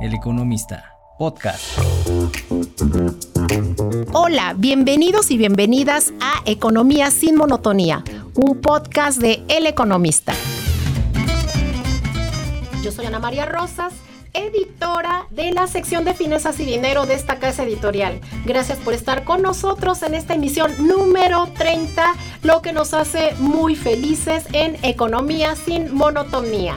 El 0.00 0.14
Economista, 0.14 0.96
podcast. 1.18 1.78
Hola, 4.14 4.54
bienvenidos 4.56 5.30
y 5.30 5.36
bienvenidas 5.36 6.14
a 6.20 6.42
Economía 6.46 7.10
sin 7.10 7.36
Monotonía, 7.36 8.02
un 8.34 8.60
podcast 8.62 9.20
de 9.20 9.42
El 9.48 9.66
Economista. 9.66 10.32
Yo 12.82 12.92
soy 12.92 13.04
Ana 13.04 13.18
María 13.18 13.44
Rosas 13.44 13.92
editora 14.32 15.26
de 15.30 15.50
la 15.52 15.66
sección 15.66 16.04
de 16.04 16.14
finanzas 16.14 16.58
y 16.60 16.64
dinero 16.64 17.04
de 17.04 17.14
esta 17.14 17.38
casa 17.38 17.64
editorial. 17.64 18.20
Gracias 18.44 18.78
por 18.78 18.94
estar 18.94 19.24
con 19.24 19.42
nosotros 19.42 20.02
en 20.02 20.14
esta 20.14 20.34
emisión 20.34 20.70
número 20.86 21.48
30, 21.58 22.14
lo 22.42 22.62
que 22.62 22.72
nos 22.72 22.94
hace 22.94 23.34
muy 23.38 23.74
felices 23.76 24.44
en 24.52 24.76
Economía 24.82 25.56
sin 25.56 25.94
monotonía. 25.94 26.76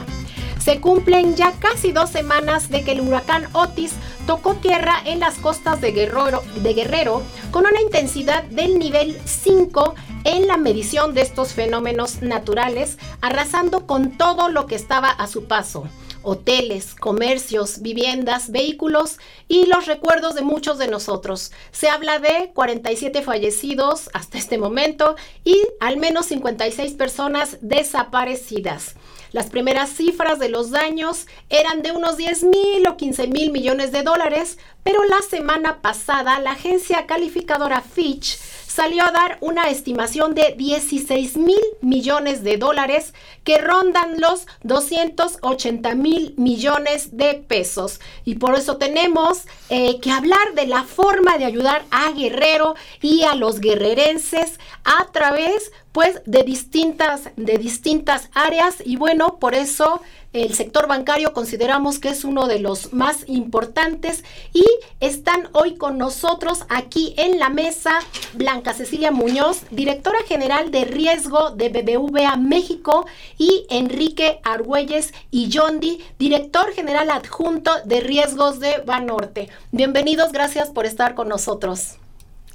Se 0.64 0.80
cumplen 0.80 1.36
ya 1.36 1.52
casi 1.60 1.92
dos 1.92 2.10
semanas 2.10 2.70
de 2.70 2.86
que 2.86 2.94
el 2.94 3.02
huracán 3.02 3.50
Otis 3.52 3.92
tocó 4.26 4.54
tierra 4.56 4.96
en 5.04 5.20
las 5.20 5.36
costas 5.36 5.82
de 5.82 5.92
Guerrero, 5.92 6.42
de 6.62 6.74
Guerrero 6.74 7.22
con 7.52 7.66
una 7.66 7.82
intensidad 7.82 8.46
del 8.46 8.80
nivel 8.80 9.20
5 9.26 9.94
en 10.24 10.48
la 10.48 10.56
medición 10.56 11.14
de 11.14 11.22
estos 11.22 11.52
fenómenos 11.52 12.22
naturales, 12.22 12.98
arrasando 13.20 13.86
con 13.86 14.18
todo 14.18 14.48
lo 14.48 14.66
que 14.66 14.76
estaba 14.76 15.10
a 15.10 15.28
su 15.28 15.48
paso 15.48 15.84
hoteles, 16.24 16.96
comercios, 16.96 17.82
viviendas, 17.82 18.50
vehículos 18.50 19.18
y 19.50 19.66
los 19.66 19.86
recuerdos 19.86 20.36
de 20.36 20.42
muchos 20.42 20.78
de 20.78 20.88
nosotros. 20.88 21.52
Se 21.72 21.90
habla 21.90 22.20
de 22.20 22.52
47 22.54 23.22
fallecidos 23.22 24.10
hasta 24.14 24.38
este 24.38 24.58
momento 24.58 25.18
y 25.44 25.62
al 25.82 25.98
menos 25.98 26.28
56 26.28 26.94
personas 26.94 27.58
desaparecidas. 27.60 28.96
Las 29.34 29.48
primeras 29.48 29.90
cifras 29.90 30.38
de 30.38 30.48
los 30.48 30.70
daños 30.70 31.26
eran 31.50 31.82
de 31.82 31.92
unos 31.92 32.18
10 32.18 32.44
mil 32.44 32.86
o 32.88 32.98
15 32.98 33.28
mil 33.28 33.52
millones 33.52 33.92
de 33.92 34.04
dólares, 34.04 34.60
pero 34.84 35.04
la 35.06 35.24
semana 35.28 35.82
pasada 35.82 36.40
la 36.40 36.52
agencia 36.52 37.08
calificadora 37.08 37.82
Fitch 37.82 38.38
salió 38.68 39.04
a 39.04 39.12
dar 39.12 39.38
una 39.42 39.70
estimación 39.70 40.36
de 40.36 40.54
16 40.56 41.38
mil 41.38 41.62
millones 41.82 42.44
de 42.44 42.58
dólares 42.58 43.16
que 43.44 43.58
rondan 43.60 44.20
los 44.20 44.46
280 44.64 45.96
mil 45.96 46.34
millones 46.38 47.18
de 47.18 47.36
pesos. 47.36 48.00
Y 48.26 48.36
por 48.36 48.56
eso 48.56 48.78
tenemos 48.78 49.44
eh, 49.70 50.00
que 50.00 50.12
hablar 50.12 50.54
de 50.56 50.68
la 50.68 50.84
forma 50.84 51.38
de 51.38 51.46
ayudar 51.46 51.86
a 51.92 52.12
Guerrero 52.12 52.76
y 53.02 53.24
a 53.24 53.36
los 53.36 53.60
guerrerenses 53.60 54.60
a 54.84 55.12
través 55.12 55.72
pues 55.94 56.22
de 56.26 56.44
distintas, 56.44 57.30
de 57.38 57.58
distintas 57.58 58.30
áreas 58.34 58.76
y 58.84 58.98
bueno, 58.98 59.38
por 59.40 59.54
eso 59.54 60.02
el 60.34 60.56
sector 60.56 60.88
bancario 60.88 61.32
consideramos 61.32 62.00
que 62.00 62.10
es 62.10 62.26
uno 62.26 62.48
de 62.48 62.58
los 62.58 62.92
más 62.92 63.24
importantes 63.28 64.24
y 64.52 64.66
están 65.00 65.48
hoy 65.54 65.76
con 65.76 66.00
nosotros 66.00 66.66
aquí 66.70 67.14
en 67.18 67.38
la 67.38 67.50
mesa 67.50 68.00
Blanca 68.34 68.74
Cecilia 68.74 69.12
Muñoz, 69.12 69.62
directora 69.70 70.18
general 70.28 70.72
de 70.72 70.86
riesgo 70.86 71.52
de 71.52 71.70
BBVA 71.70 72.36
México 72.38 73.06
y 73.38 73.68
Enrique 73.70 74.40
Argüelles 74.44 75.14
y 75.30 75.50
Yondi, 75.50 76.04
director 76.18 76.74
general 76.74 77.12
adjunto 77.12 77.72
de 77.86 78.00
riesgos 78.00 78.60
de 78.60 78.80
Banorte. 78.84 79.50
Bienvenidos, 79.72 80.32
gracias 80.32 80.72
por 80.72 80.88
estar 80.88 81.14
con 81.14 81.30
nosotros. 81.30 81.98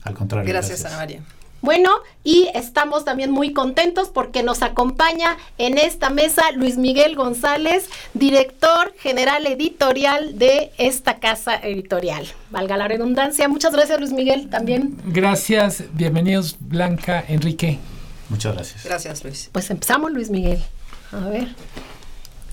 Al 0.03 0.15
contrario. 0.15 0.49
Gracias, 0.49 0.85
Ana 0.85 0.97
María. 0.97 1.23
Bueno, 1.61 1.91
y 2.23 2.49
estamos 2.55 3.05
también 3.05 3.33
muy 3.33 3.53
contentos 3.53 4.11
porque 4.11 4.45
nos 4.45 4.63
acompaña 4.63 5.37
en 5.59 5.77
esta 5.77 6.09
mesa 6.09 6.43
Luis 6.55 6.77
Miguel 6.77 7.17
González, 7.17 7.89
director 8.15 8.95
general 8.99 9.45
editorial 9.47 10.39
de 10.39 10.71
esta 10.79 11.19
casa 11.19 11.57
editorial. 11.57 12.27
Valga 12.51 12.77
la 12.77 12.87
redundancia. 12.87 13.49
Muchas 13.49 13.73
gracias, 13.73 13.99
Luis 13.99 14.13
Miguel, 14.13 14.49
también. 14.51 14.97
Gracias, 15.07 15.83
bienvenidos, 15.95 16.57
Blanca, 16.61 17.25
Enrique. 17.27 17.81
Muchas 18.29 18.55
gracias. 18.55 18.85
Gracias, 18.85 19.25
Luis. 19.25 19.51
Pues 19.53 19.69
empezamos, 19.71 20.13
Luis 20.13 20.31
Miguel. 20.31 20.63
A 21.11 21.29
ver. 21.29 21.49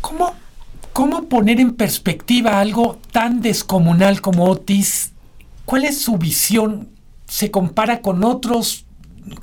¿Cómo, 0.01 0.34
cómo 0.94 1.25
poner 1.25 1.59
en 1.59 1.75
perspectiva 1.75 2.59
algo 2.59 3.00
tan 3.12 3.41
descomunal 3.41 4.22
como 4.22 4.46
Otis? 4.46 5.12
¿Cuál 5.66 5.85
es 5.85 6.00
su 6.00 6.18
visión? 6.18 6.90
¿Se 7.28 7.51
compara 7.51 8.01
con 8.01 8.24
otros 8.24 8.84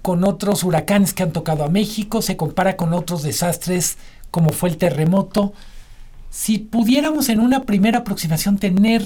con 0.02 0.24
otros 0.24 0.64
huracanes 0.64 1.14
que 1.14 1.22
han 1.22 1.32
tocado 1.32 1.64
a 1.64 1.68
México, 1.68 2.22
se 2.22 2.36
compara 2.36 2.76
con 2.76 2.92
otros 2.92 3.22
desastres 3.22 3.98
como 4.30 4.50
fue 4.50 4.70
el 4.70 4.78
terremoto. 4.78 5.52
Si 6.30 6.58
pudiéramos 6.58 7.28
en 7.28 7.40
una 7.40 7.64
primera 7.64 7.98
aproximación 7.98 8.58
tener 8.58 9.04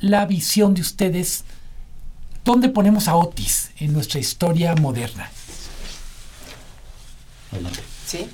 la 0.00 0.26
visión 0.26 0.74
de 0.74 0.80
ustedes, 0.80 1.44
¿dónde 2.44 2.68
ponemos 2.68 3.08
a 3.08 3.16
Otis 3.16 3.70
en 3.78 3.92
nuestra 3.92 4.18
historia 4.20 4.74
moderna? 4.74 5.30
Sí. 8.06 8.28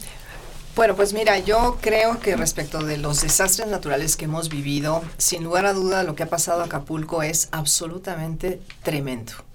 Bueno, 0.76 0.94
pues 0.94 1.12
mira, 1.12 1.38
yo 1.40 1.78
creo 1.80 2.20
que 2.20 2.36
respecto 2.36 2.84
de 2.84 2.98
los 2.98 3.20
desastres 3.22 3.66
naturales 3.66 4.16
que 4.16 4.26
hemos 4.26 4.48
vivido, 4.48 5.02
sin 5.16 5.42
lugar 5.42 5.66
a 5.66 5.72
duda 5.72 6.04
lo 6.04 6.14
que 6.14 6.22
ha 6.22 6.28
pasado 6.28 6.62
a 6.62 6.66
Acapulco 6.66 7.24
es 7.24 7.48
absolutamente 7.50 8.60
tremendo 8.84 9.47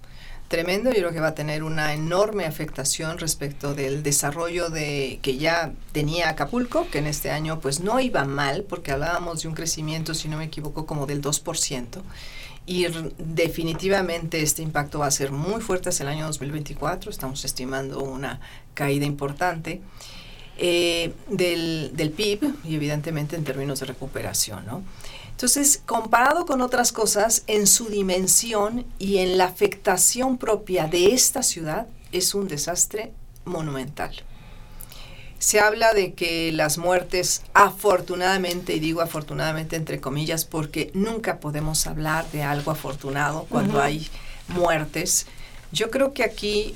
tremendo. 0.47 0.91
Yo 0.91 0.97
creo 0.97 1.11
que 1.11 1.19
va 1.19 1.29
a 1.29 1.35
tener 1.35 1.63
una 1.63 1.93
enorme 1.93 2.45
afectación 2.45 3.17
respecto 3.17 3.73
del 3.73 4.03
desarrollo 4.03 4.69
de 4.69 5.19
que 5.21 5.37
ya 5.37 5.73
tenía 5.91 6.29
Acapulco, 6.29 6.87
que 6.89 6.99
en 6.99 7.07
este 7.07 7.31
año 7.31 7.59
pues 7.59 7.79
no 7.79 7.99
iba 7.99 8.25
mal, 8.25 8.63
porque 8.63 8.91
hablábamos 8.91 9.41
de 9.41 9.47
un 9.47 9.55
crecimiento, 9.55 10.13
si 10.13 10.27
no 10.27 10.37
me 10.37 10.45
equivoco, 10.45 10.85
como 10.85 11.05
del 11.05 11.21
2%. 11.21 12.01
Y 12.65 12.85
definitivamente 13.17 14.41
este 14.41 14.61
impacto 14.61 14.99
va 14.99 15.07
a 15.07 15.11
ser 15.11 15.31
muy 15.31 15.61
fuerte 15.61 15.89
hacia 15.89 16.03
el 16.03 16.09
año 16.09 16.25
2024. 16.27 17.11
Estamos 17.11 17.43
estimando 17.43 17.99
una 17.99 18.39
caída 18.73 19.05
importante. 19.05 19.81
Eh, 20.55 21.13
del, 21.29 21.89
del 21.95 22.11
PIB 22.11 22.53
y 22.63 22.75
evidentemente 22.75 23.35
en 23.35 23.43
términos 23.43 23.79
de 23.79 23.87
recuperación, 23.87 24.63
¿no? 24.67 24.83
Entonces, 25.33 25.81
comparado 25.85 26.45
con 26.45 26.61
otras 26.61 26.91
cosas, 26.91 27.43
en 27.47 27.67
su 27.67 27.89
dimensión 27.89 28.85
y 28.99 29.17
en 29.17 29.37
la 29.37 29.45
afectación 29.45 30.37
propia 30.37 30.87
de 30.87 31.13
esta 31.13 31.43
ciudad, 31.43 31.87
es 32.11 32.33
un 32.33 32.47
desastre 32.47 33.11
monumental. 33.43 34.15
Se 35.39 35.59
habla 35.59 35.93
de 35.93 36.13
que 36.13 36.53
las 36.53 36.77
muertes, 36.77 37.41
afortunadamente, 37.53 38.75
y 38.75 38.79
digo 38.79 39.01
afortunadamente 39.01 39.75
entre 39.75 39.99
comillas, 39.99 40.45
porque 40.45 40.91
nunca 40.93 41.39
podemos 41.39 41.85
hablar 41.87 42.25
de 42.31 42.43
algo 42.43 42.71
afortunado 42.71 43.45
cuando 43.49 43.81
hay 43.81 44.07
muertes. 44.47 45.25
Yo 45.73 45.91
creo 45.91 46.13
que 46.13 46.23
aquí 46.23 46.75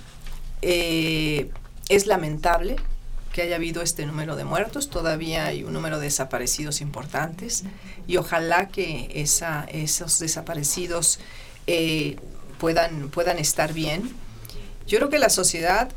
eh, 0.62 1.50
es 1.88 2.08
lamentable 2.08 2.76
que 3.38 3.44
haya 3.44 3.58
habido 3.58 3.84
este 3.84 4.08
número 4.08 4.36
de 4.36 4.46
muertos, 4.46 4.90
todavía 4.90 5.46
hay 5.46 5.64
un 5.64 5.72
número 5.72 6.00
de 6.00 6.06
desaparecidos 6.06 6.82
importantes 6.82 7.66
y 8.08 8.18
ojalá 8.18 8.70
que 8.70 9.12
esa, 9.14 9.68
esos 9.72 10.18
desaparecidos 10.18 11.20
eh, 11.68 12.16
puedan, 12.58 13.10
puedan 13.10 13.38
estar 13.38 13.74
bien. 13.74 14.10
Yo 14.88 14.98
creo 14.98 15.12
que 15.12 15.20
la 15.20 15.30
sociedad 15.30 15.90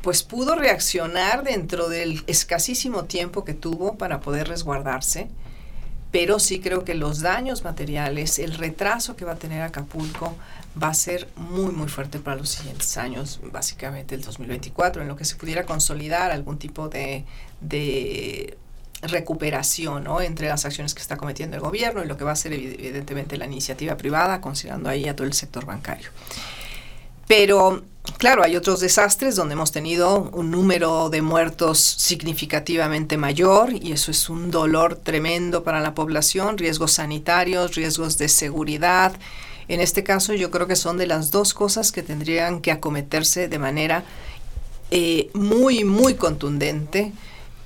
pues 0.00 0.22
pudo 0.22 0.54
reaccionar 0.54 1.44
dentro 1.44 1.90
del 1.90 2.24
escasísimo 2.28 3.04
tiempo 3.04 3.44
que 3.44 3.52
tuvo 3.52 3.98
para 3.98 4.20
poder 4.20 4.48
resguardarse, 4.48 5.28
pero 6.14 6.38
sí 6.38 6.60
creo 6.60 6.84
que 6.84 6.94
los 6.94 7.22
daños 7.22 7.64
materiales, 7.64 8.38
el 8.38 8.54
retraso 8.54 9.16
que 9.16 9.24
va 9.24 9.32
a 9.32 9.36
tener 9.36 9.62
Acapulco 9.62 10.36
va 10.80 10.90
a 10.90 10.94
ser 10.94 11.26
muy, 11.34 11.72
muy 11.72 11.88
fuerte 11.88 12.20
para 12.20 12.36
los 12.36 12.50
siguientes 12.50 12.96
años, 12.96 13.40
básicamente 13.50 14.14
el 14.14 14.20
2024, 14.20 15.02
en 15.02 15.08
lo 15.08 15.16
que 15.16 15.24
se 15.24 15.34
pudiera 15.34 15.66
consolidar 15.66 16.30
algún 16.30 16.56
tipo 16.56 16.88
de, 16.88 17.24
de 17.60 18.56
recuperación 19.02 20.04
¿no? 20.04 20.20
entre 20.20 20.46
las 20.46 20.64
acciones 20.64 20.94
que 20.94 21.02
está 21.02 21.16
cometiendo 21.16 21.56
el 21.56 21.62
gobierno 21.62 22.04
y 22.04 22.06
lo 22.06 22.16
que 22.16 22.22
va 22.22 22.30
a 22.30 22.36
ser 22.36 22.52
evidentemente 22.52 23.36
la 23.36 23.46
iniciativa 23.46 23.96
privada, 23.96 24.40
considerando 24.40 24.90
ahí 24.90 25.08
a 25.08 25.16
todo 25.16 25.26
el 25.26 25.32
sector 25.32 25.66
bancario. 25.66 26.10
Pero 27.26 27.82
claro, 28.18 28.42
hay 28.42 28.56
otros 28.56 28.80
desastres 28.80 29.36
donde 29.36 29.54
hemos 29.54 29.72
tenido 29.72 30.30
un 30.32 30.50
número 30.50 31.10
de 31.10 31.22
muertos 31.22 31.78
significativamente 31.78 33.16
mayor 33.16 33.72
y 33.72 33.92
eso 33.92 34.10
es 34.10 34.28
un 34.28 34.50
dolor 34.50 34.96
tremendo 34.96 35.64
para 35.64 35.80
la 35.80 35.94
población, 35.94 36.58
riesgos 36.58 36.92
sanitarios, 36.92 37.74
riesgos 37.74 38.18
de 38.18 38.28
seguridad, 38.28 39.14
en 39.68 39.80
este 39.80 40.02
caso 40.04 40.34
yo 40.34 40.50
creo 40.50 40.66
que 40.66 40.76
son 40.76 40.98
de 40.98 41.06
las 41.06 41.30
dos 41.30 41.54
cosas 41.54 41.92
que 41.92 42.02
tendrían 42.02 42.60
que 42.60 42.70
acometerse 42.70 43.48
de 43.48 43.58
manera 43.58 44.04
eh, 44.90 45.30
muy, 45.32 45.84
muy 45.84 46.14
contundente 46.14 47.12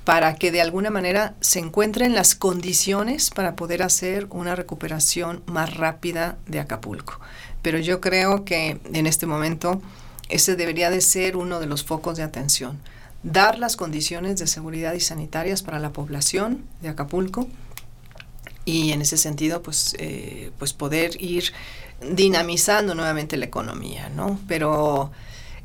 para 0.05 0.35
que 0.35 0.51
de 0.51 0.61
alguna 0.61 0.89
manera 0.89 1.35
se 1.41 1.59
encuentren 1.59 2.15
las 2.15 2.35
condiciones 2.35 3.29
para 3.29 3.55
poder 3.55 3.83
hacer 3.83 4.27
una 4.29 4.55
recuperación 4.55 5.43
más 5.45 5.75
rápida 5.75 6.37
de 6.47 6.59
Acapulco. 6.59 7.19
Pero 7.61 7.77
yo 7.77 7.99
creo 7.99 8.45
que 8.45 8.79
en 8.93 9.05
este 9.05 9.25
momento 9.25 9.81
ese 10.29 10.55
debería 10.55 10.89
de 10.89 11.01
ser 11.01 11.35
uno 11.35 11.59
de 11.59 11.65
los 11.65 11.83
focos 11.83 12.17
de 12.17 12.23
atención. 12.23 12.79
Dar 13.23 13.59
las 13.59 13.75
condiciones 13.75 14.39
de 14.39 14.47
seguridad 14.47 14.93
y 14.93 14.99
sanitarias 15.01 15.61
para 15.61 15.79
la 15.79 15.91
población 15.91 16.63
de 16.81 16.89
Acapulco, 16.89 17.47
y 18.65 18.91
en 18.91 19.01
ese 19.01 19.17
sentido 19.17 19.61
pues, 19.61 19.95
eh, 19.97 20.51
pues 20.59 20.73
poder 20.73 21.21
ir 21.21 21.51
dinamizando 22.01 22.95
nuevamente 22.95 23.35
la 23.37 23.45
economía, 23.45 24.09
¿no? 24.09 24.39
Pero 24.47 25.11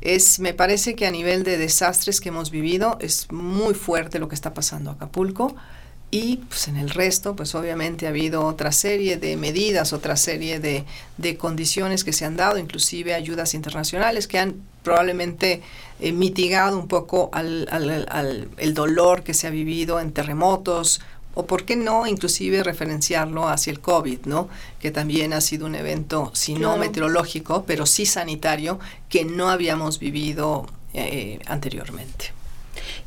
es, 0.01 0.39
me 0.39 0.53
parece 0.53 0.95
que 0.95 1.05
a 1.05 1.11
nivel 1.11 1.43
de 1.43 1.57
desastres 1.57 2.19
que 2.19 2.29
hemos 2.29 2.51
vivido 2.51 2.97
es 2.99 3.31
muy 3.31 3.73
fuerte 3.73 4.19
lo 4.19 4.27
que 4.27 4.35
está 4.35 4.53
pasando 4.53 4.91
Acapulco 4.91 5.55
y 6.11 6.37
pues 6.37 6.67
en 6.67 6.77
el 6.77 6.89
resto 6.89 7.35
pues 7.35 7.55
obviamente 7.55 8.05
ha 8.05 8.09
habido 8.09 8.45
otra 8.45 8.71
serie 8.71 9.17
de 9.17 9.37
medidas, 9.37 9.93
otra 9.93 10.15
serie 10.15 10.59
de, 10.59 10.85
de 11.17 11.37
condiciones 11.37 12.03
que 12.03 12.13
se 12.13 12.25
han 12.25 12.37
dado, 12.37 12.57
inclusive 12.57 13.13
ayudas 13.13 13.53
internacionales 13.53 14.27
que 14.27 14.39
han 14.39 14.55
probablemente 14.83 15.61
eh, 15.99 16.11
mitigado 16.11 16.77
un 16.77 16.87
poco 16.87 17.29
al, 17.33 17.67
al, 17.71 18.05
al, 18.09 18.49
el 18.57 18.73
dolor 18.73 19.23
que 19.23 19.33
se 19.33 19.47
ha 19.47 19.49
vivido 19.49 19.99
en 19.99 20.11
terremotos, 20.11 21.01
o 21.35 21.45
por 21.45 21.65
qué 21.65 21.75
no 21.75 22.07
inclusive 22.07 22.63
referenciarlo 22.63 23.49
hacia 23.49 23.71
el 23.71 23.81
COVID, 23.81 24.19
¿no? 24.25 24.47
Que 24.79 24.89
también 24.89 25.33
ha 25.33 25.41
sido 25.41 25.65
un 25.65 25.75
evento, 25.75 26.31
si 26.33 26.53
no 26.53 26.77
meteorológico, 26.77 27.65
pero 27.67 27.85
sí 27.85 28.05
sanitario, 28.05 28.79
que 29.09 29.25
no 29.25 29.49
habíamos 29.49 29.99
vivido 29.99 30.65
eh, 30.93 31.39
anteriormente. 31.45 32.31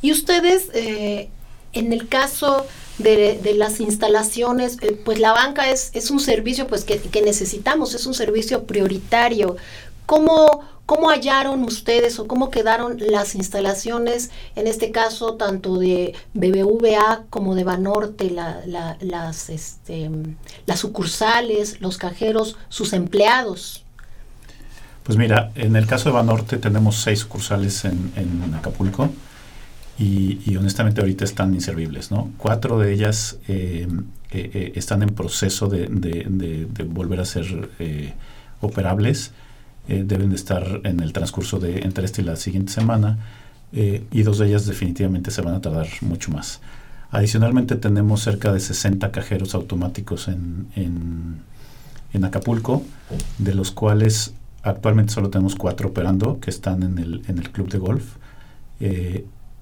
Y 0.03 0.13
ustedes, 0.13 0.69
eh, 0.75 1.31
en 1.73 1.93
el 1.95 2.07
caso 2.09 2.67
de, 2.99 3.39
de 3.43 3.55
las 3.55 3.81
instalaciones, 3.81 4.77
eh, 4.83 5.01
pues 5.05 5.19
la 5.19 5.33
banca 5.33 5.71
es, 5.71 5.91
es 5.95 6.11
un 6.11 6.21
servicio 6.21 6.67
pues 6.67 6.85
que, 6.85 6.99
que 6.99 7.23
necesitamos, 7.23 7.95
es 7.95 8.07
un 8.07 8.15
servicio 8.15 8.65
prioritario. 8.65 9.57
¿Cómo, 10.07 10.63
¿Cómo 10.87 11.11
hallaron 11.11 11.65
ustedes 11.65 12.19
o 12.19 12.27
cómo 12.27 12.51
quedaron 12.51 12.97
las 12.99 13.35
instalaciones, 13.35 14.31
en 14.57 14.67
este 14.67 14.91
caso, 14.91 15.35
tanto 15.35 15.79
de 15.79 16.15
BBVA 16.35 17.25
como 17.31 17.55
de 17.55 17.65
Banorte, 17.65 18.31
la, 18.31 18.63
la, 18.67 18.97
las, 19.01 19.51
este, 19.51 20.11
las 20.67 20.81
sucursales, 20.81 21.81
los 21.81 21.99
cajeros, 21.99 22.57
sus 22.69 22.95
empleados? 22.95 23.85
Pues 25.05 25.19
mira, 25.19 25.53
en 25.55 25.77
el 25.77 25.87
caso 25.87 26.09
de 26.09 26.15
Banorte 26.15 26.57
tenemos 26.57 26.97
seis 26.97 27.21
sucursales 27.21 27.85
en, 27.85 28.13
en 28.17 28.55
Acapulco 28.55 29.11
y, 29.99 30.57
honestamente 30.57 31.01
ahorita 31.01 31.25
están 31.25 31.55
inservibles, 31.55 32.13
¿no? 32.13 32.31
Cuatro 32.37 32.79
de 32.79 32.93
ellas 32.93 33.39
eh, 33.49 33.89
eh, 34.31 34.51
eh, 34.55 34.73
están 34.77 35.03
en 35.03 35.09
proceso 35.09 35.67
de, 35.67 35.89
volver 36.89 37.21
a 37.21 37.25
ser 37.25 37.71
operables 38.61 39.33
deben 39.89 40.29
de 40.29 40.37
estar 40.37 40.83
en 40.85 41.01
el 41.01 41.15
transcurso 41.15 41.59
de 41.59 41.79
entre 41.81 42.05
esta 42.05 42.21
y 42.21 42.25
la 42.25 42.37
siguiente 42.37 42.73
semana 42.73 43.19
y 43.73 44.23
dos 44.23 44.39
de 44.39 44.49
ellas 44.49 44.67
definitivamente 44.67 45.31
se 45.31 45.41
van 45.41 45.55
a 45.55 45.61
tardar 45.61 45.89
mucho 46.03 46.31
más. 46.31 46.61
Adicionalmente 47.11 47.75
tenemos 47.75 48.23
cerca 48.23 48.53
de 48.53 48.61
60 48.61 49.11
cajeros 49.11 49.55
automáticos 49.55 50.29
en, 50.29 50.69
en, 50.77 52.25
Acapulco, 52.25 52.83
de 53.39 53.55
los 53.55 53.71
cuales 53.71 54.35
actualmente 54.63 55.13
solo 55.13 55.31
tenemos 55.31 55.55
cuatro 55.55 55.89
operando 55.89 56.39
que 56.41 56.51
están 56.51 56.83
en 56.83 56.99
el, 56.99 57.23
en 57.29 57.39
el 57.39 57.51
club 57.51 57.71
de 57.71 57.79
golf. 57.79 58.17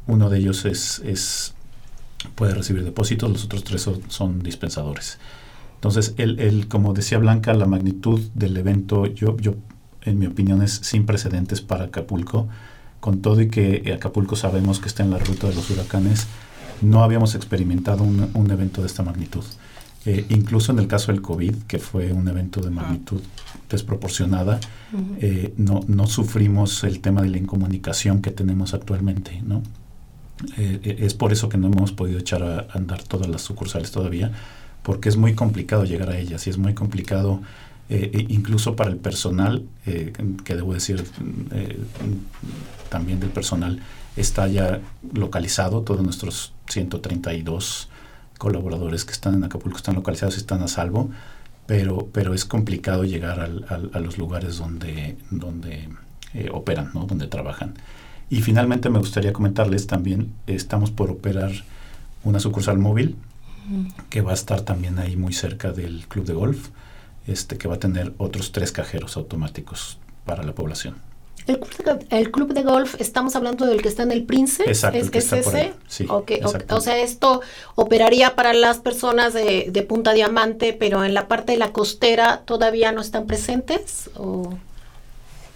Uno 0.06 0.31
de 0.31 0.38
ellos 0.38 0.64
es, 0.64 1.00
es, 1.05 1.55
puede 2.35 2.55
recibir 2.55 2.85
depósitos, 2.85 3.31
los 3.31 3.44
otros 3.44 3.64
tres 3.64 3.82
son, 3.82 4.03
son 4.08 4.43
dispensadores. 4.43 5.19
Entonces, 5.75 6.14
el, 6.17 6.41
el, 6.41 6.69
como 6.69 6.94
decía 6.94 7.19
Blanca, 7.19 7.53
la 7.55 7.67
magnitud 7.67 8.20
del 8.35 8.56
evento, 8.56 9.06
yo, 9.06 9.37
yo 9.38 9.55
en 10.03 10.19
mi 10.19 10.26
opinión, 10.26 10.62
es 10.62 10.73
sin 10.73 11.05
precedentes 11.05 11.61
para 11.61 11.85
Acapulco. 11.85 12.49
Con 13.00 13.20
todo 13.20 13.41
y 13.41 13.49
que 13.49 13.93
Acapulco 13.94 14.37
sabemos 14.37 14.81
que 14.81 14.88
está 14.88 15.03
en 15.03 15.11
la 15.11 15.19
ruta 15.19 15.49
de 15.49 15.55
los 15.55 15.70
huracanes, 15.70 16.26
no 16.81 17.03
habíamos 17.05 17.35
experimentado 17.35 18.03
un, 18.03 18.31
un 18.32 18.50
evento 18.50 18.81
de 18.81 18.87
esta 18.87 19.03
magnitud. 19.03 19.44
Eh, 20.06 20.25
incluso 20.29 20.73
en 20.73 20.79
el 20.79 20.87
caso 20.87 21.11
del 21.11 21.20
COVID, 21.20 21.64
que 21.67 21.79
fue 21.79 22.12
un 22.12 22.29
evento 22.29 22.61
de 22.61 22.70
magnitud 22.70 23.20
desproporcionada, 23.69 24.61
uh 24.93 24.97
-huh. 24.97 25.17
eh, 25.20 25.55
no, 25.56 25.81
no, 25.88 26.06
sufrimos 26.06 26.85
el 26.85 27.00
tema 27.00 27.23
de 27.23 27.29
la 27.29 27.38
incomunicación 27.38 28.23
que 28.23 28.31
tenemos 28.31 28.73
actualmente. 28.73 29.43
¿no? 29.44 29.62
Eh, 30.56 30.98
es 31.00 31.14
por 31.14 31.32
eso 31.32 31.48
que 31.48 31.58
no 31.58 31.68
hemos 31.68 31.92
podido 31.92 32.18
echar 32.18 32.42
a 32.42 32.66
andar 32.72 33.02
todas 33.02 33.28
las 33.28 33.42
sucursales 33.42 33.90
todavía, 33.90 34.32
porque 34.82 35.08
es 35.08 35.16
muy 35.16 35.34
complicado 35.34 35.84
llegar 35.84 36.10
a 36.10 36.18
ellas 36.18 36.46
y 36.46 36.50
es 36.50 36.58
muy 36.58 36.74
complicado 36.74 37.40
eh, 37.88 38.26
incluso 38.28 38.74
para 38.74 38.90
el 38.90 38.96
personal, 38.96 39.64
eh, 39.86 40.12
que 40.44 40.56
debo 40.56 40.74
decir 40.74 41.04
eh, 41.52 41.78
también 42.88 43.20
del 43.20 43.30
personal, 43.30 43.80
está 44.16 44.48
ya 44.48 44.80
localizado, 45.12 45.82
todos 45.82 46.02
nuestros 46.02 46.52
132 46.68 47.88
colaboradores 48.38 49.04
que 49.04 49.12
están 49.12 49.34
en 49.34 49.44
Acapulco 49.44 49.76
están 49.76 49.94
localizados 49.94 50.36
están 50.36 50.62
a 50.62 50.68
salvo, 50.68 51.10
pero, 51.66 52.08
pero 52.12 52.34
es 52.34 52.44
complicado 52.44 53.04
llegar 53.04 53.38
al, 53.38 53.90
a 53.92 54.00
los 54.00 54.18
lugares 54.18 54.58
donde, 54.58 55.16
donde 55.30 55.88
operan, 56.52 56.90
¿no? 56.92 57.06
donde 57.06 57.28
trabajan. 57.28 57.74
Y 58.28 58.43
finalmente 58.43 58.90
me 58.90 58.99
gustaría 58.99 59.32
comentarles 59.32 59.87
también, 59.87 60.32
estamos 60.46 60.90
por 60.90 61.11
operar 61.11 61.52
una 62.25 62.40
sucursal 62.40 62.78
móvil 62.78 63.17
que 64.11 64.20
va 64.20 64.32
a 64.32 64.34
estar 64.34 64.61
también 64.62 64.99
ahí 64.99 65.17
muy 65.17 65.32
cerca 65.32 65.73
del 65.73 66.06
club 66.08 66.25
de 66.25 66.34
golf 66.34 66.69
este, 67.26 67.58
que 67.58 67.69
va 67.69 67.75
a 67.75 67.78
tener 67.78 68.12
otros 68.19 68.52
tres 68.52 68.73
cajeros 68.73 69.17
automáticos 69.17 69.99
para 70.25 70.43
la 70.43 70.52
población. 70.52 70.96
El, 71.46 71.61
el, 72.11 72.31
club 72.32 72.52
de 72.55 72.62
golf, 72.62 72.96
estamos 73.00 73.37
hablando 73.37 73.67
del 73.67 73.81
que 73.81 73.88
está 73.88 74.02
en 74.02 74.11
el 74.11 74.25
Prince. 74.25 74.64
Exacto, 74.64 74.99
¿Es, 74.99 75.05
el 75.05 75.11
que 75.12 75.19
es 75.19 75.25
está 75.25 75.38
ese? 75.38 75.44
por 75.44 75.56
ahí. 75.56 75.72
Sí, 75.87 76.06
okay, 76.08 76.40
okay. 76.43 76.67
O 76.70 76.81
sea, 76.81 76.99
esto 76.99 77.40
operaría 77.76 78.34
para 78.34 78.52
las 78.52 78.79
personas 78.79 79.32
de, 79.32 79.69
de, 79.70 79.82
Punta 79.82 80.12
Diamante, 80.12 80.72
pero 80.72 81.05
en 81.05 81.14
la 81.14 81.29
parte 81.29 81.52
de 81.52 81.58
la 81.58 81.72
costera 81.72 82.43
todavía 82.44 82.90
no 82.90 83.00
están 83.00 83.26
presentes. 83.26 84.11
¿o? 84.17 84.55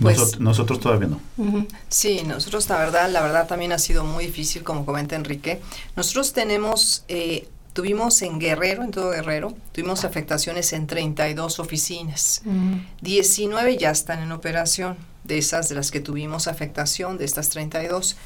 Pues, 0.01 0.17
nosotros, 0.19 0.41
nosotros, 0.41 0.81
todavía 0.81 1.09
no. 1.09 1.21
Uh 1.37 1.45
-huh. 1.45 1.67
Sí, 1.89 2.23
nosotros 2.27 2.69
la 2.69 2.79
verdad, 2.79 3.11
la 3.11 3.21
verdad 3.23 3.47
también 3.47 3.73
ha 3.73 3.79
sido 3.79 4.05
muy 4.05 4.27
difícil, 4.27 4.63
como 4.63 4.87
comenta 4.87 5.15
Enrique. 5.17 5.61
Nosotros 5.97 6.33
tenemos 6.33 7.05
eh, 7.09 7.49
Tuvimos 7.73 8.21
en 8.23 8.41
Guerrero, 8.41 8.83
en 8.83 8.91
todo 8.91 9.11
Guerrero, 9.11 9.55
tuvimos 9.73 10.05
afectaciones 10.05 10.73
en 10.73 10.89
32 10.89 11.61
oficinas. 11.61 12.43
Mm. 12.45 12.79
19 13.01 13.77
ya 13.77 13.91
están 13.91 14.19
en 14.21 14.33
operación, 14.33 14.97
de 15.23 15.39
esas 15.39 15.69
de 15.69 15.77
las 15.77 15.93
que 15.93 16.01
tuvimos 16.01 16.49
afectación, 16.49 17.17
de 17.17 17.25
estas 17.25 17.49
32. 17.51 18.17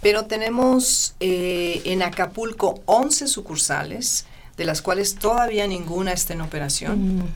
Pero 0.00 0.24
tenemos 0.24 1.14
eh, 1.20 1.82
en 1.84 2.02
Acapulco 2.02 2.80
11 2.86 3.28
sucursales, 3.28 4.24
de 4.60 4.66
las 4.66 4.82
cuales 4.82 5.14
todavía 5.14 5.66
ninguna 5.66 6.12
está 6.12 6.34
en 6.34 6.42
operación. 6.42 7.32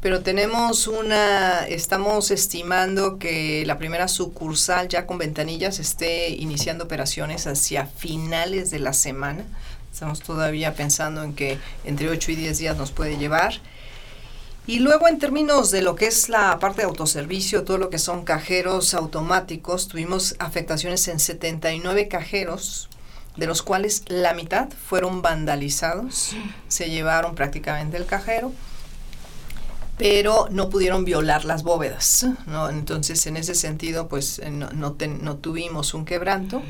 Pero 0.00 0.20
tenemos 0.20 0.86
una, 0.86 1.66
estamos 1.66 2.30
estimando 2.30 3.18
que 3.18 3.64
la 3.66 3.78
primera 3.78 4.06
sucursal 4.06 4.86
ya 4.86 5.04
con 5.04 5.18
ventanillas 5.18 5.80
esté 5.80 6.28
iniciando 6.28 6.84
operaciones 6.84 7.48
hacia 7.48 7.86
finales 7.86 8.70
de 8.70 8.78
la 8.78 8.92
semana. 8.92 9.42
Estamos 9.92 10.20
todavía 10.20 10.74
pensando 10.74 11.24
en 11.24 11.34
que 11.34 11.58
entre 11.82 12.10
8 12.10 12.30
y 12.30 12.36
10 12.36 12.58
días 12.58 12.76
nos 12.76 12.92
puede 12.92 13.18
llevar. 13.18 13.54
Y 14.68 14.78
luego 14.78 15.08
en 15.08 15.18
términos 15.18 15.72
de 15.72 15.82
lo 15.82 15.96
que 15.96 16.06
es 16.06 16.28
la 16.28 16.60
parte 16.60 16.82
de 16.82 16.86
autoservicio, 16.86 17.64
todo 17.64 17.78
lo 17.78 17.90
que 17.90 17.98
son 17.98 18.22
cajeros 18.22 18.94
automáticos, 18.94 19.88
tuvimos 19.88 20.36
afectaciones 20.38 21.08
en 21.08 21.18
79 21.18 22.06
cajeros, 22.06 22.88
de 23.38 23.46
los 23.46 23.62
cuales 23.62 24.02
la 24.08 24.34
mitad 24.34 24.68
fueron 24.68 25.22
vandalizados, 25.22 26.34
se 26.66 26.90
llevaron 26.90 27.36
prácticamente 27.36 27.96
el 27.96 28.04
cajero, 28.04 28.52
pero 29.96 30.48
no 30.50 30.68
pudieron 30.68 31.04
violar 31.04 31.44
las 31.44 31.62
bóvedas. 31.62 32.26
¿no? 32.46 32.68
Entonces 32.68 33.24
en 33.26 33.36
ese 33.36 33.54
sentido 33.54 34.08
pues 34.08 34.42
no, 34.50 34.70
no, 34.70 34.96
no 35.22 35.36
tuvimos 35.36 35.94
un 35.94 36.04
quebranto. 36.04 36.62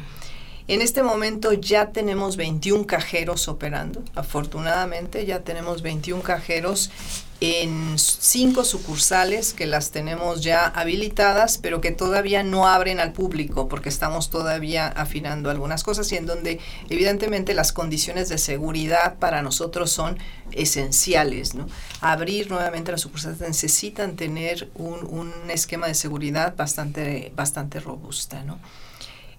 En 0.69 0.83
este 0.83 1.03
momento 1.03 1.55
ya 1.55 1.93
tenemos 1.93 2.37
21 2.37 2.85
cajeros 2.85 3.49
operando. 3.49 4.03
Afortunadamente 4.15 5.25
ya 5.25 5.41
tenemos 5.41 5.81
21 5.81 6.23
cajeros 6.23 6.91
en 7.41 7.99
cinco 7.99 8.65
sucursales 8.65 9.53
que 9.53 9.67
las 9.67 9.93
tenemos 9.93 10.43
ya 10.43 10.67
habilitadas, 10.67 11.59
pero 11.59 11.81
que 11.81 11.93
todavía 11.93 12.43
no 12.43 12.67
abren 12.67 12.99
al 12.99 13.13
público 13.13 13.69
porque 13.69 13.89
estamos 13.89 14.29
todavía 14.29 14.89
afinando 14.89 15.49
algunas 15.49 15.85
cosas 15.85 16.11
y 16.11 16.17
en 16.17 16.27
donde 16.27 16.59
evidentemente 16.89 17.55
las 17.55 17.73
condiciones 17.73 18.29
de 18.29 18.39
seguridad 18.39 19.19
para 19.19 19.43
nosotros 19.43 19.91
son 19.91 20.19
esenciales. 20.51 21.55
¿no? 21.55 21.69
Abrir 22.01 22.51
nuevamente 22.51 22.91
las 22.91 23.03
sucursales 23.03 23.41
necesitan 23.41 24.17
tener 24.17 24.69
un, 24.75 25.07
un 25.07 25.33
esquema 25.51 25.87
de 25.87 25.95
seguridad 25.95 26.57
bastante, 26.57 27.33
bastante 27.37 27.79
robusta. 27.79 28.43
¿no? 28.43 28.59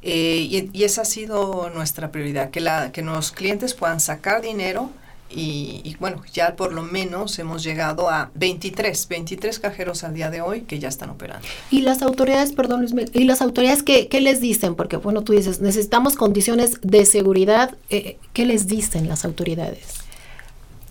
Eh, 0.02 0.70
y, 0.74 0.84
esa 0.84 1.02
ha 1.02 1.06
sido 1.06 1.70
nuestra 1.72 2.12
prioridad, 2.12 2.50
que, 2.52 2.62
la, 2.62 2.92
que 2.94 3.02
los 3.02 3.32
clientes 3.32 3.74
puedan 3.74 4.00
sacar 4.00 4.42
dinero 4.42 4.92
y, 5.30 5.82
y, 5.84 5.96
bueno, 6.00 6.24
ya 6.34 6.56
por 6.56 6.74
lo 6.74 6.82
menos 6.82 7.38
hemos 7.38 7.64
llegado 7.64 8.10
a 8.10 8.32
23, 8.34 9.08
23 9.08 9.60
cajeros 9.60 10.04
al 10.04 10.14
día 10.14 10.30
de 10.30 10.42
hoy 10.42 10.62
que 10.62 10.80
ya 10.80 10.90
están 10.90 11.10
operando. 11.12 11.48
Y 11.70 11.82
las 11.82 12.02
autoridades, 12.02 12.54
perdón 12.54 12.82
Luis, 12.82 13.10
y 13.14 13.24
las 13.26 13.42
autoridades, 13.42 13.84
¿qué, 13.84 14.08
qué 14.08 14.22
les 14.22 14.42
dicen? 14.42 14.76
Porque 14.76 14.98
bueno, 14.98 15.24
tú 15.24 15.34
dices, 15.34 15.62
necesitamos 15.62 16.16
condiciones 16.16 16.80
de 16.82 17.06
seguridad, 17.06 17.76
eh, 17.90 18.18
¿qué 18.34 18.46
les 18.46 18.68
dicen 18.68 19.08
las 19.08 19.26
autoridades? 19.26 20.00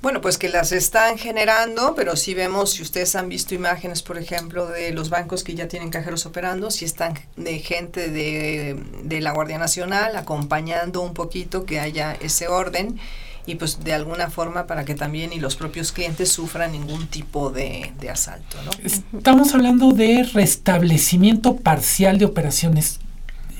Bueno, 0.01 0.21
pues 0.21 0.39
que 0.39 0.49
las 0.49 0.71
están 0.71 1.19
generando, 1.19 1.95
pero 1.97 2.15
si 2.15 2.33
vemos, 2.33 2.71
si 2.71 2.83
ustedes 2.83 3.17
han 3.17 3.29
visto 3.29 3.57
imágenes, 3.57 4.03
por 4.03 4.17
ejemplo, 4.17 4.69
de 4.69 4.93
los 4.93 5.11
bancos 5.11 5.43
que 5.43 5.57
ya 5.57 5.67
tienen 5.67 5.91
cajeros 5.91 6.25
operando, 6.25 6.71
si 6.71 6.85
están 6.85 7.15
de 7.37 7.59
gente 7.59 8.09
de, 8.09 8.81
de 9.03 9.21
la 9.21 9.33
Guardia 9.33 9.59
Nacional 9.59 10.15
acompañando 10.15 11.01
un 11.01 11.15
poquito 11.15 11.65
que 11.65 11.81
haya 11.81 12.15
ese 12.21 12.47
orden 12.47 13.01
y 13.49 13.55
pues 13.55 13.83
de 13.83 13.95
alguna 13.95 14.31
forma 14.31 14.67
para 14.67 14.85
que 14.85 14.95
también 14.95 15.33
y 15.33 15.41
los 15.41 15.57
propios 15.57 15.91
clientes 15.91 16.31
sufran 16.31 16.73
ningún 16.73 17.07
tipo 17.07 17.51
de, 17.51 17.93
asalto. 18.11 18.59
¿no? 18.65 18.71
Estamos 18.85 19.55
hablando 19.55 19.93
de 19.93 20.23
restablecimiento 20.35 21.57
parcial 21.57 22.19
de 22.19 22.27
operaciones. 22.27 23.01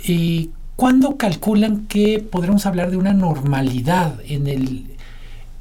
¿Y 0.05 0.51
¿Cuándo 0.79 1.17
calculan 1.17 1.87
que 1.87 2.21
podremos 2.21 2.65
hablar 2.65 2.93
de 2.93 2.99
una 2.99 3.13
normalidad 3.13 4.21
en 4.29 4.47
el 4.47 4.87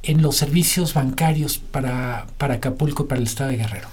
en 0.03 0.21
los 0.21 0.35
servicios 0.37 0.93
bancarios 0.93 1.57
para, 1.57 2.27
para 2.37 2.53
Acapulco 2.53 3.03
y 3.03 3.07
para 3.07 3.19
el 3.19 3.25
estado 3.25 3.49
de 3.49 3.57
Guerrero? 3.57 3.87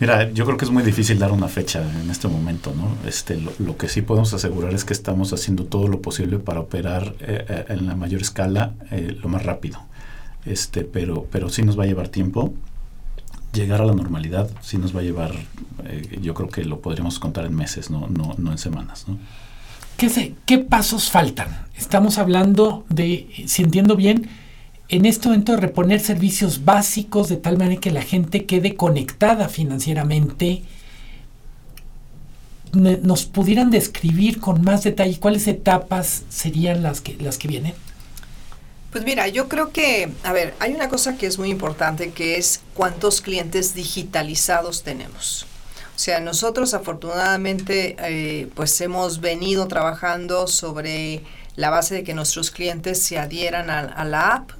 Mira, 0.00 0.30
yo 0.32 0.44
creo 0.44 0.56
que 0.56 0.64
es 0.64 0.70
muy 0.72 0.82
difícil 0.82 1.18
dar 1.18 1.30
una 1.30 1.46
fecha 1.48 1.82
en 2.02 2.10
este 2.10 2.26
momento, 2.26 2.74
¿no? 2.76 2.96
Este, 3.08 3.40
lo, 3.40 3.76
que 3.76 3.88
sí 3.88 4.02
podemos 4.02 4.34
asegurar 4.34 4.74
es 4.74 4.84
que 4.84 4.92
estamos 4.92 5.32
haciendo 5.32 5.64
todo 5.64 5.86
lo 5.86 6.02
posible 6.02 6.38
para 6.38 6.60
operar 6.60 7.14
eh, 7.20 7.44
eh, 7.48 7.64
en 7.68 7.86
la 7.86 7.94
mayor 7.94 8.20
escala 8.20 8.72
eh, 8.90 9.16
lo 9.20 9.28
más 9.28 9.44
rápido. 9.44 9.80
Este, 10.44 10.82
pero, 10.82 11.26
pero 11.30 11.48
sí 11.48 11.62
nos 11.62 11.78
va 11.78 11.84
a 11.84 11.86
llevar 11.86 12.08
tiempo. 12.08 12.52
Llegar 13.52 13.80
a 13.80 13.84
la 13.84 13.94
normalidad 13.94 14.50
sí 14.62 14.78
nos 14.78 14.94
va 14.94 15.00
a 15.00 15.04
llevar, 15.04 15.32
yo 16.20 16.34
creo 16.34 16.48
que 16.48 16.64
lo 16.64 16.80
podríamos 16.80 17.20
contar 17.20 17.46
en 17.46 17.54
meses, 17.54 17.88
no, 17.88 18.08
no, 18.08 18.34
no 18.36 18.50
en 18.50 18.58
semanas, 18.58 19.04
¿no? 19.06 19.16
¿Qué, 19.96 20.08
sé, 20.08 20.34
¿Qué 20.44 20.58
pasos 20.58 21.08
faltan? 21.08 21.66
Estamos 21.76 22.18
hablando 22.18 22.84
de, 22.88 23.28
si 23.46 23.62
entiendo 23.62 23.94
bien, 23.94 24.28
en 24.88 25.06
este 25.06 25.28
momento 25.28 25.52
de 25.52 25.58
reponer 25.58 26.00
servicios 26.00 26.64
básicos 26.64 27.28
de 27.28 27.36
tal 27.36 27.56
manera 27.56 27.80
que 27.80 27.90
la 27.90 28.02
gente 28.02 28.44
quede 28.44 28.76
conectada 28.76 29.48
financieramente, 29.48 30.62
nos 32.72 33.24
pudieran 33.24 33.70
describir 33.70 34.40
con 34.40 34.62
más 34.62 34.82
detalle 34.82 35.18
cuáles 35.20 35.46
etapas 35.46 36.24
serían 36.28 36.82
las 36.82 37.00
que, 37.00 37.16
las 37.20 37.38
que 37.38 37.48
vienen. 37.48 37.74
Pues 38.90 39.04
mira, 39.04 39.28
yo 39.28 39.48
creo 39.48 39.70
que, 39.70 40.10
a 40.22 40.32
ver, 40.32 40.54
hay 40.60 40.72
una 40.72 40.88
cosa 40.88 41.16
que 41.16 41.26
es 41.26 41.38
muy 41.38 41.50
importante 41.50 42.10
que 42.10 42.36
es 42.36 42.60
cuántos 42.74 43.20
clientes 43.20 43.74
digitalizados 43.74 44.82
tenemos. 44.82 45.46
O 45.96 45.98
sea, 45.98 46.20
nosotros 46.20 46.74
afortunadamente 46.74 47.96
eh, 48.00 48.48
pues 48.54 48.80
hemos 48.80 49.20
venido 49.20 49.68
trabajando 49.68 50.48
sobre 50.48 51.22
la 51.54 51.70
base 51.70 51.94
de 51.94 52.04
que 52.04 52.14
nuestros 52.14 52.50
clientes 52.50 53.00
se 53.00 53.18
adhieran 53.18 53.70
a 53.70 54.04
la 54.04 54.34
app, 54.34 54.50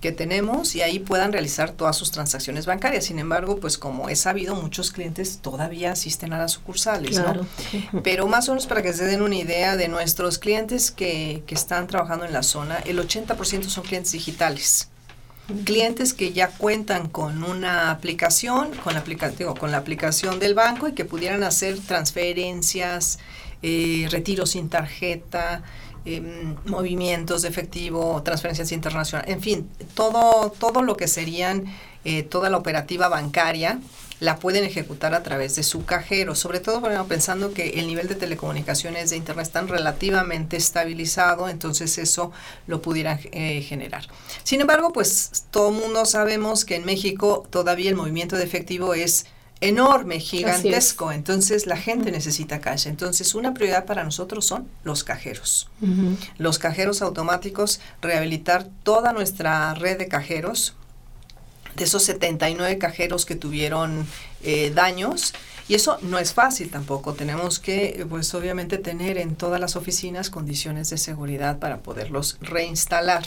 que 0.00 0.12
tenemos 0.12 0.74
y 0.74 0.82
ahí 0.82 0.98
puedan 0.98 1.32
realizar 1.32 1.72
todas 1.72 1.96
sus 1.96 2.10
transacciones 2.10 2.66
bancarias. 2.66 3.04
Sin 3.04 3.18
embargo, 3.18 3.58
pues 3.58 3.78
como 3.78 4.08
he 4.08 4.16
sabido, 4.16 4.54
muchos 4.54 4.92
clientes 4.92 5.38
todavía 5.40 5.92
asisten 5.92 6.32
a 6.32 6.38
las 6.38 6.52
sucursales, 6.52 7.18
¿no? 7.18 7.46
Pero 8.02 8.26
más 8.26 8.48
o 8.48 8.52
menos 8.52 8.66
para 8.66 8.82
que 8.82 8.92
se 8.92 9.06
den 9.06 9.22
una 9.22 9.36
idea 9.36 9.76
de 9.76 9.88
nuestros 9.88 10.38
clientes 10.38 10.90
que, 10.90 11.42
que 11.46 11.54
están 11.54 11.86
trabajando 11.86 12.24
en 12.24 12.32
la 12.32 12.42
zona, 12.42 12.76
el 12.84 12.98
80% 12.98 13.64
son 13.64 13.84
clientes 13.84 14.12
digitales. 14.12 14.88
Clientes 15.64 16.12
que 16.12 16.32
ya 16.32 16.48
cuentan 16.48 17.08
con 17.08 17.44
una 17.44 17.92
aplicación, 17.92 18.72
con 18.82 18.94
la, 18.94 19.04
con 19.58 19.70
la 19.70 19.78
aplicación 19.78 20.40
del 20.40 20.54
banco 20.54 20.88
y 20.88 20.92
que 20.92 21.04
pudieran 21.04 21.44
hacer 21.44 21.78
transferencias, 21.78 23.20
eh, 23.62 24.08
retiros 24.10 24.50
sin 24.50 24.68
tarjeta, 24.68 25.62
Em, 26.08 26.54
movimientos 26.66 27.42
de 27.42 27.48
efectivo, 27.48 28.22
transferencias 28.22 28.70
internacionales, 28.70 29.28
en 29.34 29.42
fin, 29.42 29.68
todo, 29.94 30.52
todo 30.52 30.82
lo 30.82 30.96
que 30.96 31.08
serían 31.08 31.64
eh, 32.04 32.22
toda 32.22 32.48
la 32.48 32.58
operativa 32.58 33.08
bancaria 33.08 33.80
la 34.20 34.38
pueden 34.38 34.62
ejecutar 34.62 35.14
a 35.14 35.24
través 35.24 35.56
de 35.56 35.64
su 35.64 35.84
cajero, 35.84 36.36
sobre 36.36 36.60
todo 36.60 36.80
pensando 37.08 37.52
que 37.52 37.80
el 37.80 37.88
nivel 37.88 38.06
de 38.06 38.14
telecomunicaciones 38.14 39.10
de 39.10 39.16
Internet 39.16 39.46
está 39.46 39.62
relativamente 39.62 40.56
estabilizado, 40.56 41.48
entonces 41.48 41.98
eso 41.98 42.30
lo 42.68 42.80
pudieran 42.80 43.18
eh, 43.32 43.62
generar. 43.62 44.06
Sin 44.44 44.60
embargo, 44.60 44.92
pues 44.92 45.46
todo 45.50 45.72
mundo 45.72 46.04
sabemos 46.04 46.64
que 46.64 46.76
en 46.76 46.84
México 46.84 47.46
todavía 47.50 47.90
el 47.90 47.96
movimiento 47.96 48.36
de 48.36 48.44
efectivo 48.44 48.94
es 48.94 49.26
enorme, 49.60 50.20
gigantesco. 50.20 51.12
Entonces 51.12 51.66
la 51.66 51.76
gente 51.76 52.10
necesita 52.10 52.60
caja. 52.60 52.88
Entonces 52.88 53.34
una 53.34 53.54
prioridad 53.54 53.84
para 53.84 54.04
nosotros 54.04 54.46
son 54.46 54.68
los 54.84 55.04
cajeros. 55.04 55.68
Los 56.38 56.58
cajeros 56.58 57.02
automáticos, 57.02 57.80
rehabilitar 58.02 58.68
toda 58.82 59.12
nuestra 59.12 59.74
red 59.74 59.98
de 59.98 60.08
cajeros, 60.08 60.74
de 61.76 61.84
esos 61.84 62.02
79 62.04 62.78
cajeros 62.78 63.26
que 63.26 63.34
tuvieron 63.34 64.06
eh, 64.42 64.72
daños. 64.74 65.34
Y 65.68 65.74
eso 65.74 65.98
no 66.02 66.18
es 66.18 66.32
fácil 66.32 66.70
tampoco. 66.70 67.14
Tenemos 67.14 67.58
que, 67.58 68.06
pues 68.08 68.32
obviamente, 68.34 68.78
tener 68.78 69.18
en 69.18 69.34
todas 69.34 69.60
las 69.60 69.74
oficinas 69.74 70.30
condiciones 70.30 70.90
de 70.90 70.98
seguridad 70.98 71.58
para 71.58 71.78
poderlos 71.78 72.38
reinstalar. 72.40 73.24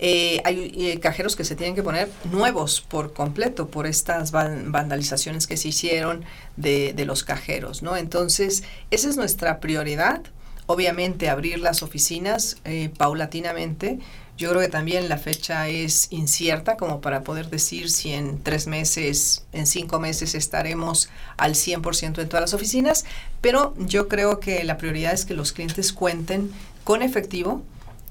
Eh, 0.00 0.40
hay 0.44 0.72
eh, 0.76 1.00
cajeros 1.00 1.34
que 1.34 1.44
se 1.44 1.56
tienen 1.56 1.74
que 1.74 1.82
poner 1.82 2.08
nuevos 2.30 2.80
por 2.80 3.12
completo 3.12 3.68
por 3.68 3.86
estas 3.86 4.30
vandalizaciones 4.30 5.46
que 5.46 5.56
se 5.56 5.68
hicieron 5.68 6.24
de, 6.56 6.94
los 7.04 7.24
cajeros, 7.24 7.82
¿no? 7.82 7.96
Entonces, 7.96 8.62
esa 8.90 9.08
es 9.08 9.16
nuestra 9.16 9.60
prioridad. 9.60 10.22
Obviamente, 10.66 11.30
abrir 11.30 11.58
las 11.58 11.82
oficinas 11.82 12.58
eh, 12.64 12.90
paulatinamente. 12.96 13.98
Yo 14.36 14.50
creo 14.50 14.60
que 14.60 14.68
también 14.68 15.08
la 15.08 15.18
fecha 15.18 15.68
es 15.68 16.06
incierta 16.12 16.76
como 16.76 17.00
para 17.00 17.22
poder 17.22 17.50
decir 17.50 17.90
si 17.90 18.12
en 18.12 18.40
tres 18.40 18.68
meses, 18.68 19.44
en 19.52 19.66
cinco 19.66 19.98
meses 19.98 20.36
estaremos 20.36 21.08
al 21.38 21.54
100% 21.54 22.20
en 22.20 22.28
todas 22.28 22.42
las 22.42 22.54
oficinas, 22.54 23.04
pero 23.40 23.74
yo 23.78 24.06
creo 24.06 24.38
que 24.38 24.62
la 24.62 24.76
prioridad 24.76 25.12
es 25.12 25.24
que 25.24 25.34
los 25.34 25.52
clientes 25.52 25.92
cuenten 25.92 26.52
con 26.84 27.02
efectivo, 27.02 27.64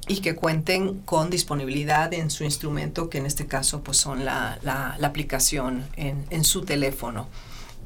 y 0.07 0.21
que 0.21 0.35
cuenten 0.35 0.99
con 1.01 1.29
disponibilidad 1.29 2.13
en 2.13 2.29
su 2.29 2.43
instrumento, 2.43 3.09
que 3.09 3.17
en 3.17 3.25
este 3.25 3.45
caso 3.45 3.81
pues 3.81 3.97
son 3.97 4.25
la, 4.25 4.57
la, 4.61 4.97
aplicación 5.03 5.85
en, 5.95 6.25
en, 6.29 6.43
su 6.43 6.63
teléfono. 6.63 7.27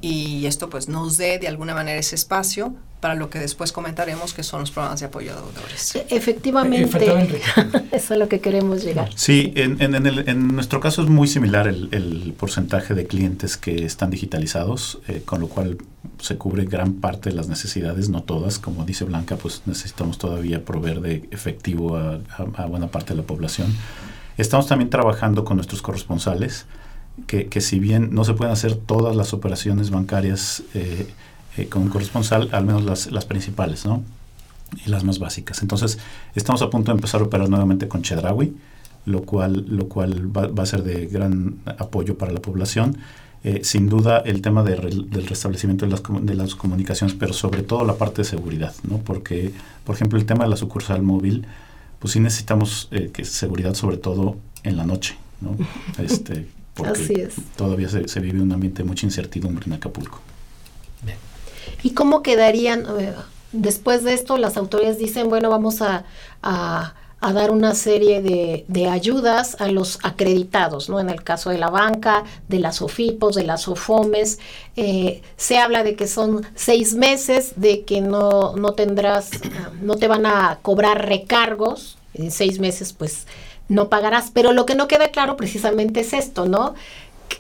Y 0.01 0.45
esto 0.47 0.69
pues 0.69 0.89
nos 0.89 1.17
dé 1.17 1.37
de 1.37 1.47
alguna 1.47 1.75
manera 1.75 1.99
ese 1.99 2.15
espacio 2.15 2.73
para 3.01 3.15
lo 3.15 3.29
que 3.29 3.39
después 3.39 3.71
comentaremos 3.71 4.33
que 4.33 4.43
son 4.43 4.61
los 4.61 4.71
programas 4.71 4.99
de 4.99 5.07
apoyo 5.07 5.33
a 5.33 5.35
deudores. 5.35 5.95
E, 5.95 6.05
efectivamente, 6.09 7.41
eso 7.91 8.13
es 8.13 8.19
lo 8.19 8.29
que 8.29 8.39
queremos 8.39 8.83
llegar. 8.83 9.09
Sí, 9.15 9.51
en, 9.55 9.81
en, 9.81 10.05
el, 10.05 10.29
en 10.29 10.47
nuestro 10.49 10.79
caso 10.79 11.01
es 11.01 11.09
muy 11.09 11.27
similar 11.27 11.67
el, 11.67 11.89
el, 11.91 12.33
porcentaje 12.33 12.93
de 12.93 13.07
clientes 13.07 13.57
que 13.57 13.85
están 13.85 14.11
digitalizados, 14.11 14.99
eh, 15.07 15.23
con 15.25 15.41
lo 15.41 15.47
cual 15.47 15.79
se 16.19 16.37
cubre 16.37 16.65
gran 16.65 16.93
parte 16.93 17.31
de 17.31 17.35
las 17.35 17.47
necesidades, 17.47 18.09
no 18.09 18.21
todas, 18.23 18.59
como 18.59 18.85
dice 18.85 19.03
Blanca, 19.03 19.35
pues 19.35 19.63
necesitamos 19.65 20.19
todavía 20.19 20.63
proveer 20.63 21.01
de 21.01 21.27
efectivo 21.31 21.97
a, 21.97 22.19
a, 22.37 22.65
buena 22.67 22.87
parte 22.87 23.13
de 23.13 23.21
la 23.21 23.25
población. 23.25 23.75
Estamos 24.37 24.67
también 24.67 24.89
trabajando 24.89 25.43
con 25.43 25.57
nuestros 25.57 25.81
corresponsales, 25.81 26.67
que, 27.27 27.47
que 27.47 27.61
si 27.61 27.79
bien 27.79 28.13
no 28.13 28.23
se 28.23 28.33
pueden 28.33 28.53
hacer 28.53 28.75
todas 28.75 29.15
las 29.15 29.33
operaciones 29.33 29.89
bancarias, 29.89 30.63
eh, 30.73 31.07
eh, 31.57 31.67
con 31.67 31.89
corresponsal, 31.89 32.49
al 32.53 32.65
menos 32.65 32.83
las, 32.83 33.11
las 33.11 33.25
principales, 33.25 33.85
¿no? 33.85 34.03
Y 34.85 34.89
las 34.89 35.03
más 35.03 35.19
básicas. 35.19 35.61
Entonces, 35.61 35.99
estamos 36.33 36.61
a 36.61 36.69
punto 36.69 36.91
de 36.91 36.97
empezar 36.97 37.21
a 37.21 37.25
operar 37.25 37.49
nuevamente 37.49 37.87
con 37.87 38.03
Chedraui, 38.03 38.55
lo 39.05 39.23
cual, 39.23 39.65
lo 39.67 39.89
cual 39.89 40.35
va, 40.35 40.47
va 40.47 40.63
a 40.63 40.65
ser 40.65 40.83
de 40.83 41.07
gran 41.07 41.57
apoyo 41.65 42.17
para 42.17 42.31
la 42.31 42.41
población. 42.41 42.97
Eh, 43.43 43.61
sin 43.63 43.89
duda 43.89 44.19
el 44.19 44.41
tema 44.41 44.61
de 44.63 44.75
del 44.75 45.27
restablecimiento 45.27 45.85
de 45.85 45.91
las, 45.91 46.03
de 46.21 46.35
las, 46.35 46.53
comunicaciones, 46.53 47.15
pero 47.15 47.33
sobre 47.33 47.63
todo 47.63 47.83
la 47.85 47.95
parte 47.95 48.21
de 48.21 48.25
seguridad, 48.25 48.73
¿no? 48.87 48.99
Porque, 48.99 49.51
por 49.83 49.95
ejemplo, 49.95 50.19
el 50.19 50.27
tema 50.27 50.43
de 50.43 50.51
la 50.51 50.57
sucursal 50.57 51.01
móvil, 51.01 51.47
pues 51.97 52.13
sí 52.13 52.19
necesitamos 52.19 52.87
eh, 52.91 53.09
que 53.11 53.25
seguridad 53.25 53.73
sobre 53.73 53.97
todo 53.97 54.37
en 54.63 54.77
la 54.77 54.85
noche, 54.85 55.17
¿no? 55.41 55.57
Este, 55.97 56.47
porque 56.83 57.29
todavía 57.55 57.89
se, 57.89 58.07
se, 58.07 58.19
vive 58.19 58.41
un 58.41 58.51
ambiente 58.51 58.83
de 58.83 58.87
mucha 58.87 59.05
incertidumbre 59.05 59.65
en 59.65 59.73
Acapulco. 59.73 60.19
¿Y 61.83 61.91
cómo 61.91 62.21
quedarían, 62.21 62.85
eh, 62.99 63.13
después 63.51 64.03
de 64.03 64.13
esto, 64.13 64.37
las 64.37 64.57
autoridades 64.57 64.99
dicen, 64.99 65.29
bueno, 65.29 65.49
vamos 65.49 65.81
a, 65.81 66.05
a, 66.41 66.93
dar 67.21 67.51
una 67.51 67.75
serie 67.75 68.21
de, 68.21 68.65
de, 68.67 68.87
ayudas 68.87 69.55
a 69.59 69.67
los 69.67 69.99
acreditados, 70.03 70.89
¿no? 70.89 70.99
En 70.99 71.09
el 71.09 71.23
caso 71.23 71.49
de 71.49 71.57
la 71.57 71.69
banca, 71.69 72.23
de 72.47 72.59
las 72.59 72.81
OFIPOS, 72.81 73.35
de 73.35 73.43
las 73.43 73.67
OFOMES, 73.67 74.39
eh, 74.75 75.21
se 75.37 75.57
habla 75.57 75.83
de 75.83 75.95
que 75.95 76.07
son 76.07 76.45
seis 76.55 76.93
meses, 76.95 77.53
de 77.55 77.83
que 77.83 78.01
no, 78.01 78.55
no 78.55 78.73
tendrás, 78.73 79.29
no 79.81 79.95
te 79.95 80.07
van 80.07 80.25
a 80.25 80.59
cobrar 80.61 81.07
recargos, 81.07 81.97
en 82.13 82.31
seis 82.31 82.59
meses 82.59 82.91
pues 82.93 83.25
no 83.71 83.87
pagarás, 83.87 84.31
pero 84.31 84.51
lo 84.51 84.65
que 84.65 84.75
no 84.75 84.87
queda 84.87 85.11
claro 85.11 85.37
precisamente 85.37 86.01
es 86.01 86.11
esto, 86.11 86.45
¿no? 86.45 86.75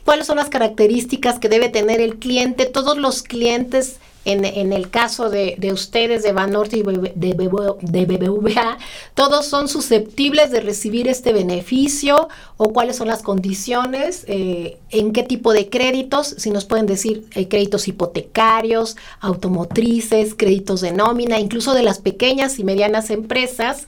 ¿Cuáles 0.05 0.27
son 0.27 0.37
las 0.37 0.49
características 0.49 1.39
que 1.39 1.49
debe 1.49 1.67
tener 1.67 1.99
el 1.99 2.15
cliente? 2.15 2.65
Todos 2.65 2.97
los 2.97 3.21
clientes 3.21 3.99
en, 4.23 4.71
el 4.71 4.89
caso 4.89 5.29
de, 5.29 5.57
ustedes, 5.73 6.21
de 6.21 6.31
Banorte 6.31 6.77
y 6.77 6.83
de, 6.83 7.33
BBVA, 7.33 8.77
todos 9.15 9.47
son 9.47 9.67
susceptibles 9.67 10.51
de 10.51 10.61
recibir 10.61 11.07
este 11.07 11.33
beneficio 11.33 12.29
o 12.57 12.71
cuáles 12.71 12.97
son 12.97 13.07
las 13.07 13.23
condiciones, 13.23 14.23
eh, 14.27 14.77
en 14.91 15.11
qué 15.11 15.23
tipo 15.23 15.53
de 15.53 15.69
créditos, 15.69 16.35
si 16.37 16.51
nos 16.51 16.65
pueden 16.65 16.85
decir 16.85 17.25
hay 17.35 17.47
créditos 17.47 17.87
hipotecarios, 17.87 18.95
automotrices, 19.21 20.35
créditos 20.35 20.81
de 20.81 20.91
nómina, 20.91 21.39
incluso 21.39 21.73
de 21.73 21.81
las 21.81 21.97
pequeñas 21.97 22.59
y 22.59 22.63
medianas 22.63 23.09
empresas, 23.09 23.87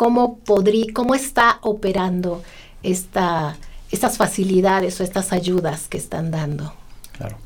cómo, 0.00 0.38
podría, 0.38 0.86
cómo 0.94 1.14
está 1.14 1.58
operando 1.60 2.42
esta, 2.82 3.58
estas 3.90 4.16
facilidades 4.16 4.98
o 4.98 5.04
estas 5.04 5.30
ayudas 5.30 5.88
que 5.88 5.98
están 5.98 6.30
dando. 6.30 6.72
Claro. 7.12 7.36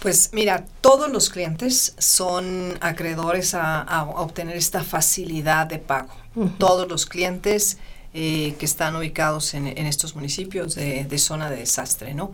Pues 0.00 0.30
mira, 0.32 0.66
todos 0.82 1.10
los 1.10 1.30
clientes 1.30 1.96
son 1.98 2.78
acreedores 2.80 3.56
a, 3.56 4.04
obtener 4.04 4.56
esta 4.56 4.84
facilidad 4.84 5.66
de 5.66 5.80
pago. 5.80 6.14
Todos 6.58 6.88
los 6.88 7.06
clientes 7.06 7.78
eh, 8.14 8.54
que 8.60 8.66
están 8.66 8.94
ubicados 8.94 9.52
en, 9.54 9.66
estos 9.66 10.14
municipios 10.14 10.76
de, 10.76 11.18
zona 11.18 11.50
de 11.50 11.56
desastre, 11.56 12.14
¿no? 12.14 12.30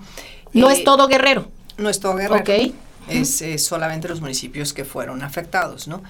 No 0.52 0.68
es 0.68 0.80
eh, 0.80 0.84
todo 0.84 1.08
Guerrero. 1.08 1.48
No 1.78 1.88
es 1.88 1.98
todo 1.98 2.14
Guerrero. 2.16 2.42
Ok. 2.42 2.74
Es 3.08 3.42
solamente 3.64 4.06
los 4.06 4.20
municipios 4.20 4.74
que 4.74 4.84
fueron 4.84 5.22
afectados, 5.22 5.88
¿no? 5.88 6.02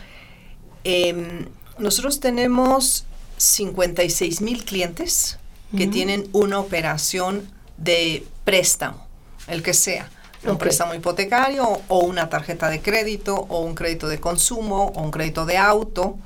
Em, 0.82 1.46
nosotros 1.78 2.18
tenemos 2.18 3.06
56 3.36 4.40
mil 4.40 4.64
clientes 4.64 5.38
que 5.76 5.86
tienen 5.86 6.28
una 6.32 6.58
operación 6.58 7.50
de 7.76 8.24
préstamo, 8.44 9.06
el 9.48 9.62
que 9.62 9.74
sea 9.74 10.08
un 10.44 10.58
préstamo 10.58 10.94
hipotecario 10.94 11.80
o 11.88 11.98
una 12.00 12.28
tarjeta 12.28 12.68
de 12.68 12.80
crédito 12.80 13.34
o 13.48 13.60
un 13.60 13.74
crédito 13.74 14.08
de 14.08 14.20
consumo 14.20 14.92
o 14.94 15.02
un 15.02 15.10
crédito 15.10 15.46
de 15.46 15.56
auto. 15.56 16.16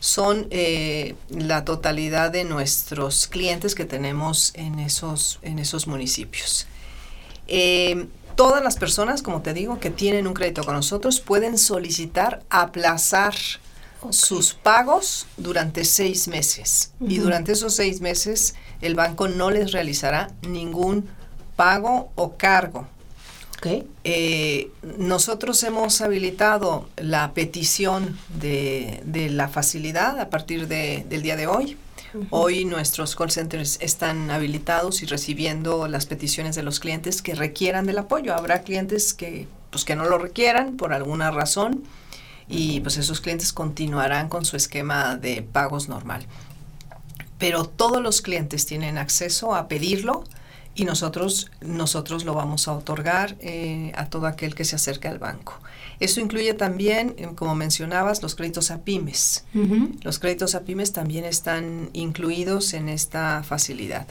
Son 0.00 0.46
eh, 0.50 1.16
la 1.28 1.64
totalidad 1.64 2.30
de 2.30 2.44
nuestros 2.44 3.26
clientes 3.26 3.74
que 3.74 3.84
tenemos 3.84 4.52
en 4.54 4.78
esos, 4.78 5.40
en 5.42 5.58
esos 5.58 5.88
municipios. 5.88 6.68
Eh, 7.48 8.06
todas 8.36 8.62
las 8.62 8.76
personas, 8.76 9.22
como 9.22 9.42
te 9.42 9.54
digo, 9.54 9.80
que 9.80 9.90
tienen 9.90 10.28
un 10.28 10.34
crédito 10.34 10.62
con 10.62 10.74
nosotros 10.74 11.18
pueden 11.18 11.58
solicitar 11.58 12.42
aplazar 12.48 13.34
sus 14.10 14.54
pagos 14.54 15.26
durante 15.36 15.84
seis 15.84 16.28
meses. 16.28 16.92
Y 17.00 17.18
durante 17.18 17.52
esos 17.52 17.74
seis 17.74 18.00
meses 18.00 18.54
el 18.80 18.94
banco 18.94 19.28
no 19.28 19.50
les 19.50 19.72
realizará 19.72 20.28
ningún 20.42 21.08
pago 21.56 22.10
o 22.14 22.36
cargo 22.36 22.86
eh, 24.04 24.70
nosotros 24.98 25.62
hemos 25.64 26.00
habilitado 26.00 26.88
la 26.96 27.32
petición 27.34 28.18
de, 28.40 29.02
la 29.30 29.48
facilidad 29.48 30.20
a 30.20 30.30
partir 30.30 30.68
del 30.68 31.22
día 31.22 31.36
de 31.36 31.46
hoy. 31.46 31.76
Hoy 32.30 32.64
nuestros 32.64 33.14
call 33.16 33.30
centers 33.30 33.78
están 33.82 34.30
habilitados 34.30 35.02
y 35.02 35.06
recibiendo 35.06 35.88
las 35.88 36.06
peticiones 36.06 36.56
de 36.56 36.62
los 36.62 36.80
clientes 36.80 37.20
que 37.20 37.34
requieran 37.34 37.84
del 37.84 37.98
apoyo. 37.98 38.34
Habrá 38.34 38.62
clientes 38.62 39.12
que, 39.12 39.46
pues, 39.70 39.84
que 39.84 39.94
no 39.94 40.04
lo 40.04 40.16
requieran 40.16 40.76
por 40.76 40.94
alguna 40.94 41.30
razón 41.30 41.84
y 42.48 42.80
pues 42.80 42.96
esos 42.96 43.20
clientes 43.20 43.52
continuarán 43.52 44.28
con 44.28 44.44
su 44.44 44.56
esquema 44.56 45.16
de 45.16 45.42
pagos 45.42 45.88
normal. 45.88 46.26
Pero 47.38 47.64
todos 47.64 48.02
los 48.02 48.20
clientes 48.20 48.66
tienen 48.66 48.98
acceso 48.98 49.54
a 49.54 49.68
pedirlo 49.68 50.24
y 50.74 50.84
nosotros, 50.84 51.50
nosotros 51.60 52.24
lo 52.24 52.34
vamos 52.34 52.68
a 52.68 52.72
otorgar 52.72 53.36
eh, 53.40 53.92
a 53.96 54.06
todo 54.06 54.26
aquel 54.26 54.54
que 54.54 54.64
se 54.64 54.76
acerque 54.76 55.08
al 55.08 55.18
banco. 55.18 55.60
Eso 56.00 56.20
incluye 56.20 56.54
también, 56.54 57.14
eh, 57.18 57.28
como 57.34 57.54
mencionabas, 57.54 58.22
los 58.22 58.34
créditos 58.34 58.70
a 58.70 58.78
pymes. 58.78 59.44
Los 60.02 60.18
créditos 60.18 60.54
a 60.54 60.60
pymes 60.60 60.92
también 60.92 61.24
están 61.24 61.90
incluidos 61.92 62.74
en 62.74 62.88
esta 62.88 63.42
facilidad. 63.42 64.06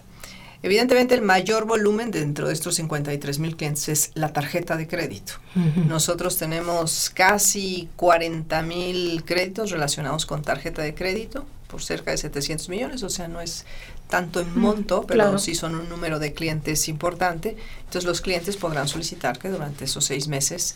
Evidentemente 0.63 1.15
el 1.15 1.21
mayor 1.21 1.65
volumen 1.65 2.11
dentro 2.11 2.47
de 2.47 2.53
estos 2.53 2.75
53 2.75 3.39
mil 3.39 3.55
clientes 3.55 3.89
es 3.89 4.11
la 4.15 4.33
tarjeta 4.33 4.75
de 4.75 4.87
crédito. 4.87 5.33
Nosotros 5.87 6.37
tenemos 6.37 7.11
casi 7.13 7.89
40 7.95 8.61
mil 8.63 9.23
créditos 9.23 9.71
relacionados 9.71 10.25
con 10.25 10.41
tarjeta 10.41 10.81
de 10.81 10.93
crédito 10.93 11.45
por 11.67 11.83
cerca 11.83 12.11
de 12.11 12.17
700 12.17 12.69
millones, 12.69 13.03
o 13.03 13.09
sea, 13.09 13.27
no 13.27 13.41
es 13.41 13.65
tanto 14.09 14.39
en 14.39 14.57
monto, 14.57 15.05
pero 15.05 15.37
sí 15.37 15.53
son 15.53 15.75
un 15.75 15.89
número 15.89 16.17
de 16.17 16.33
clientes 16.33 16.87
importante. 16.87 17.57
Entonces 17.79 18.05
los 18.05 18.21
clientes 18.21 18.57
podrán 18.57 18.87
solicitar 18.87 19.37
que 19.37 19.49
durante 19.49 19.85
esos 19.85 20.05
seis 20.05 20.27
meses 20.27 20.75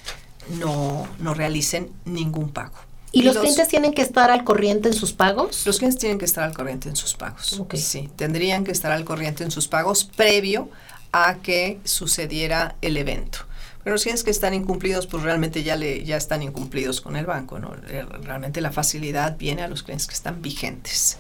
no, 0.60 1.08
no 1.20 1.34
realicen 1.34 1.92
ningún 2.06 2.50
pago. 2.50 2.76
¿Y, 3.14 3.24
los, 3.24 3.38
clientes 3.38 3.68
tienen 3.68 3.94
que 3.94 4.02
estar 4.02 4.32
al 4.32 4.44
corriente 4.44 4.88
en 4.88 4.94
sus 4.94 5.12
pagos? 5.12 5.66
Los 5.66 5.80
clientes 5.80 6.00
tienen 6.00 6.18
que 6.18 6.26
estar 6.26 6.46
al 6.46 6.54
corriente 6.54 6.88
en 6.88 6.96
sus 6.96 7.14
pagos. 7.14 7.62
Sí, 7.74 8.10
tendrían 8.16 8.64
que 8.64 8.72
estar 8.72 8.92
al 8.92 9.04
corriente 9.04 9.44
en 9.44 9.52
sus 9.52 9.68
pagos 9.68 10.06
previo 10.06 10.70
a 11.12 11.40
que 11.42 11.80
sucediera 11.84 12.76
el 12.82 12.96
evento. 12.96 13.40
Pero 13.84 13.96
los 13.96 14.04
clientes 14.04 14.24
que 14.24 14.32
están 14.32 14.54
incumplidos, 14.54 15.08
pues 15.08 15.24
realmente 15.24 15.64
ya, 15.64 15.76
le, 15.76 16.04
ya 16.06 16.16
están 16.16 16.44
incumplidos 16.44 17.02
con 17.02 17.16
el 17.16 17.26
banco. 17.26 17.60
¿no? 17.60 17.74
Realmente 18.22 18.62
la 18.62 18.72
facilidad 18.72 19.38
viene 19.38 19.64
a 19.64 19.68
los 19.68 19.84
clientes 19.84 20.08
que 20.08 20.14
están 20.14 20.42
vigentes. 20.42 21.18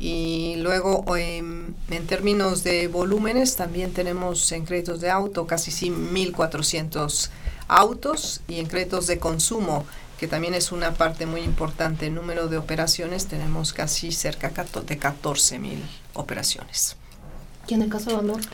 Y 0.00 0.56
luego, 0.56 1.04
em, 1.16 1.74
en 1.90 2.06
términos 2.06 2.64
de 2.64 2.88
volúmenes, 2.88 3.56
también 3.56 3.92
tenemos 3.92 4.50
en 4.50 4.64
créditos 4.64 5.02
de 5.02 5.10
auto 5.10 5.46
casi 5.46 5.70
1.400 5.90 7.30
autos 7.68 8.40
y 8.48 8.60
en 8.60 8.66
créditos 8.66 9.06
de 9.06 9.18
consumo, 9.18 9.84
que 10.20 10.28
también 10.28 10.52
es 10.52 10.70
una 10.70 10.92
parte 10.92 11.24
muy 11.24 11.40
importante, 11.40 12.08
el 12.08 12.14
número 12.14 12.48
de 12.48 12.58
operaciones, 12.58 13.26
tenemos 13.26 13.72
casi 13.72 14.12
cerca 14.12 14.50
de 14.50 15.00
14.000 15.00 15.78
operaciones. 16.12 16.98
¿Y 17.66 17.72
en 17.72 17.80
el 17.80 17.88
caso 17.88 18.10
de 18.10 18.16
Banorte? 18.16 18.48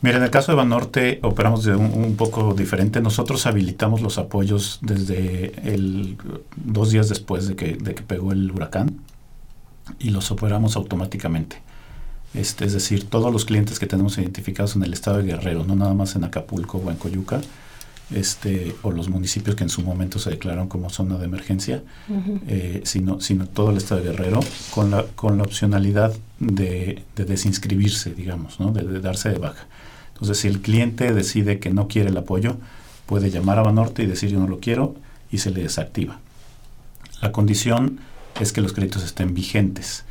Mira, 0.00 0.16
en 0.16 0.22
el 0.22 0.30
caso 0.30 0.52
de 0.52 0.56
Banorte 0.56 1.18
operamos 1.22 1.62
de 1.64 1.76
un, 1.76 2.16
poco 2.16 2.54
diferente. 2.54 3.02
Nosotros 3.02 3.44
habilitamos 3.44 4.00
los 4.00 4.16
apoyos 4.16 4.78
desde 4.80 5.52
el 5.74 6.16
dos 6.56 6.90
días 6.90 7.10
después 7.10 7.48
de 7.48 7.56
que, 7.56 7.74
de 7.74 7.94
que 7.94 8.02
pegó 8.02 8.32
el 8.32 8.50
huracán 8.50 9.02
y 9.98 10.08
los 10.08 10.30
operamos 10.30 10.74
automáticamente. 10.74 11.60
Este, 12.32 12.64
es 12.64 12.72
decir, 12.72 13.10
todos 13.10 13.30
los 13.30 13.44
clientes 13.44 13.78
que 13.78 13.86
tenemos 13.86 14.16
identificados 14.16 14.74
en 14.74 14.84
el 14.84 14.94
estado 14.94 15.18
de 15.18 15.24
Guerrero, 15.24 15.64
no 15.64 15.76
nada 15.76 15.92
más 15.92 16.16
en 16.16 16.24
Acapulco 16.24 16.78
o 16.78 16.90
en 16.90 16.96
Coyuca, 16.96 17.42
este, 18.12 18.74
o 18.82 18.90
los 18.90 19.08
municipios 19.08 19.56
que 19.56 19.64
en 19.64 19.70
su 19.70 19.82
momento 19.82 20.18
se 20.18 20.30
declararon 20.30 20.68
como 20.68 20.90
zona 20.90 21.16
de 21.18 21.24
emergencia, 21.24 21.82
eh, 22.46 22.82
sino, 22.84 23.20
sino 23.20 23.46
todo 23.46 23.70
el 23.70 23.78
estado 23.78 24.02
de 24.02 24.10
Guerrero, 24.10 24.40
con 24.70 24.90
la, 24.90 25.04
con 25.14 25.38
la 25.38 25.44
opcionalidad 25.44 26.14
de, 26.38 27.02
desinscribirse, 27.16 28.14
digamos, 28.14 28.60
¿no? 28.60 28.72
de, 28.72 29.00
darse 29.00 29.30
de 29.30 29.38
baja. 29.38 29.66
Entonces, 30.12 30.38
si 30.38 30.48
el 30.48 30.60
cliente 30.60 31.12
decide 31.12 31.58
que 31.58 31.70
no 31.70 31.88
quiere 31.88 32.10
el 32.10 32.16
apoyo, 32.16 32.56
puede 33.06 33.30
llamar 33.30 33.58
a 33.58 33.62
Banorte 33.62 34.02
y 34.02 34.06
decir 34.06 34.30
yo 34.30 34.38
no 34.38 34.48
lo 34.48 34.60
quiero 34.60 34.94
y 35.30 35.38
se 35.38 35.50
le 35.50 35.62
desactiva. 35.62 36.20
La 37.20 37.32
condición 37.32 38.00
es 38.40 38.52
que 38.52 38.60
los 38.60 38.72
créditos 38.72 39.02
estén 39.02 39.34
vigentes. 39.34 40.04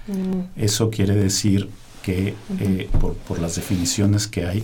Eso 0.56 0.90
quiere 0.90 1.16
decir 1.16 1.70
que 2.02 2.36
eh, 2.60 2.90
por, 3.00 3.40
las 3.40 3.56
definiciones 3.56 4.28
que 4.28 4.46
hay, 4.46 4.64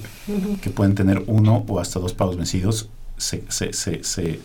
que 0.62 0.70
pueden 0.70 0.96
tener 0.96 1.24
uno 1.28 1.64
o 1.68 1.80
hasta 1.80 2.00
dos 2.00 2.14
pagos 2.14 2.36
vencidos, 2.36 2.90
se, 3.20 3.44
se, 3.50 3.74
se, 3.74 4.04
se, 4.04 4.40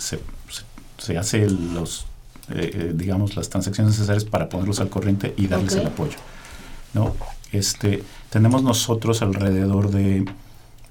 se 0.98 1.18
hace 1.18 1.48
los, 1.48 2.06
eh, 2.50 2.70
eh, 2.74 2.92
digamos, 2.94 3.36
las 3.36 3.48
transacciones 3.48 3.94
necesarias 3.94 4.24
para 4.24 4.48
ponerlos 4.48 4.80
al 4.80 4.90
corriente 4.90 5.34
y 5.36 5.46
darles 5.46 5.74
el 5.76 5.86
apoyo. 5.86 6.16
¿no? 6.92 7.14
Este, 7.52 8.02
tenemos 8.30 8.62
nosotros 8.62 9.22
alrededor 9.22 9.90
de 9.90 10.24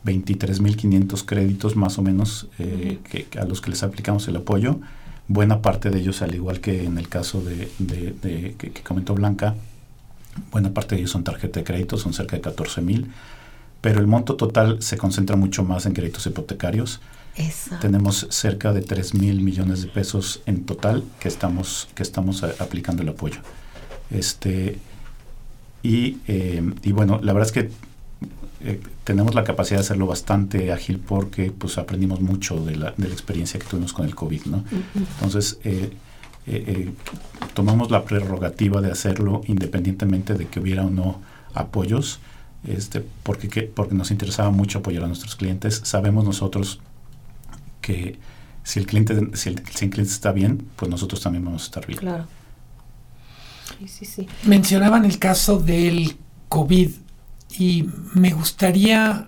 23.500 0.05 1.23
créditos 1.25 1.75
más 1.75 1.97
o 1.97 2.01
menos 2.01 2.47
que, 2.57 3.27
a 3.39 3.45
los 3.45 3.61
que 3.61 3.69
les 3.69 3.83
aplicamos 3.83 4.27
el 4.27 4.37
apoyo 4.37 4.79
buena 5.27 5.61
parte 5.61 5.89
de 5.89 5.99
ellos, 5.99 6.21
al 6.21 6.35
igual 6.35 6.59
que 6.59 6.83
en 6.83 6.97
el 6.97 7.07
caso 7.09 7.41
de, 7.41 7.69
que, 8.57 8.83
comentó 8.83 9.13
Blanca, 9.13 9.55
buena 10.51 10.73
parte 10.73 10.95
de 10.95 11.01
ellos 11.01 11.11
son 11.11 11.23
tarjeta 11.23 11.59
de 11.59 11.63
crédito, 11.63 11.97
son 11.97 12.13
cerca 12.13 12.35
de 12.35 12.41
14 12.41 12.81
mil, 12.81 13.11
pero 13.81 13.99
el 13.99 14.07
monto 14.07 14.35
total 14.35 14.81
se 14.81 14.97
concentra 14.97 15.35
mucho 15.35 15.63
más 15.63 15.85
en 15.85 15.93
créditos 15.93 16.25
hipotecarios. 16.25 17.01
Tenemos 17.81 18.27
cerca 18.29 18.73
de 18.73 18.81
3 18.81 19.15
mil 19.15 19.41
millones 19.41 19.81
de 19.81 19.87
pesos 19.87 20.41
en 20.45 20.65
total 20.65 21.03
que 21.19 21.27
estamos, 21.27 21.89
que 21.95 22.03
estamos 22.03 22.43
aplicando 22.43 23.01
el 23.01 23.09
apoyo. 23.09 23.39
Este, 24.11 24.77
y, 25.81 26.19
eh, 26.27 26.61
y 26.83 26.91
bueno, 26.91 27.19
la 27.21 27.33
verdad 27.33 27.47
es 27.47 27.51
que 27.51 27.71
eh, 28.65 28.79
tenemos 29.03 29.35
la 29.35 29.43
capacidad 29.43 29.79
de 29.79 29.81
hacerlo 29.81 30.07
bastante 30.07 30.71
ágil 30.71 30.97
porque 30.99 31.51
pues 31.51 31.77
aprendimos 31.77 32.21
mucho 32.21 32.63
de 32.63 32.77
la, 32.77 32.93
de 32.95 33.07
la 33.09 33.13
experiencia 33.13 33.59
que 33.59 33.65
tuvimos 33.65 33.91
con 33.91 34.05
el 34.05 34.15
COVID, 34.15 34.45
¿no? 34.45 34.63
Entonces, 34.95 35.59
eh, 35.65 35.91
eh, 36.45 36.91
tomamos 37.53 37.91
la 37.91 38.05
prerrogativa 38.05 38.81
de 38.81 38.91
hacerlo 38.91 39.41
independientemente 39.47 40.33
de 40.33 40.47
que 40.47 40.59
hubiera 40.61 40.85
o 40.85 40.89
no 40.89 41.21
apoyos, 41.53 42.19
este, 42.65 43.03
porque, 43.23 43.63
porque 43.63 43.95
nos 43.95 44.11
interesaba 44.11 44.49
mucho 44.49 44.79
apoyar 44.79 45.03
a 45.03 45.07
nuestros 45.07 45.35
clientes. 45.35 45.81
Sabemos 45.83 46.23
nosotros 46.23 46.79
que, 47.83 48.17
si 48.63 48.79
el 48.79 48.87
cliente, 48.87 49.13
si 49.35 49.49
el, 49.49 49.61
si 49.67 49.85
el 49.85 49.91
cliente 49.91 50.01
está 50.01 50.31
bien, 50.31 50.69
pues 50.75 50.89
nosotros 50.89 51.21
también 51.21 51.45
vamos 51.45 51.61
a 51.61 51.65
estar 51.65 51.85
bien. 51.85 51.99
Claro. 51.99 52.25
Sí, 53.77 53.87
sí, 53.87 54.05
sí. 54.05 54.27
Mencionaban 54.45 55.05
el 55.05 55.19
caso 55.19 55.59
del 55.59 56.15
COVID 56.49 56.89
y 57.59 57.85
me 58.13 58.31
gustaría 58.31 59.27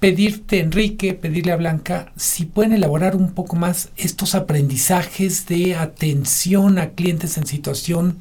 pedirte, 0.00 0.58
Enrique, 0.58 1.14
pedirle 1.14 1.52
a 1.52 1.56
Blanca, 1.56 2.12
si 2.16 2.44
pueden 2.44 2.72
elaborar 2.72 3.14
un 3.14 3.32
poco 3.34 3.54
más 3.54 3.90
estos 3.96 4.34
aprendizajes 4.34 5.46
de 5.46 5.76
atención 5.76 6.80
a 6.80 6.90
clientes 6.90 7.38
en 7.38 7.46
situación 7.46 8.18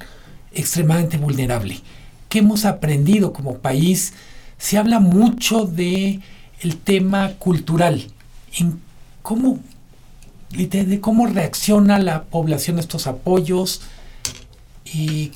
extremadamente 0.53 1.17
vulnerable. 1.17 1.79
¿Qué 2.29 2.39
hemos 2.39 2.65
aprendido 2.65 3.33
como 3.33 3.57
país? 3.57 4.13
Se 4.59 4.77
habla 4.77 4.99
mucho 4.99 5.65
de 5.65 6.19
el 6.59 6.77
tema 6.77 7.33
cultural, 7.39 8.11
en 8.53 8.79
cómo, 9.21 9.59
de 10.51 10.99
cómo 11.01 11.27
reacciona 11.27 11.99
la 11.99 12.23
población 12.23 12.77
a 12.77 12.81
estos 12.81 13.07
apoyos 13.07 13.81
y 14.85 15.31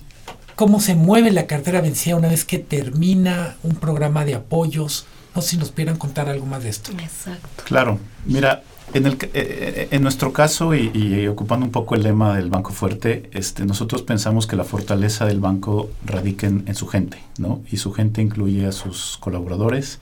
cómo 0.55 0.79
se 0.79 0.95
mueve 0.95 1.31
la 1.31 1.47
cartera 1.47 1.81
vencida 1.81 2.15
una 2.15 2.29
vez 2.29 2.45
que 2.45 2.59
termina 2.59 3.55
un 3.63 3.75
programa 3.75 4.25
de 4.25 4.35
apoyos. 4.35 5.05
No 5.35 5.41
sé 5.41 5.51
si 5.51 5.57
nos 5.57 5.71
pudieran 5.71 5.97
contar 5.97 6.29
algo 6.29 6.45
más 6.45 6.63
de 6.63 6.69
esto. 6.69 6.91
Exacto. 6.91 7.63
Claro, 7.65 7.99
mira, 8.25 8.63
en, 8.93 9.05
el, 9.05 9.13
eh, 9.13 9.29
eh, 9.33 9.87
en 9.91 10.01
nuestro 10.01 10.31
caso 10.31 10.73
y, 10.73 10.91
y, 10.93 11.27
ocupando 11.27 11.65
un 11.65 11.71
poco 11.71 11.95
el 11.95 12.03
lema 12.03 12.35
del 12.35 12.49
Banco 12.49 12.71
Fuerte, 12.71 13.29
este, 13.33 13.65
nosotros 13.65 14.03
pensamos 14.03 14.47
que 14.47 14.55
la 14.55 14.63
fortaleza 14.63 15.25
del 15.25 15.39
banco 15.39 15.89
radica 16.05 16.47
en, 16.47 16.63
en, 16.67 16.75
su 16.75 16.87
gente, 16.87 17.21
¿no? 17.37 17.61
Y 17.69 17.77
su 17.77 17.91
gente 17.91 18.21
incluye 18.21 18.65
a 18.65 18.71
sus 18.71 19.17
colaboradores 19.17 19.99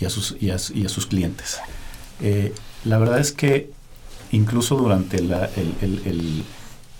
y 0.00 0.04
a 0.04 0.10
sus, 0.10 0.36
y 0.40 0.50
a, 0.50 0.56
y 0.72 0.86
a 0.86 0.88
sus 0.88 1.06
clientes. 1.06 1.58
Eh, 2.20 2.52
la 2.84 2.98
verdad 2.98 3.18
es 3.18 3.32
que 3.32 3.70
incluso 4.32 4.76
durante 4.76 5.22
la, 5.22 5.48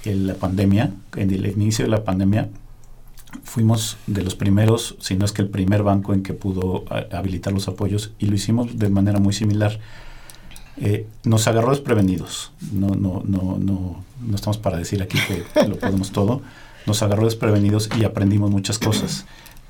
la 0.05 0.35
pandemia, 0.35 0.92
en 1.16 1.31
el 1.31 1.47
inicio 1.47 1.85
de 1.85 1.90
la 1.90 2.05
pandemia, 2.05 2.49
fuimos 3.42 3.97
de 4.07 4.23
los 4.23 4.37
primeros, 4.37 4.97
si 5.01 5.16
no 5.16 5.25
es 5.25 5.33
que 5.33 5.42
el 5.42 5.49
primer 5.49 5.83
banco 5.83 6.14
en 6.14 6.23
que 6.23 6.33
pudo 6.33 6.85
habilitar 7.12 7.53
los 7.53 7.68
apoyos 7.68 8.12
y 8.18 8.27
lo 8.27 8.37
hicimos 8.37 8.79
de 8.79 8.88
manera 8.88 9.18
muy 9.18 9.33
similar. 9.33 9.81
Eh, 10.77 11.07
nos 11.25 11.47
agarró 11.47 11.70
desprevenidos. 11.70 12.53
No, 12.73 12.88
no, 12.88 13.23
no, 13.25 13.59
no, 13.59 14.03
no 14.20 14.35
estamos 14.35 14.59
para 14.59 14.77
decir 14.77 15.03
aquí 15.03 15.18
que 15.29 15.68
lo 15.68 15.77
podemos 15.77 16.11
todo. 16.12 16.42
Nos 16.87 17.03
agarró 17.03 17.25
desprevenidos 17.25 17.88
y 17.99 18.05
aprendimos 18.05 18.51
muchas 18.51 18.79
cosas. 18.79 19.25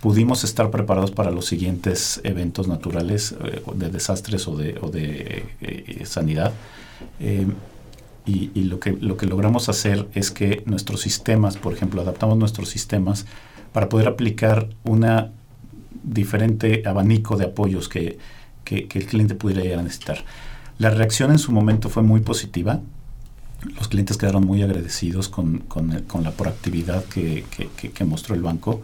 Pudimos 0.05 0.45
estar 0.45 0.71
preparados 0.71 1.13
para 1.13 1.31
los 1.31 1.47
siguientes 1.47 2.21
eventos 2.25 2.69
naturales 2.69 3.35
eh, 3.43 3.63
de 3.75 3.89
desastres 3.89 4.47
o 4.47 4.55
de, 4.55 4.75
de 4.93 5.47
eh, 5.63 6.05
sanidad. 6.05 6.53
Y, 8.27 8.65
lo, 8.65 8.81
que, 8.81 8.93
lo 8.93 9.17
que 9.17 9.25
logramos 9.25 9.71
hacer 9.71 10.07
es 10.13 10.31
que 10.31 10.63
nuestros 10.67 11.01
sistemas, 11.01 11.57
por 11.57 11.73
ejemplo, 11.73 12.03
adaptamos 12.03 12.37
nuestros 12.37 12.69
sistemas 12.69 13.25
para 13.73 13.89
poder 13.89 14.09
aplicar 14.09 14.69
una 14.85 15.33
diferente 16.03 16.83
abanico 16.85 17.39
de 17.39 17.47
apoyos 17.47 17.89
que, 17.89 18.19
que, 18.63 18.87
el 18.93 19.07
cliente 19.07 19.35
pudiera 19.35 19.63
llegar 19.63 19.79
a 19.79 19.85
necesitar. 19.85 20.23
La 20.77 20.91
reacción 20.91 21.31
en 21.31 21.39
su 21.39 21.51
momento 21.51 21.89
fue 21.89 22.03
muy 22.03 22.21
positiva. 22.21 22.83
Los 23.79 23.89
clientes 23.89 24.19
quedaron 24.19 24.45
muy 24.45 24.63
agradecidos 24.63 25.31
con, 25.31 25.61
con, 25.61 26.23
la 26.23 26.31
proactividad 26.33 27.07
que, 27.07 27.47
mostró 28.05 28.35
el 28.35 28.43
banco. 28.43 28.83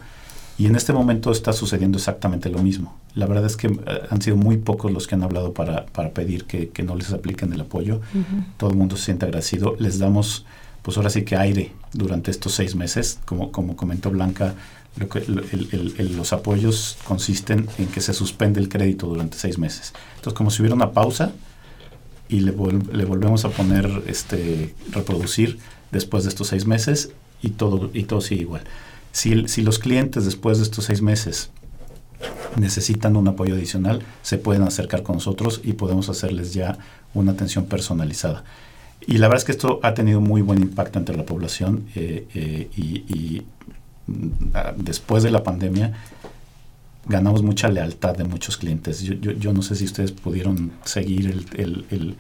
Y 0.61 0.67
en 0.67 0.77
este 0.77 0.93
momento 0.93 1.33
está 1.33 1.55
sucediendo 1.55 1.97
exactamente 1.97 2.51
lo 2.51 2.59
mismo. 2.59 2.95
La 3.15 3.25
verdad 3.25 3.47
es 3.47 3.57
que 3.57 3.69
uh, 3.69 3.81
han 4.11 4.21
sido 4.21 4.37
muy 4.37 4.59
pocos 4.59 4.93
los 4.93 5.07
que 5.07 5.15
han 5.15 5.23
hablado 5.23 5.55
para, 5.55 5.87
para 5.87 6.11
pedir 6.11 6.45
que, 6.45 6.69
que, 6.69 6.83
no 6.83 6.97
les 6.97 7.13
apliquen 7.15 7.55
el 7.55 7.63
apoyo. 7.63 8.03
Uh 8.13 8.19
-huh. 8.19 8.45
Todo 8.59 8.69
el 8.69 8.77
mundo 8.77 8.95
se 8.97 9.07
siente 9.07 9.25
agradecido. 9.25 9.75
Les 9.79 9.99
damos, 9.99 10.45
pues 10.83 10.99
ahora 10.99 11.09
sí 11.09 11.23
que 11.23 11.35
aire 11.35 11.73
durante 11.95 12.31
estos 12.31 12.53
seis 12.53 12.75
meses. 12.75 13.21
Como, 13.25 13.51
como 13.53 13.75
comentó 13.75 14.11
Blanca, 14.11 14.55
lo 14.99 15.09
que, 15.09 15.21
el, 15.21 15.39
el, 15.73 15.95
el, 15.97 16.17
los 16.19 16.35
apoyos 16.35 16.99
consisten 17.05 17.67
en 17.79 17.87
que 17.87 18.03
se 18.03 18.13
suspende 18.13 18.61
el 18.61 18.69
crédito 18.69 19.07
durante 19.07 19.39
seis 19.39 19.57
meses. 19.57 19.95
Entonces, 20.17 20.35
como 20.35 20.51
si 20.51 20.61
hubiera 20.61 20.75
una 20.75 20.93
pausa 20.93 21.33
y 22.29 22.41
le, 22.41 22.51
vol 22.51 22.83
le 22.93 23.07
volvemos 23.07 23.47
a 23.47 23.49
poner, 23.49 24.03
este, 24.07 24.75
reproducir 24.93 25.59
después 25.91 26.25
de 26.25 26.29
estos 26.29 26.49
seis 26.49 26.67
meses 26.67 27.13
y 27.41 27.49
todo, 27.49 27.91
y 27.95 28.03
todo 28.03 28.21
sigue 28.21 28.43
igual. 28.43 28.65
Si, 29.13 29.49
si 29.49 29.63
los 29.63 29.79
clientes 29.79 30.25
después 30.25 30.59
de 30.59 30.65
estos 30.65 30.85
seis 30.85 31.03
meses 31.03 31.51
necesitan 32.57 33.17
un 33.17 33.29
apoyo 33.29 33.55
adicional, 33.55 34.03
se 34.23 34.39
pueden 34.39 34.63
acercar 34.63 35.03
con 35.03 35.17
nosotros 35.17 35.61
y 35.65 35.73
podemos 35.75 36.09
hacerles 36.09 36.53
ya 36.55 36.79
una 37.15 37.33
atención 37.33 37.65
personalizada. 37.67 38.45
Y 39.07 39.19
la 39.19 39.29
verdad 39.29 39.39
es 39.39 39.45
que 39.45 39.53
esto 39.53 39.81
ha 39.83 39.95
tenido 39.95 40.21
muy 40.21 40.43
buen 40.43 40.61
impacto 40.61 40.99
entre 40.99 41.17
la 41.17 41.25
población 41.25 41.87
eh, 41.95 42.27
eh, 42.35 42.69
y, 42.77 42.83
y 43.09 43.47
después 44.77 45.23
de 45.23 45.31
la 45.31 45.43
pandemia 45.43 45.95
ganamos 47.07 47.43
mucha 47.43 47.69
lealtad 47.69 48.17
de 48.17 48.25
muchos 48.25 48.57
clientes. 48.57 49.01
Yo, 49.03 49.15
yo, 49.15 49.33
yo 49.33 49.53
no 49.53 49.63
sé 49.63 49.75
si 49.75 49.85
ustedes 49.85 50.13
pudieron 50.13 50.73
seguir 50.85 51.27
el, 51.27 51.47
el, 51.55 52.17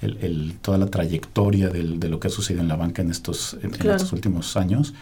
el, 0.00 0.18
el 0.22 0.54
toda 0.62 0.78
la 0.78 0.86
trayectoria 0.86 1.68
del, 1.68 2.00
de 2.00 2.08
lo 2.08 2.18
que 2.18 2.28
ha 2.28 2.30
sucedido 2.30 2.62
en 2.62 2.68
la 2.68 2.76
banca 2.76 3.02
en 3.02 3.10
estos, 3.10 3.58
en, 3.62 3.70
claro. 3.70 3.90
en 3.90 3.96
estos 3.96 4.12
últimos 4.12 4.56
años, 4.56 4.94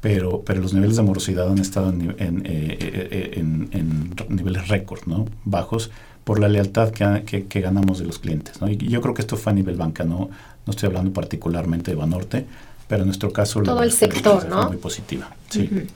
pero, 0.00 0.42
pero 0.44 0.60
los 0.60 0.74
niveles 0.74 0.96
de 0.96 1.02
morosidad 1.02 1.50
han 1.50 1.58
estado 1.58 1.90
en, 1.90 2.14
en, 2.18 2.42
eh, 2.44 3.30
en 3.36 4.14
niveles 4.28 4.68
récord, 4.68 5.00
¿no? 5.06 5.26
bajos, 5.44 5.90
por 6.24 6.40
la 6.40 6.48
lealtad 6.48 6.90
que, 6.90 7.22
que, 7.24 7.46
que, 7.46 7.60
ganamos 7.60 7.98
de 7.98 8.04
los 8.04 8.18
clientes. 8.18 8.60
¿no? 8.60 8.68
Y 8.68 8.76
yo 8.76 9.00
creo 9.00 9.14
que 9.14 9.22
esto 9.22 9.36
fue 9.36 9.52
a 9.52 9.54
nivel 9.54 9.76
banca, 9.76 10.04
no, 10.04 10.28
no 10.66 10.70
estoy 10.70 10.88
hablando 10.88 11.12
particularmente 11.12 11.92
de 11.92 11.96
Banorte, 11.96 12.46
pero 12.88 13.02
en 13.02 13.08
nuestro 13.08 13.32
caso 13.32 13.62
todo 13.62 13.76
la, 13.76 13.84
el 13.84 13.92
sector, 13.92 14.48
¿no? 14.48 14.68
muy 14.68 14.76
positiva. 14.76 15.30
Sí. 15.48 15.68
Uh 15.70 15.74
-huh. 15.76 15.86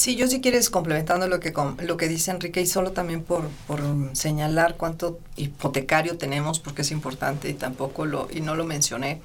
Sí, 0.00 0.16
yo 0.16 0.26
si 0.28 0.40
quieres 0.40 0.70
complementando 0.70 1.28
lo 1.28 1.40
que 1.40 1.52
lo 1.82 1.98
que 1.98 2.08
dice 2.08 2.30
Enrique 2.30 2.62
y 2.62 2.66
solo 2.66 2.92
también 2.92 3.22
por, 3.22 3.46
por 3.66 3.82
señalar 4.14 4.78
cuánto 4.78 5.20
hipotecario 5.36 6.16
tenemos 6.16 6.58
porque 6.58 6.80
es 6.80 6.90
importante 6.90 7.50
y 7.50 7.52
tampoco 7.52 8.06
lo 8.06 8.26
y 8.32 8.40
no 8.40 8.54
lo 8.54 8.64
mencioné. 8.64 9.20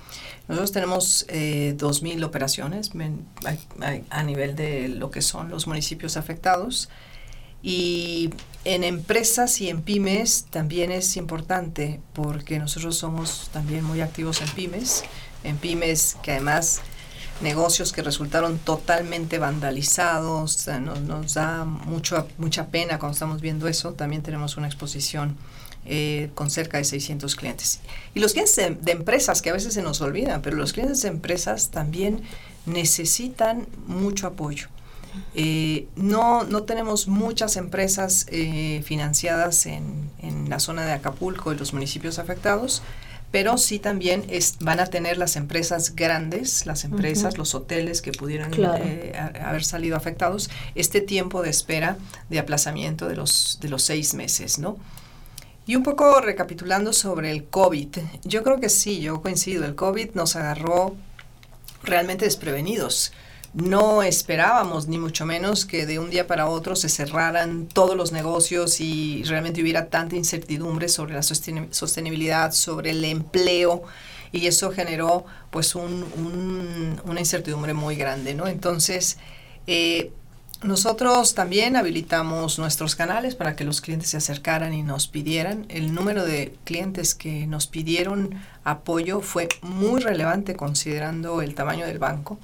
Nosotros 0.50 0.74
tenemos 0.74 1.26
eh, 1.30 1.76
2.000 1.78 2.26
operaciones 2.26 2.92
a, 4.10 4.24
nivel 4.24 4.58
de 4.58 4.90
lo 4.90 5.12
que 5.12 5.22
son 5.22 5.48
los 5.50 5.66
municipios 5.66 6.18
afectados 6.18 6.90
y 7.64 8.32
en 8.66 8.84
empresas 8.84 9.62
y 9.62 9.70
en 9.70 9.82
pymes 9.82 10.48
también 10.50 10.92
es 10.92 11.16
importante 11.16 12.02
porque 12.12 12.60
nosotros 12.60 12.98
somos 12.98 13.50
también 13.54 13.86
muy 13.86 14.02
activos 14.02 14.42
en 14.42 14.50
pymes, 14.50 15.06
en 15.46 15.56
pymes 15.56 16.18
que 16.22 16.34
además 16.34 16.82
negocios 17.42 17.92
que 17.92 18.02
resultaron 18.02 18.58
totalmente 18.60 19.40
vandalizados, 19.40 20.68
nos, 20.82 21.02
nos 21.02 21.34
da 21.34 21.66
mucho, 21.66 22.28
mucha 22.38 22.68
pena 22.68 23.00
cuando 23.00 23.14
estamos 23.14 23.42
viendo 23.42 23.68
eso. 23.68 23.94
También 23.94 24.22
tenemos 24.22 24.58
una 24.58 24.68
exposición 24.68 25.36
eh, 25.88 26.32
con 26.34 26.50
cerca 26.50 26.80
de 26.80 26.84
600 26.84 27.36
clientes. 27.36 27.80
Y 28.16 28.20
los 28.20 28.32
clientes 28.34 28.56
de, 28.56 28.92
empresas, 28.92 29.44
que 29.44 29.52
a 29.52 29.54
veces 29.54 29.76
se 29.76 29.84
nos 29.84 30.02
olvidan, 30.02 30.42
pero 30.42 30.58
los 30.58 30.74
clientes 30.74 31.04
de 31.04 31.10
empresas 31.10 31.70
también 31.70 32.24
necesitan 32.66 33.68
mucho 33.86 34.26
apoyo. 34.26 34.68
Eh, 35.36 35.88
no, 35.96 36.44
no 36.44 36.64
tenemos 36.64 37.08
muchas 37.08 37.56
empresas 37.56 38.26
eh, 38.32 38.82
financiadas 38.84 39.68
en, 39.68 40.10
en 40.24 40.50
la 40.50 40.60
zona 40.60 40.88
de 40.88 40.92
Acapulco 40.92 41.54
y 41.54 41.56
los 41.56 41.72
municipios 41.72 42.18
afectados, 42.18 42.82
pero 43.36 43.58
sí 43.58 43.80
también 43.80 44.24
es, 44.30 44.56
van 44.62 44.80
a 44.80 44.86
tener 44.86 45.18
las 45.18 45.36
empresas 45.36 45.94
grandes, 45.94 46.66
las 46.66 46.86
empresas, 46.86 47.34
uh 47.34 47.36
-huh. 47.36 47.40
los 47.40 47.54
hoteles 47.54 48.02
que 48.02 48.14
pudieran 48.14 48.50
claro. 48.50 48.82
eh, 48.82 49.12
haber 49.44 49.66
salido 49.66 49.98
afectados, 49.98 50.50
este 50.74 51.02
tiempo 51.02 51.42
de 51.42 51.50
espera 51.50 51.98
de 52.30 52.40
aplazamiento 52.40 53.10
de 53.10 53.18
los, 53.18 53.58
de 53.60 53.68
los 53.68 53.84
seis 53.84 54.14
meses, 54.14 54.58
¿no? 54.58 54.78
Y 55.68 55.76
un 55.76 55.84
poco 55.84 56.22
recapitulando 56.22 56.94
sobre 56.94 57.30
el 57.30 57.44
COVID, 57.44 57.98
yo 58.24 58.42
creo 58.42 58.62
que 58.62 58.70
sí, 58.70 59.02
yo 59.02 59.22
coincido, 59.22 59.66
el 59.66 59.76
COVID 59.76 60.12
nos 60.14 60.38
agarró 60.38 60.96
realmente 61.84 62.24
desprevenidos 62.24 63.12
no 63.56 64.04
esperábamos, 64.04 64.88
ni 64.88 64.98
mucho 64.98 65.26
menos, 65.26 65.66
que 65.66 65.86
de 65.86 65.98
un 65.98 66.10
día 66.10 66.28
para 66.28 66.48
otro 66.48 66.76
se 66.76 66.90
cerraran 66.90 67.68
todos 67.68 67.96
los 67.96 68.12
negocios 68.12 68.82
y 68.82 69.24
realmente 69.24 69.62
hubiera 69.62 69.88
tanta 69.88 70.18
incertidumbre 70.18 70.90
sobre 70.90 71.14
la 71.14 71.24
sostenibilidad, 71.24 72.52
sobre 72.52 72.92
el 72.92 73.06
empleo, 73.06 73.84
y 74.34 74.48
eso 74.48 74.72
generó 74.72 75.26
pues 75.52 75.74
un, 75.76 76.06
un, 76.18 77.02
una 77.06 77.20
incertidumbre 77.22 77.74
muy 77.74 77.96
grande, 77.96 78.34
¿no? 78.36 78.48
Entonces, 78.48 79.18
eh, 79.68 80.12
nosotros 80.62 81.34
también 81.34 81.78
habilitamos 81.78 82.60
nuestros 82.60 82.96
canales 82.98 83.36
para 83.36 83.56
que 83.56 83.64
los 83.64 83.80
clientes 83.80 84.10
se 84.10 84.18
acercaran 84.18 84.74
y 84.74 84.84
nos 84.84 85.08
pidieran. 85.08 85.66
El 85.70 85.94
número 85.94 86.26
de 86.26 86.54
clientes 86.66 87.16
que 87.16 87.48
nos 87.48 87.68
pidieron 87.68 88.42
apoyo 88.66 89.22
fue 89.22 89.48
muy 89.62 90.02
relevante 90.02 90.56
considerando 90.58 91.42
el 91.42 91.56
tamaño 91.56 91.86
del 91.86 92.00
banco 92.00 92.38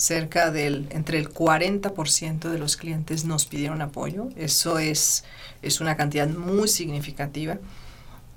cerca 0.00 0.50
del 0.50 0.86
entre 0.92 1.18
el 1.18 1.28
40% 1.28 2.48
de 2.48 2.58
los 2.58 2.78
clientes 2.78 3.26
nos 3.26 3.44
pidieron 3.44 3.82
apoyo. 3.82 4.28
Eso 4.34 4.78
es, 4.78 5.24
es 5.60 5.82
una 5.82 5.94
cantidad 5.96 6.26
muy 6.26 6.68
significativa. 6.68 7.58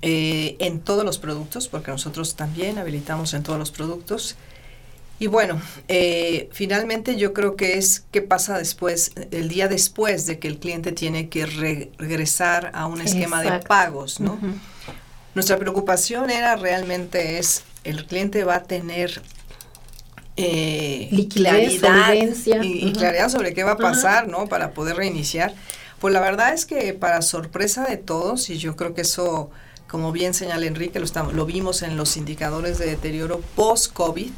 eh, 0.06 0.56
en 0.58 0.80
todos 0.80 1.02
los 1.02 1.18
productos, 1.18 1.68
porque 1.68 1.90
nosotros 1.90 2.36
también 2.36 2.76
habilitamos 2.76 3.32
en 3.32 3.42
todos 3.42 3.58
los 3.58 3.70
productos. 3.70 4.36
Y 5.18 5.28
bueno, 5.28 5.62
eh, 5.88 6.50
finalmente 6.52 7.16
yo 7.16 7.32
creo 7.32 7.56
que 7.56 7.78
es 7.78 8.04
qué 8.10 8.20
pasa 8.20 8.58
después, 8.58 9.12
el 9.30 9.48
día 9.48 9.66
después 9.66 10.26
de 10.26 10.38
que 10.38 10.48
el 10.48 10.58
cliente 10.58 10.92
tiene 10.92 11.30
que 11.30 11.46
regresar 11.46 12.70
a 12.74 12.86
un 12.86 13.00
esquema 13.00 13.40
de 13.40 13.60
pagos, 13.60 14.20
¿no? 14.20 14.38
Nuestra 15.34 15.56
preocupación 15.56 16.28
era 16.28 16.56
realmente 16.56 17.38
es, 17.38 17.62
el 17.84 18.04
cliente 18.04 18.44
va 18.44 18.56
a 18.56 18.62
tener 18.64 19.22
eh, 20.36 21.28
claridad 21.32 22.14
y, 22.62 22.92
claridad 22.92 23.28
sobre 23.28 23.54
qué 23.54 23.62
va 23.62 23.72
a 23.72 23.78
pasar, 23.78 24.28
¿no? 24.28 24.46
Para 24.46 24.72
poder 24.72 24.96
reiniciar. 24.96 25.54
Pues 26.00 26.12
la 26.12 26.20
verdad 26.20 26.52
es 26.52 26.66
que 26.66 26.92
para 26.92 27.22
sorpresa 27.22 27.84
de 27.84 27.96
todos, 27.96 28.50
y 28.50 28.58
yo 28.58 28.76
creo 28.76 28.94
que 28.94 29.02
eso, 29.02 29.50
como 29.86 30.12
bien 30.12 30.34
señala 30.34 30.66
Enrique, 30.66 30.98
lo, 30.98 31.04
estamos, 31.04 31.34
lo 31.34 31.46
vimos 31.46 31.82
en 31.82 31.96
los 31.96 32.16
indicadores 32.16 32.78
de 32.78 32.86
deterioro 32.86 33.40
post-COVID, 33.54 34.32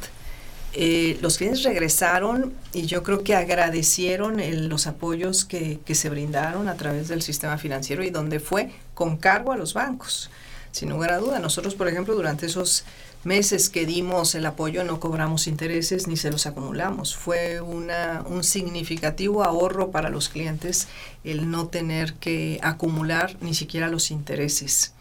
eh, 0.73 1.17
los 1.21 1.37
clientes 1.37 1.63
regresaron 1.63 2.53
y 2.73 2.85
yo 2.85 3.01
creo 3.01 3.23
que 3.23 3.33
agradecieron 3.33 4.39
los 4.69 4.85
apoyos 4.85 5.45
que, 5.45 5.79
que, 5.83 5.95
se 5.95 6.09
brindaron 6.09 6.67
a 6.67 6.75
través 6.75 7.07
del 7.07 7.23
sistema 7.23 7.57
financiero 7.57 8.03
y 8.03 8.11
donde 8.11 8.39
fue 8.39 8.69
con 8.93 9.17
cargo 9.17 9.51
a 9.51 9.57
los 9.57 9.73
bancos. 9.73 10.29
Sin 10.71 10.89
lugar 10.89 11.11
a 11.11 11.17
duda, 11.17 11.39
nosotros, 11.39 11.75
por 11.75 11.87
ejemplo, 11.87 12.15
durante 12.15 12.45
esos 12.45 12.85
meses 13.23 13.69
que 13.69 13.85
dimos 13.85 14.35
el 14.35 14.45
apoyo 14.45 14.83
no 14.83 14.99
cobramos 14.99 15.47
intereses 15.47 16.07
ni 16.07 16.17
se 16.17 16.31
los 16.31 16.45
acumulamos. 16.45 17.15
Fue 17.15 17.61
una, 17.61 18.23
un 18.27 18.43
significativo 18.43 19.43
ahorro 19.43 19.91
para 19.91 20.09
los 20.09 20.29
clientes 20.29 20.87
el 21.23 21.49
no 21.49 21.67
tener 21.67 22.13
que 22.13 22.59
acumular 22.61 23.37
ni 23.41 23.53
siquiera 23.53 23.89
los 23.89 24.11
intereses. 24.11 24.93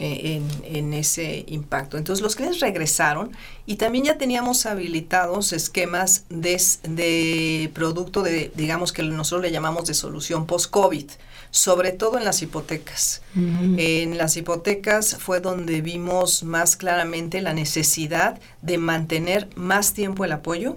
Eh, 0.00 0.40
en, 0.62 0.94
ese 0.94 1.44
impacto. 1.48 1.98
Entonces 1.98 2.22
los 2.22 2.36
clientes 2.36 2.60
regresaron 2.60 3.32
y 3.66 3.76
también 3.76 4.04
ya 4.04 4.16
teníamos 4.16 4.64
habilitados 4.64 5.52
esquemas 5.52 6.22
de, 6.28 6.62
de 6.84 7.68
producto 7.74 8.22
de, 8.22 8.52
digamos 8.54 8.92
que 8.92 9.02
nosotros 9.02 9.42
le 9.42 9.50
llamamos 9.50 9.86
de 9.86 9.94
solución 9.94 10.46
post-COVID 10.46 11.10
sobre 11.50 11.92
todo 11.92 12.18
en 12.18 12.24
las 12.24 12.42
hipotecas. 12.42 13.22
En 13.34 14.18
las 14.18 14.36
hipotecas 14.36 15.16
fue 15.18 15.40
donde 15.40 15.80
vimos 15.80 16.42
más 16.42 16.76
claramente 16.76 17.40
la 17.40 17.54
necesidad 17.54 18.38
de 18.62 18.78
mantener 18.78 19.48
más 19.56 19.92
tiempo 19.92 20.24
el 20.24 20.32
apoyo 20.32 20.76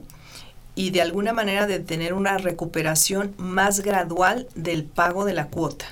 y 0.75 0.91
de 0.91 1.01
alguna 1.01 1.33
manera 1.33 1.67
de 1.67 1.79
tener 1.79 2.13
una 2.13 2.37
recuperación 2.37 3.33
más 3.37 3.81
gradual 3.81 4.47
del 4.55 4.83
pago 4.83 5.25
de 5.25 5.33
la 5.33 5.47
cuota. 5.47 5.85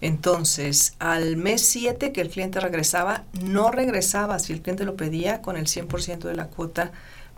Entonces, 0.00 0.94
al 0.98 1.36
mes 1.36 1.62
7 1.62 2.12
que 2.12 2.20
el 2.20 2.28
cliente 2.28 2.58
regresaba, 2.58 3.24
no 3.40 3.70
regresaba 3.70 4.40
si 4.40 4.52
el 4.52 4.60
cliente 4.60 4.84
lo 4.84 4.96
pedía 4.96 5.42
con 5.42 5.56
el 5.56 5.66
100% 5.66 6.18
de 6.22 6.34
la 6.34 6.48
cuota 6.48 6.90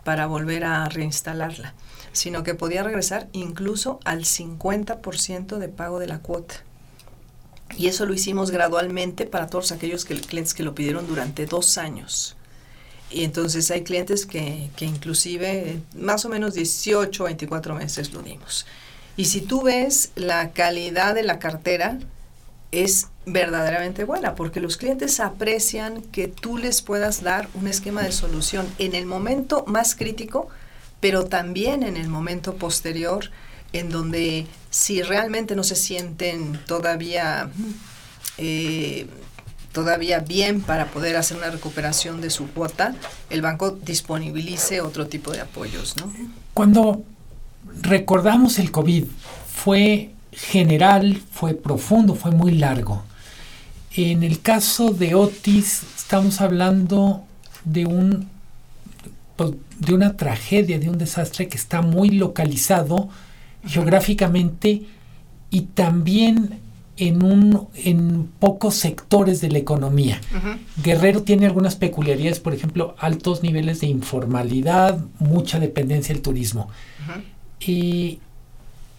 para 0.03 0.25
volver 0.25 0.63
a 0.63 0.89
reinstalarla, 0.89 1.75
sino 2.11 2.43
que 2.43 2.55
podía 2.55 2.81
regresar 2.81 3.27
incluso 3.33 3.99
al 4.03 4.23
50% 4.23 5.57
de 5.57 5.69
pago 5.69 5.99
de 5.99 6.07
la 6.07 6.19
cuota. 6.19 6.64
Y 7.77 7.87
eso 7.87 8.05
lo 8.05 8.13
hicimos 8.13 8.51
gradualmente 8.51 9.25
para 9.25 9.47
todos 9.47 9.71
aquellos 9.71 10.05
clientes 10.05 10.53
que 10.53 10.63
lo 10.63 10.75
pidieron 10.75 11.07
durante 11.07 11.45
dos 11.45 11.77
años. 11.77 12.35
Y 13.09 13.23
entonces 13.23 13.69
hay 13.71 13.83
clientes 13.83 14.25
que, 14.25 14.69
que 14.75 14.85
inclusive 14.85 15.81
más 15.95 16.25
o 16.25 16.29
menos 16.29 16.53
18 16.53 17.23
o 17.23 17.25
24 17.25 17.75
meses 17.75 18.13
lo 18.13 18.21
dimos. 18.21 18.65
Y 19.17 19.25
si 19.25 19.41
tú 19.41 19.63
ves 19.63 20.11
la 20.15 20.51
calidad 20.51 21.15
de 21.15 21.23
la 21.23 21.39
cartera, 21.39 21.99
es 22.71 23.07
verdaderamente 23.25 24.03
buena, 24.03 24.35
porque 24.35 24.59
los 24.59 24.77
clientes 24.77 25.19
aprecian 25.19 26.01
que 26.01 26.27
tú 26.27 26.57
les 26.57 26.81
puedas 26.81 27.23
dar 27.23 27.47
un 27.53 27.67
esquema 27.67 28.03
de 28.03 28.11
solución 28.11 28.67
en 28.77 28.95
el 28.95 29.05
momento 29.05 29.63
más 29.67 29.95
crítico, 29.95 30.49
pero 30.99 31.25
también 31.25 31.83
en 31.83 31.97
el 31.97 32.07
momento 32.07 32.55
posterior 32.55 33.31
en 33.73 33.89
donde 33.89 34.47
si 34.75 35.01
realmente 35.01 35.55
no 35.55 35.63
se 35.63 35.77
sienten 35.77 36.59
todavía 36.67 37.49
eh, 38.37 39.07
todavía 39.71 40.19
bien 40.19 40.61
para 40.61 40.87
poder 40.87 41.15
hacer 41.15 41.37
una 41.37 41.49
recuperación 41.49 42.19
de 42.19 42.29
su 42.29 42.49
cuota, 42.49 42.93
el 43.29 43.41
banco 43.41 43.71
disponibilice 43.71 44.81
otro 44.81 45.07
tipo 45.07 45.31
de 45.31 45.39
apoyos, 45.39 45.95
¿no? 45.95 46.11
Cuando 46.53 47.03
recordamos 47.81 48.59
el 48.59 48.71
COVID, 48.71 49.05
fue 49.47 50.11
general, 50.33 51.21
fue 51.31 51.53
profundo, 51.53 52.13
fue 52.13 52.31
muy 52.31 52.51
largo. 52.51 53.01
En 53.95 54.23
el 54.23 54.41
caso 54.41 54.91
de 54.91 55.15
Otis, 55.15 55.83
estamos 55.95 56.41
hablando 56.41 57.23
de 57.63 57.85
un 57.85 58.29
pues, 59.37 59.51
de 59.79 59.93
una 59.93 60.17
tragedia, 60.17 60.79
de 60.79 60.89
un 60.89 60.97
desastre 60.97 61.47
que 61.47 61.55
está 61.55 61.81
muy 61.81 62.09
localizado 62.09 63.09
geográficamente 63.65 64.83
y 65.49 65.61
también 65.61 66.59
en, 66.97 67.23
un, 67.23 67.67
en 67.75 68.29
pocos 68.39 68.75
sectores 68.75 69.41
de 69.41 69.49
la 69.51 69.57
economía. 69.57 70.21
Guerrero 70.81 71.23
tiene 71.23 71.45
algunas 71.45 71.75
peculiaridades, 71.75 72.39
por 72.39 72.53
ejemplo, 72.53 72.95
altos 72.99 73.43
niveles 73.43 73.81
de 73.81 73.87
informalidad, 73.87 74.99
mucha 75.19 75.59
dependencia 75.59 76.13
del 76.13 76.21
turismo. 76.21 76.69
y 77.59 78.19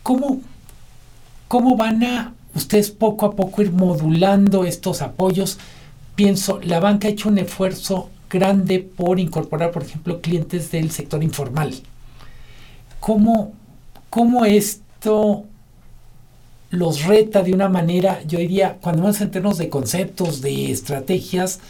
¿cómo, 0.02 0.40
¿Cómo 1.48 1.76
van 1.76 2.02
a 2.04 2.34
ustedes 2.54 2.90
poco 2.90 3.26
a 3.26 3.36
poco 3.36 3.62
ir 3.62 3.72
modulando 3.72 4.64
estos 4.64 5.00
apoyos? 5.02 5.58
Pienso, 6.14 6.60
la 6.62 6.80
banca 6.80 7.08
ha 7.08 7.10
hecho 7.10 7.28
un 7.28 7.38
esfuerzo 7.38 8.10
grande 8.28 8.80
por 8.80 9.20
incorporar, 9.20 9.70
por 9.70 9.82
ejemplo, 9.82 10.20
clientes 10.20 10.70
del 10.70 10.90
sector 10.90 11.22
informal. 11.22 11.74
¿Cómo, 12.98 13.52
cómo 14.10 14.44
esto 14.44 15.44
los 16.70 17.04
reta 17.04 17.42
de 17.42 17.52
una 17.52 17.68
manera, 17.68 18.22
yo 18.24 18.38
diría, 18.38 18.78
cuando 18.80 19.02
vamos 19.02 19.20
en 19.20 19.30
términos 19.30 19.58
de 19.58 19.68
conceptos, 19.68 20.40
de 20.40 20.70
estrategias, 20.70 21.60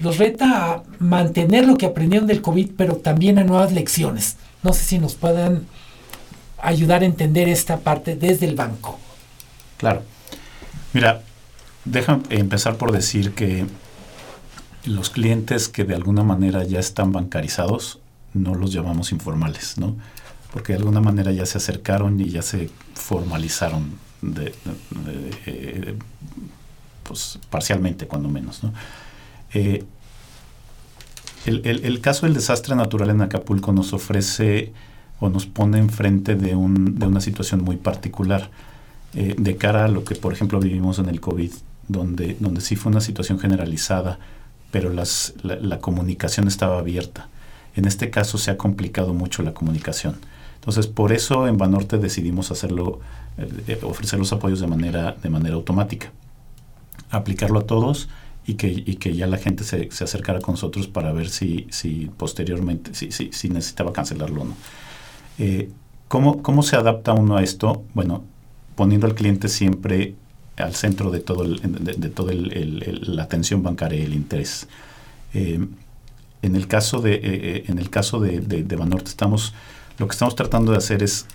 los 0.00 0.18
reta 0.18 0.72
a 0.72 0.82
mantener 0.98 1.66
lo 1.66 1.76
que 1.76 1.86
aprendieron 1.86 2.26
del 2.26 2.42
COVID, 2.42 2.72
pero 2.76 2.96
también 2.96 3.38
a 3.38 3.44
nuevas 3.44 3.72
lecciones. 3.72 4.36
No 4.62 4.72
sé 4.72 4.84
si 4.84 4.98
nos 4.98 5.14
puedan 5.14 5.66
ayudar 6.58 7.02
a 7.02 7.06
entender 7.06 7.48
esta 7.48 7.78
parte 7.78 8.16
desde 8.16 8.46
el 8.46 8.56
banco. 8.56 8.98
Claro. 9.78 10.02
Mira, 10.92 11.22
déjame 11.84 12.22
empezar 12.30 12.76
por 12.76 12.92
decir 12.92 13.32
que 13.32 13.66
los 14.84 15.10
clientes 15.10 15.68
que 15.68 15.84
de 15.84 15.94
alguna 15.94 16.22
manera 16.22 16.64
ya 16.64 16.78
están 16.78 17.12
bancarizados, 17.12 18.00
no 18.34 18.54
los 18.54 18.72
llamamos 18.72 19.12
informales, 19.12 19.78
¿no? 19.78 19.96
Porque 20.52 20.72
de 20.72 20.78
alguna 20.78 21.00
manera 21.00 21.32
ya 21.32 21.46
se 21.46 21.58
acercaron 21.58 22.20
y 22.20 22.30
ya 22.30 22.42
se 22.42 22.70
formalizaron 22.94 23.98
eh, 25.46 25.96
pues 27.02 27.38
parcialmente 27.50 28.06
cuando 28.06 28.28
menos. 28.28 28.60
Eh, 29.54 29.84
el, 31.46 32.00
caso 32.00 32.26
del 32.26 32.34
desastre 32.34 32.74
natural 32.74 33.10
en 33.10 33.22
Acapulco 33.22 33.72
nos 33.72 33.92
ofrece 33.92 34.72
o 35.20 35.28
nos 35.28 35.46
pone 35.46 35.78
enfrente 35.78 36.34
de 36.34 36.56
una 36.56 37.20
situación 37.20 37.62
muy 37.62 37.76
particular 37.76 38.50
eh, 39.14 39.34
de 39.38 39.56
cara 39.56 39.84
a 39.84 39.88
lo 39.88 40.04
que 40.04 40.14
por 40.14 40.32
ejemplo 40.32 40.58
vivimos 40.60 40.98
en 40.98 41.08
el 41.08 41.20
COVID, 41.20 41.52
donde, 41.88 42.36
donde 42.40 42.60
sí 42.60 42.74
fue 42.76 42.90
una 42.90 43.00
situación 43.00 43.38
generalizada, 43.38 44.18
pero 44.72 44.92
las, 44.92 45.34
la 45.42 45.78
comunicación 45.78 46.48
estaba 46.48 46.78
abierta. 46.78 47.28
En 47.76 47.86
este 47.86 48.10
caso 48.10 48.38
se 48.38 48.50
ha 48.50 48.58
complicado 48.58 49.14
mucho 49.14 49.42
la 49.42 49.54
comunicación. 49.54 50.16
Entonces, 50.66 50.88
por 50.88 51.12
eso 51.12 51.46
en 51.46 51.58
Banorte 51.58 51.96
decidimos 51.96 52.50
hacerlo, 52.50 52.98
eh, 53.38 53.48
eh, 53.68 53.78
ofrecer 53.84 54.18
los 54.18 54.32
apoyos 54.32 54.58
de 54.58 54.66
manera, 54.66 55.12
de 55.12 55.30
manera 55.30 55.54
automática, 55.54 56.10
aplicarlo 57.08 57.60
a 57.60 57.66
todos 57.66 58.08
y 58.48 58.54
que, 58.54 58.84
que 58.96 59.14
ya 59.14 59.28
la 59.28 59.36
gente 59.36 59.62
se, 59.62 59.88
se, 59.92 60.02
acercara 60.02 60.40
con 60.40 60.54
nosotros 60.54 60.88
para 60.88 61.12
ver 61.12 61.28
si, 61.28 61.68
si 61.70 62.10
posteriormente, 62.16 62.94
si, 62.94 63.12
si, 63.12 63.30
si 63.30 63.48
necesitaba 63.48 63.92
cancelarlo 63.92 64.42
o 64.42 64.44
no. 64.46 64.54
Eh, 65.38 65.70
¿cómo, 66.08 66.42
¿Cómo 66.42 66.64
se 66.64 66.74
adapta 66.74 67.12
uno 67.12 67.36
a 67.36 67.44
esto? 67.44 67.84
Bueno, 67.94 68.24
poniendo 68.74 69.06
al 69.06 69.14
cliente 69.14 69.48
siempre 69.48 70.16
al 70.56 70.74
centro 70.74 71.12
de 71.12 71.20
todo, 71.20 71.44
de, 71.44 72.08
todo 72.08 72.32
la 72.32 73.22
atención 73.22 73.62
bancaria 73.62 74.00
y 74.00 74.02
el 74.02 74.14
interés. 74.14 74.66
en 75.32 75.76
el 76.42 76.66
caso 76.66 77.00
de, 77.02 77.64
en 77.68 77.78
el 77.78 77.88
caso 77.88 78.18
de 78.18 78.76
Banorte 78.76 79.10
estamos 79.10 79.54
lo 79.98 80.06
que 80.06 80.12
estamos 80.12 80.36
tratando 80.36 80.72
de 80.72 80.78
hacer 80.78 81.02
es 81.02 81.26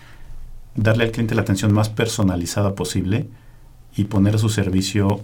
darle 0.75 1.05
al 1.05 1.11
cliente 1.11 1.35
la 1.35 1.41
atención 1.41 1.73
más 1.73 1.89
personalizada 1.89 2.75
posible 2.75 3.27
y 3.95 4.05
poner 4.05 4.35
a 4.35 4.37
su 4.37 4.49
servicio 4.49 5.21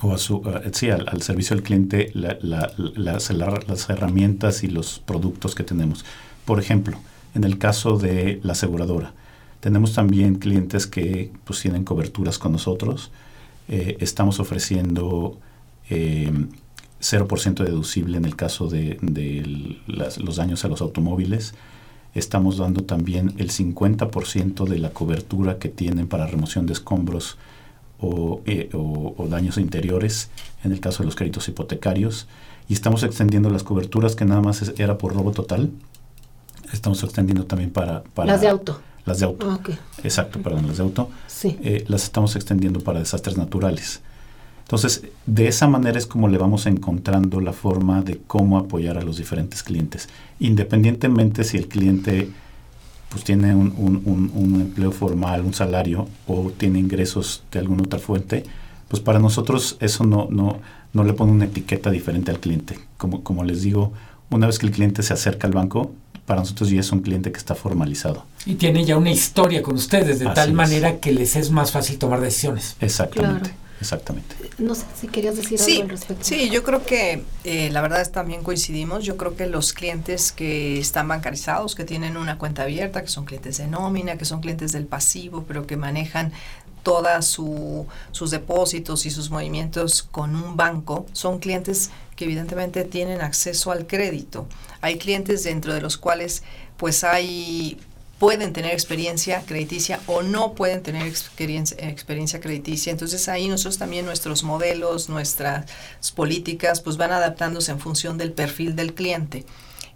o 0.00 0.12
a 0.14 0.18
su, 0.18 0.42
sí, 0.72 0.90
al, 0.90 1.22
servicio 1.22 1.54
del 1.54 1.64
cliente 1.64 2.10
las, 2.14 3.30
herramientas 3.90 4.64
y 4.64 4.68
los 4.68 4.98
productos 4.98 5.54
que 5.54 5.64
tenemos. 5.64 6.04
Por 6.44 6.58
ejemplo, 6.58 6.98
en 7.34 7.44
el 7.44 7.58
caso 7.58 7.98
de 7.98 8.40
la 8.42 8.52
aseguradora, 8.52 9.12
tenemos 9.60 9.94
también 9.94 10.36
clientes 10.36 10.86
que 10.86 11.30
pues, 11.44 11.60
tienen 11.60 11.84
coberturas 11.84 12.38
con 12.38 12.52
nosotros. 12.52 13.10
Eh, 13.68 13.96
estamos 14.00 14.40
ofreciendo 14.40 15.38
0% 15.90 17.64
deducible 17.64 18.16
en 18.16 18.24
el 18.24 18.34
caso 18.34 18.68
de, 18.68 18.98
los 19.86 20.36
daños 20.36 20.64
a 20.64 20.68
los 20.68 20.80
automóviles. 20.80 21.54
Estamos 22.14 22.58
dando 22.58 22.84
también 22.84 23.34
el 23.38 23.50
50% 23.50 24.66
de 24.66 24.78
la 24.78 24.90
cobertura 24.90 25.58
que 25.58 25.68
tienen 25.68 26.08
para 26.08 26.26
remoción 26.26 26.66
de 26.66 26.74
escombros 26.74 27.38
eh, 28.46 28.68
o, 28.74 29.26
daños 29.30 29.58
interiores 29.58 30.28
en 30.64 30.72
el 30.72 30.80
caso 30.80 31.02
de 31.02 31.06
los 31.06 31.16
créditos 31.16 31.48
hipotecarios. 31.48 32.26
Y 32.68 32.74
estamos 32.74 33.02
extendiendo 33.02 33.48
las 33.48 33.62
coberturas 33.62 34.14
que 34.14 34.24
nada 34.24 34.42
más 34.42 34.72
era 34.78 34.98
por 34.98 35.14
robo 35.14 35.32
total. 35.32 35.70
Estamos 36.72 37.02
extendiendo 37.02 37.44
también 37.46 37.70
para... 37.70 38.02
las 38.16 38.40
de 38.40 38.48
auto. 38.48 38.80
Las 39.04 39.18
de 39.18 39.24
auto. 39.24 39.50
Ah, 39.50 39.60
Exacto, 40.04 40.40
perdón, 40.42 40.66
las 40.66 40.76
de 40.76 40.82
auto. 40.82 41.10
Sí. 41.26 41.58
Eh, 41.62 41.84
las 41.88 42.04
estamos 42.04 42.36
extendiendo 42.36 42.80
para 42.80 43.00
desastres 43.00 43.36
naturales. 43.36 44.00
Entonces, 44.72 45.02
de 45.26 45.48
esa 45.48 45.68
manera 45.68 45.98
es 45.98 46.06
como 46.06 46.28
le 46.28 46.38
vamos 46.38 46.64
encontrando 46.64 47.42
la 47.42 47.52
forma 47.52 48.00
de 48.00 48.18
cómo 48.26 48.56
apoyar 48.56 48.96
a 48.96 49.02
los 49.02 49.18
diferentes 49.18 49.62
clientes, 49.62 50.08
independientemente 50.40 51.44
si 51.44 51.58
el 51.58 51.68
cliente 51.68 52.30
pues 53.10 53.22
tiene 53.22 53.54
un, 53.54 53.74
un, 53.76 54.60
empleo 54.62 54.90
formal, 54.90 55.42
un 55.42 55.52
salario 55.52 56.08
o 56.26 56.50
tiene 56.56 56.78
ingresos 56.78 57.42
de 57.52 57.58
alguna 57.58 57.82
otra 57.82 57.98
fuente, 57.98 58.44
pues 58.88 59.02
para 59.02 59.18
nosotros 59.18 59.76
eso 59.80 60.04
no, 60.04 60.28
no, 60.30 60.60
no 60.94 61.04
le 61.04 61.12
pone 61.12 61.32
una 61.32 61.44
etiqueta 61.44 61.90
diferente 61.90 62.30
al 62.30 62.40
cliente. 62.40 62.78
Como, 62.96 63.22
como 63.22 63.44
les 63.44 63.60
digo, 63.60 63.92
una 64.30 64.46
vez 64.46 64.58
que 64.58 64.64
el 64.64 64.72
cliente 64.72 65.02
se 65.02 65.12
acerca 65.12 65.46
al 65.46 65.52
banco, 65.52 65.92
para 66.24 66.40
nosotros 66.40 66.70
ya 66.70 66.80
es 66.80 66.90
un 66.92 67.00
cliente 67.00 67.30
que 67.30 67.36
está 67.36 67.54
formalizado. 67.54 68.24
Y 68.46 68.54
tiene 68.54 68.86
ya 68.86 68.96
una 68.96 69.10
historia 69.10 69.62
con 69.62 69.74
ustedes, 69.74 70.18
de 70.18 70.30
tal 70.30 70.54
manera 70.54 70.98
que 70.98 71.12
les 71.12 71.36
es 71.36 71.50
más 71.50 71.72
fácil 71.72 71.98
tomar 71.98 72.22
decisiones. 72.22 72.76
Exactamente. 72.80 73.60
Exactamente. 73.82 74.36
No 74.58 74.76
sé 74.76 74.84
si 74.98 75.08
querías 75.08 75.34
decir 75.34 75.60
algo 75.60 75.82
al 75.82 75.88
respecto. 75.88 76.24
Sí, 76.24 76.50
yo 76.50 76.62
creo 76.62 76.86
que 76.86 77.24
eh, 77.42 77.68
la 77.72 77.82
verdad 77.82 78.00
es 78.00 78.12
también 78.12 78.44
coincidimos. 78.44 79.04
Yo 79.04 79.16
creo 79.16 79.34
que 79.34 79.46
los 79.46 79.72
clientes 79.72 80.30
que 80.30 80.78
están 80.78 81.08
bancarizados, 81.08 81.74
que 81.74 81.82
tienen 81.82 82.16
una 82.16 82.38
cuenta 82.38 82.62
abierta, 82.62 83.02
que 83.02 83.08
son 83.08 83.24
clientes 83.24 83.58
de 83.58 83.66
nómina, 83.66 84.16
que 84.18 84.24
son 84.24 84.40
clientes 84.40 84.70
del 84.70 84.86
pasivo, 84.86 85.44
pero 85.48 85.66
que 85.66 85.76
manejan 85.76 86.32
todos 86.84 87.26
su, 87.26 87.88
sus 88.12 88.30
depósitos 88.30 89.04
y 89.04 89.10
sus 89.10 89.30
movimientos 89.30 90.04
con 90.04 90.36
un 90.36 90.56
banco, 90.56 91.06
son 91.12 91.40
clientes 91.40 91.90
que 92.14 92.24
evidentemente 92.24 92.84
tienen 92.84 93.20
acceso 93.20 93.72
al 93.72 93.88
crédito. 93.88 94.46
Hay 94.80 94.96
clientes 94.98 95.42
dentro 95.42 95.74
de 95.74 95.80
los 95.80 95.96
cuales 95.96 96.44
pues 96.76 97.02
hay 97.02 97.80
pueden 98.22 98.52
tener 98.52 98.70
experiencia 98.70 99.42
crediticia 99.44 99.98
o 100.06 100.22
no 100.22 100.54
pueden 100.54 100.80
tener 100.84 101.08
experiencia, 101.08 101.76
experiencia 101.88 102.38
crediticia. 102.38 102.92
Entonces 102.92 103.28
ahí 103.28 103.48
nosotros 103.48 103.78
también 103.78 104.06
nuestros 104.06 104.44
modelos, 104.44 105.08
nuestras 105.08 105.66
políticas, 106.14 106.80
pues 106.82 106.96
van 106.96 107.10
adaptándose 107.10 107.72
en 107.72 107.80
función 107.80 108.18
del 108.18 108.30
perfil 108.30 108.76
del 108.76 108.94
cliente. 108.94 109.44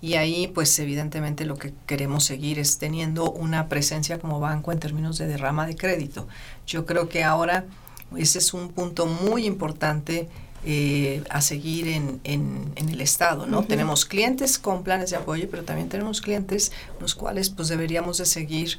Y 0.01 0.15
ahí, 0.15 0.49
pues 0.49 0.77
evidentemente 0.81 1.45
lo 1.45 1.57
que 1.57 1.73
queremos 1.87 2.25
seguir 2.25 2.59
es 2.59 2.79
teniendo 2.79 3.31
una 3.31 3.69
presencia 3.69 4.19
como 4.19 4.41
banco 4.41 4.73
en 4.73 4.81
términos 4.81 5.19
de 5.19 5.29
derrama 5.29 5.65
de 5.65 5.77
crédito. 5.77 6.27
Yo 6.67 6.85
creo 6.85 7.09
que 7.09 7.23
ahora 7.23 7.67
ese 8.17 8.41
es 8.41 8.53
un 8.53 8.71
punto 8.71 9.07
muy 9.07 9.47
importante 9.47 10.29
eh, 10.68 11.22
a 11.31 11.42
seguir 11.42 11.87
en, 11.87 12.20
en, 12.24 12.74
el 12.76 13.00
Estado, 13.00 13.46
¿no? 13.46 13.62
Tenemos 13.62 14.05
clientes 14.05 14.59
con 14.59 14.83
planes 14.83 15.11
de 15.11 15.16
apoyo, 15.16 15.46
pero 15.48 15.62
también 15.62 15.88
tenemos 15.88 16.20
clientes 16.20 16.72
los 17.00 17.14
cuales 17.14 17.50
pues 17.50 17.68
deberíamos 17.68 18.18
de 18.18 18.26
seguir 18.26 18.79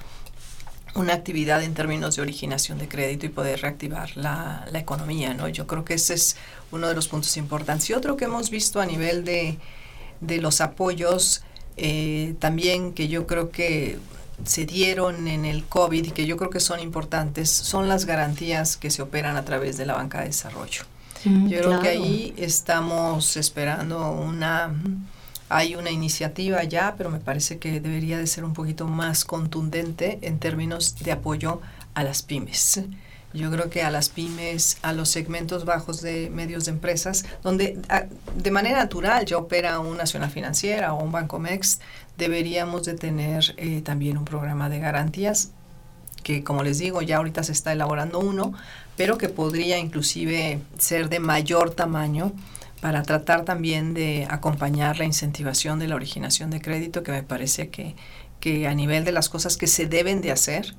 una 0.96 1.14
actividad 1.14 1.64
en 1.64 1.74
términos 1.74 2.18
de 2.18 2.24
originación 2.24 2.78
de 2.78 2.90
crédito 2.90 3.26
y 3.26 3.30
poder 3.30 3.62
reactivar 3.62 4.18
la, 4.18 4.68
la, 4.70 4.80
economía, 4.80 5.34
¿no? 5.34 5.48
Yo 5.48 5.66
creo 5.66 5.86
que 5.86 5.94
ese 5.94 6.16
es 6.16 6.36
uno 6.72 6.90
de 6.90 6.94
los 6.94 7.08
puntos 7.08 7.38
importantes. 7.38 7.90
Y 7.90 7.94
otro 7.94 8.18
que 8.18 8.26
hemos 8.26 8.50
visto 8.50 8.82
a 8.82 8.86
nivel 8.86 9.24
de, 9.24 9.58
de 10.20 10.42
los 10.42 10.60
apoyos, 10.60 11.44
eh, 11.78 12.36
también 12.40 12.92
que 12.92 13.08
yo 13.08 13.28
creo 13.28 13.50
que 13.50 13.98
se 14.44 14.66
dieron 14.66 15.30
en 15.30 15.46
el 15.46 15.64
COVID 15.64 16.06
y 16.06 16.12
que 16.12 16.26
yo 16.26 16.36
creo 16.36 16.50
que 16.50 16.60
son 16.60 16.82
importantes, 16.82 17.50
son 17.50 17.88
las 17.88 18.06
garantías 18.06 18.76
que 18.76 18.92
se 18.92 19.02
operan 19.02 19.38
a 19.38 19.46
través 19.46 19.78
de 19.78 19.86
la 19.86 19.94
banca 19.94 20.20
de 20.20 20.26
desarrollo. 20.28 20.84
Mm, 21.26 21.48
Yo 21.48 21.60
creo 21.60 21.80
que 21.82 21.90
ahí 21.90 22.34
estamos 22.38 23.38
esperando 23.38 24.12
una... 24.12 24.74
Hay 25.50 25.76
una 25.76 25.92
iniciativa 25.92 26.62
ya, 26.66 26.96
pero 26.98 27.10
me 27.10 27.20
parece 27.20 27.58
que 27.58 27.80
debería 27.80 28.18
de 28.18 28.28
ser 28.28 28.44
un 28.44 28.54
poquito 28.54 28.86
más 28.86 29.24
contundente 29.24 30.20
en 30.22 30.40
términos 30.40 30.96
de 31.00 31.14
apoyo 31.14 31.62
a 31.94 32.04
las 32.04 32.22
pymes. 32.22 32.82
Yo 33.34 33.50
creo 33.50 33.70
que 33.70 33.82
a 33.82 33.90
las 33.90 34.10
pymes, 34.10 34.78
a 34.82 34.92
los 34.92 35.08
segmentos 35.10 35.64
bajos 35.64 36.02
de 36.02 36.30
medios 36.30 36.66
de 36.66 36.72
empresas, 36.72 37.24
donde 37.44 37.80
de 38.36 38.52
manera 38.52 38.80
natural 38.80 39.26
ya 39.26 39.38
opera 39.38 39.80
una 39.80 40.00
nacional 40.00 40.32
financiera 40.32 40.94
o 40.94 41.02
un 41.02 41.14
banco 41.14 41.40
MEX, 41.40 41.80
deberíamos 42.18 42.84
de 42.84 42.96
tener 42.96 43.54
eh, 43.58 43.82
también 43.82 44.18
un 44.18 44.26
programa 44.26 44.68
de 44.70 44.80
garantías 44.80 45.52
que 46.24 46.44
como 46.44 46.62
les 46.64 46.80
digo, 46.80 47.02
ya 47.02 47.18
ahorita 47.18 47.42
se 47.44 47.54
está 47.54 47.72
elaborando 47.72 48.20
uno, 48.20 48.54
pero 48.98 49.18
que 49.18 49.30
podría 49.30 49.78
inclusive 49.78 50.60
ser 50.78 51.08
de 51.08 51.20
mayor 51.20 51.74
tamaño 51.74 52.34
para 52.82 53.04
tratar 53.04 53.46
también 53.46 53.94
de 53.94 54.28
acompañar 54.30 54.98
la 54.98 55.06
incentivación 55.06 55.80
de 55.80 55.88
la 55.88 55.96
originación 55.96 56.50
de 56.50 56.62
crédito, 56.62 57.04
que 57.04 57.12
me 57.12 57.24
parece 57.24 57.70
que, 57.70 57.96
que 58.40 58.68
a 58.68 58.74
nivel 58.74 59.06
de 59.06 59.12
las 59.12 59.30
cosas 59.30 59.56
que 59.56 59.68
se 59.68 59.86
deben 59.88 60.22
de 60.22 60.32
hacer, 60.32 60.76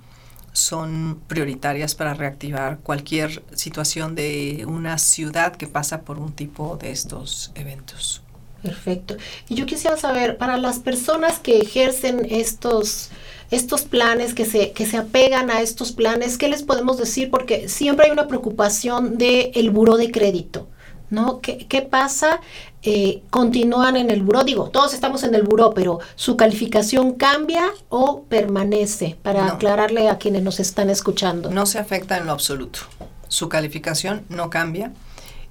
son 0.53 1.21
prioritarias 1.29 1.95
para 1.95 2.15
reactivar 2.15 2.79
cualquier 2.81 3.43
situación 3.55 4.15
de 4.15 4.65
una 4.67 4.99
ciudad 4.99 5.55
que 5.55 5.69
pasa 5.69 6.03
por 6.03 6.19
un 6.19 6.33
tipo 6.33 6.77
de 6.77 6.91
estos 6.91 7.53
eventos. 7.55 8.23
Perfecto. 8.63 9.17
Y 9.49 9.55
yo 9.55 9.67
quisiera 9.67 9.97
saber, 9.97 10.37
para 10.37 10.57
las 10.57 10.81
personas 10.81 11.39
que 11.39 11.61
ejercen 11.61 12.27
estos 12.29 13.11
estos 13.51 13.83
planes, 13.83 14.35
que 14.35 14.45
se, 14.45 14.73
que 14.73 14.87
se 14.87 14.97
apegan 14.97 15.51
a 15.51 15.61
estos 15.61 15.93
planes, 15.93 16.39
¿qué 16.39 16.49
les 16.49 16.63
podemos 16.63 16.99
decir? 16.99 17.31
Porque 17.31 17.69
siempre 17.69 18.07
hay 18.07 18.13
una 18.13 18.29
preocupación 18.29 19.17
del 19.19 19.51
el 19.55 19.71
buró 19.71 19.97
de 19.97 20.11
crédito. 20.11 20.69
¿No? 21.11 21.41
¿Qué, 21.41 21.67
qué 21.69 21.81
pasa? 21.81 22.41
Eh, 22.83 23.23
continúan 23.31 23.97
en 23.97 24.11
el 24.11 24.23
buró, 24.23 24.45
digo, 24.45 24.69
todos 24.69 24.93
estamos 24.93 25.25
en 25.25 25.35
el 25.35 25.43
buró, 25.43 25.73
pero 25.73 26.01
¿su 26.17 26.37
calificación 26.37 27.15
cambia 27.15 27.65
o 27.89 28.25
permanece? 28.25 29.17
Para 29.23 29.47
aclararle 29.47 30.11
a 30.11 30.19
quienes 30.19 30.43
nos 30.43 30.61
están 30.61 30.91
escuchando. 30.91 31.51
No 31.51 31.65
se 31.65 31.79
afecta 31.79 32.19
en 32.19 32.27
lo 32.27 32.33
absoluto. 32.33 32.81
Su 33.29 33.49
calificación 33.49 34.25
no 34.29 34.51
cambia 34.51 34.93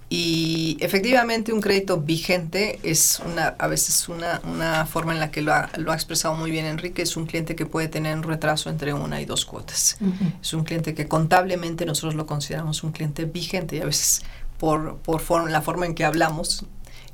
y 0.09 0.77
efectivamente 0.79 1.51
un 1.51 1.59
crédito 1.59 1.99
vigente 1.99 2.79
es 2.81 3.21
una, 3.25 3.47
a 3.59 3.67
veces 3.67 4.07
una, 4.07 4.41
una 4.45 4.85
forma 4.85 5.11
en 5.11 5.19
la 5.19 5.31
que 5.31 5.41
lo 5.41 5.53
ha, 5.53 5.69
lo 5.77 5.91
ha, 5.91 5.95
expresado 5.95 6.33
muy 6.33 6.49
bien 6.49 6.65
Enrique, 6.65 7.01
es 7.01 7.17
un 7.17 7.25
cliente 7.25 7.55
que 7.57 7.65
puede 7.65 7.89
tener 7.89 8.15
un 8.15 8.23
retraso 8.23 8.69
entre 8.69 8.93
una 8.93 9.19
y 9.19 9.25
dos 9.25 9.45
cuotas. 9.45 9.97
Es 10.41 10.53
un 10.53 10.63
cliente 10.63 10.93
que 10.93 11.07
contablemente 11.07 11.85
nosotros 11.85 12.15
lo 12.15 12.25
consideramos 12.25 12.83
un 12.83 12.93
cliente 12.93 13.25
vigente 13.25 13.75
y 13.75 13.81
a 13.81 13.85
veces 13.85 14.21
por, 14.57 14.97
por 14.99 15.49
la 15.49 15.61
forma 15.61 15.85
en 15.85 15.93
que 15.93 16.05
hablamos 16.05 16.65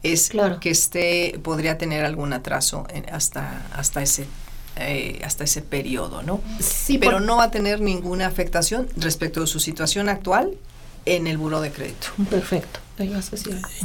es 0.03 0.31
que 0.59 0.69
este 0.69 1.39
podría 1.41 1.77
tener 1.77 2.05
algún 2.05 2.31
atraso 2.33 2.85
hasta, 3.11 3.65
hasta 3.73 4.03
ese 4.03 4.27
eh, 4.75 5.21
hasta 5.23 5.43
ese 5.43 5.61
periodo, 5.61 6.23
¿no? 6.23 6.41
Sí, 6.59 6.97
pero 6.97 7.19
no 7.19 7.37
va 7.37 7.43
a 7.45 7.51
tener 7.51 7.79
ninguna 7.79 8.25
afectación 8.25 8.87
respecto 8.97 9.41
de 9.41 9.47
su 9.47 9.59
situación 9.59 10.09
actual 10.09 10.57
en 11.05 11.27
el 11.27 11.37
buro 11.37 11.61
de 11.61 11.71
crédito. 11.71 12.07
Perfecto. 12.29 12.79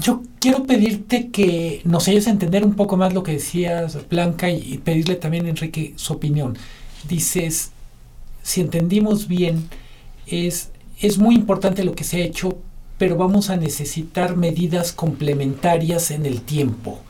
Yo 0.00 0.22
quiero 0.38 0.64
pedirte 0.64 1.30
que 1.30 1.80
nos 1.84 2.06
ayudes 2.08 2.26
a 2.26 2.30
entender 2.30 2.64
un 2.64 2.74
poco 2.74 2.96
más 2.96 3.14
lo 3.14 3.22
que 3.22 3.32
decías, 3.32 3.96
Blanca, 4.08 4.50
y 4.50 4.78
pedirle 4.78 5.16
también, 5.16 5.46
Enrique, 5.46 5.94
su 5.96 6.12
opinión. 6.12 6.58
Dices, 7.08 7.70
si 8.42 8.60
entendimos 8.60 9.26
bien, 9.26 9.68
es, 10.26 10.70
es 11.00 11.18
muy 11.18 11.34
importante 11.34 11.84
lo 11.84 11.94
que 11.94 12.04
se 12.04 12.18
ha 12.18 12.24
hecho, 12.24 12.58
pero 12.98 13.16
vamos 13.16 13.48
a 13.48 13.56
necesitar 13.56 14.36
medidas 14.36 14.92
complementarias 14.92 16.10
en 16.10 16.26
el 16.26 16.42
tiempo. 16.42 17.00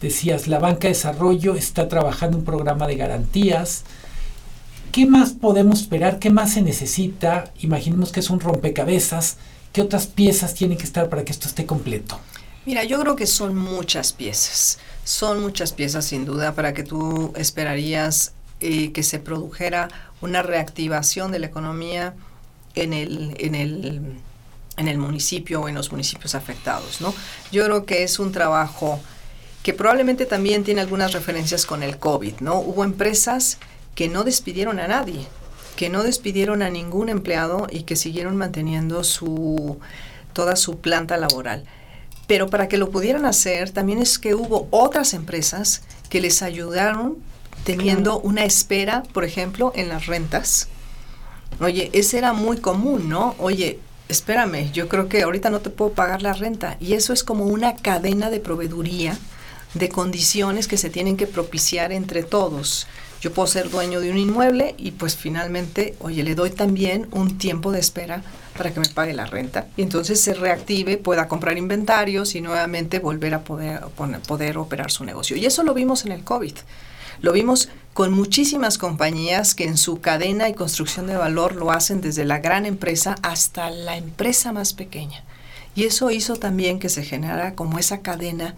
Decías, 0.00 0.48
la 0.48 0.58
banca 0.58 0.88
de 0.88 0.94
desarrollo 0.94 1.54
está 1.54 1.88
trabajando 1.88 2.38
un 2.38 2.44
programa 2.44 2.86
de 2.86 2.96
garantías. 2.96 3.84
¿Qué 4.92 5.06
más 5.06 5.32
podemos 5.32 5.80
esperar? 5.80 6.18
¿Qué 6.18 6.30
más 6.30 6.54
se 6.54 6.62
necesita? 6.62 7.52
Imaginemos 7.60 8.12
que 8.12 8.20
es 8.20 8.30
un 8.30 8.40
rompecabezas 8.40 9.36
¿Qué 9.72 9.82
otras 9.82 10.06
piezas 10.06 10.54
tienen 10.54 10.78
que 10.78 10.84
estar 10.84 11.08
para 11.08 11.24
que 11.24 11.32
esto 11.32 11.46
esté 11.46 11.66
completo? 11.66 12.18
Mira, 12.64 12.84
yo 12.84 12.98
creo 13.00 13.16
que 13.16 13.26
son 13.26 13.54
muchas 13.54 14.12
piezas. 14.12 14.78
Son 15.04 15.40
muchas 15.40 15.72
piezas 15.72 16.06
sin 16.06 16.24
duda 16.24 16.54
para 16.54 16.74
que 16.74 16.82
tú 16.82 17.32
esperarías 17.36 18.32
eh, 18.60 18.92
que 18.92 19.02
se 19.02 19.18
produjera 19.18 19.88
una 20.20 20.42
reactivación 20.42 21.32
de 21.32 21.38
la 21.38 21.46
economía 21.46 22.14
en 22.74 22.92
el, 22.92 23.36
en 23.38 23.54
el, 23.54 24.02
en 24.76 24.88
el 24.88 24.98
municipio 24.98 25.60
o 25.62 25.68
en 25.68 25.74
los 25.74 25.92
municipios 25.92 26.34
afectados, 26.34 27.00
¿no? 27.00 27.14
Yo 27.52 27.64
creo 27.64 27.86
que 27.86 28.02
es 28.02 28.18
un 28.18 28.32
trabajo 28.32 29.00
que 29.62 29.72
probablemente 29.72 30.26
también 30.26 30.64
tiene 30.64 30.80
algunas 30.80 31.12
referencias 31.12 31.66
con 31.66 31.82
el 31.82 31.98
COVID, 31.98 32.40
¿no? 32.40 32.58
Hubo 32.58 32.84
empresas 32.84 33.58
que 33.98 34.08
no 34.08 34.22
despidieron 34.22 34.78
a 34.78 34.86
nadie, 34.86 35.26
que 35.74 35.88
no 35.88 36.04
despidieron 36.04 36.62
a 36.62 36.70
ningún 36.70 37.08
empleado 37.08 37.66
y 37.68 37.82
que 37.82 37.96
siguieron 37.96 38.36
manteniendo 38.36 39.02
su 39.02 39.80
toda 40.32 40.54
su 40.54 40.78
planta 40.78 41.16
laboral. 41.16 41.64
Pero 42.28 42.48
para 42.48 42.68
que 42.68 42.78
lo 42.78 42.90
pudieran 42.90 43.24
hacer, 43.24 43.70
también 43.70 43.98
es 43.98 44.20
que 44.20 44.36
hubo 44.36 44.68
otras 44.70 45.14
empresas 45.14 45.82
que 46.10 46.20
les 46.20 46.42
ayudaron 46.42 47.16
teniendo 47.64 48.20
una 48.20 48.44
espera, 48.44 49.02
por 49.12 49.24
ejemplo, 49.24 49.72
en 49.74 49.88
las 49.88 50.06
rentas. 50.06 50.68
Oye, 51.58 51.90
ese 51.92 52.18
era 52.18 52.32
muy 52.32 52.58
común, 52.58 53.08
¿no? 53.08 53.34
Oye, 53.40 53.80
espérame, 54.08 54.70
yo 54.70 54.86
creo 54.86 55.08
que 55.08 55.22
ahorita 55.22 55.50
no 55.50 55.58
te 55.58 55.70
puedo 55.70 55.90
pagar 55.90 56.22
la 56.22 56.34
renta. 56.34 56.76
Y 56.78 56.92
eso 56.92 57.12
es 57.12 57.24
como 57.24 57.46
una 57.46 57.74
cadena 57.74 58.30
de 58.30 58.38
proveeduría 58.38 59.18
de 59.74 59.88
condiciones 59.88 60.68
que 60.68 60.76
se 60.76 60.88
tienen 60.88 61.16
que 61.16 61.26
propiciar 61.26 61.90
entre 61.90 62.22
todos. 62.22 62.86
Yo 63.20 63.32
puedo 63.32 63.48
ser 63.48 63.68
dueño 63.70 64.00
de 64.00 64.12
un 64.12 64.18
inmueble 64.18 64.74
y 64.78 64.92
pues 64.92 65.16
finalmente, 65.16 65.96
oye, 66.00 66.22
le 66.22 66.34
doy 66.34 66.50
también 66.50 67.08
un 67.10 67.36
tiempo 67.36 67.72
de 67.72 67.80
espera 67.80 68.22
para 68.56 68.72
que 68.72 68.80
me 68.80 68.88
pague 68.88 69.12
la 69.12 69.26
renta. 69.26 69.66
Y 69.76 69.82
entonces 69.82 70.20
se 70.20 70.34
reactive, 70.34 70.98
pueda 70.98 71.26
comprar 71.26 71.58
inventarios 71.58 72.34
y 72.34 72.40
nuevamente 72.40 73.00
volver 73.00 73.34
a 73.34 73.42
poder, 73.42 73.80
poder 74.26 74.58
operar 74.58 74.90
su 74.90 75.04
negocio. 75.04 75.36
Y 75.36 75.46
eso 75.46 75.62
lo 75.64 75.74
vimos 75.74 76.04
en 76.04 76.12
el 76.12 76.22
COVID. 76.22 76.54
Lo 77.20 77.32
vimos 77.32 77.68
con 77.92 78.12
muchísimas 78.12 78.78
compañías 78.78 79.56
que 79.56 79.64
en 79.64 79.76
su 79.76 80.00
cadena 80.00 80.48
y 80.48 80.54
construcción 80.54 81.08
de 81.08 81.16
valor 81.16 81.56
lo 81.56 81.72
hacen 81.72 82.00
desde 82.00 82.24
la 82.24 82.38
gran 82.38 82.64
empresa 82.66 83.16
hasta 83.22 83.70
la 83.70 83.96
empresa 83.96 84.52
más 84.52 84.72
pequeña. 84.72 85.24
Y 85.74 85.84
eso 85.84 86.10
hizo 86.10 86.36
también 86.36 86.78
que 86.78 86.88
se 86.88 87.02
generara 87.02 87.54
como 87.54 87.78
esa 87.78 88.00
cadena 88.00 88.54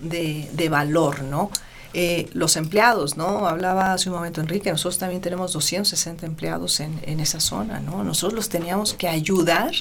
de, 0.00 0.48
de 0.52 0.68
valor, 0.68 1.22
¿no? 1.22 1.50
Eh, 1.94 2.30
los 2.32 2.56
empleados, 2.56 3.18
¿no? 3.18 3.46
Hablaba 3.46 3.92
hace 3.92 4.08
un 4.08 4.16
momento 4.16 4.40
Enrique, 4.40 4.70
nosotros 4.70 4.96
también 4.96 5.20
tenemos 5.20 5.52
260 5.52 6.24
empleados 6.24 6.80
en, 6.80 6.98
en 7.02 7.20
esa 7.20 7.38
zona, 7.38 7.80
¿no? 7.80 8.02
Nosotros 8.02 8.32
los 8.32 8.48
teníamos 8.48 8.94
que 8.94 9.08
ayudar 9.08 9.72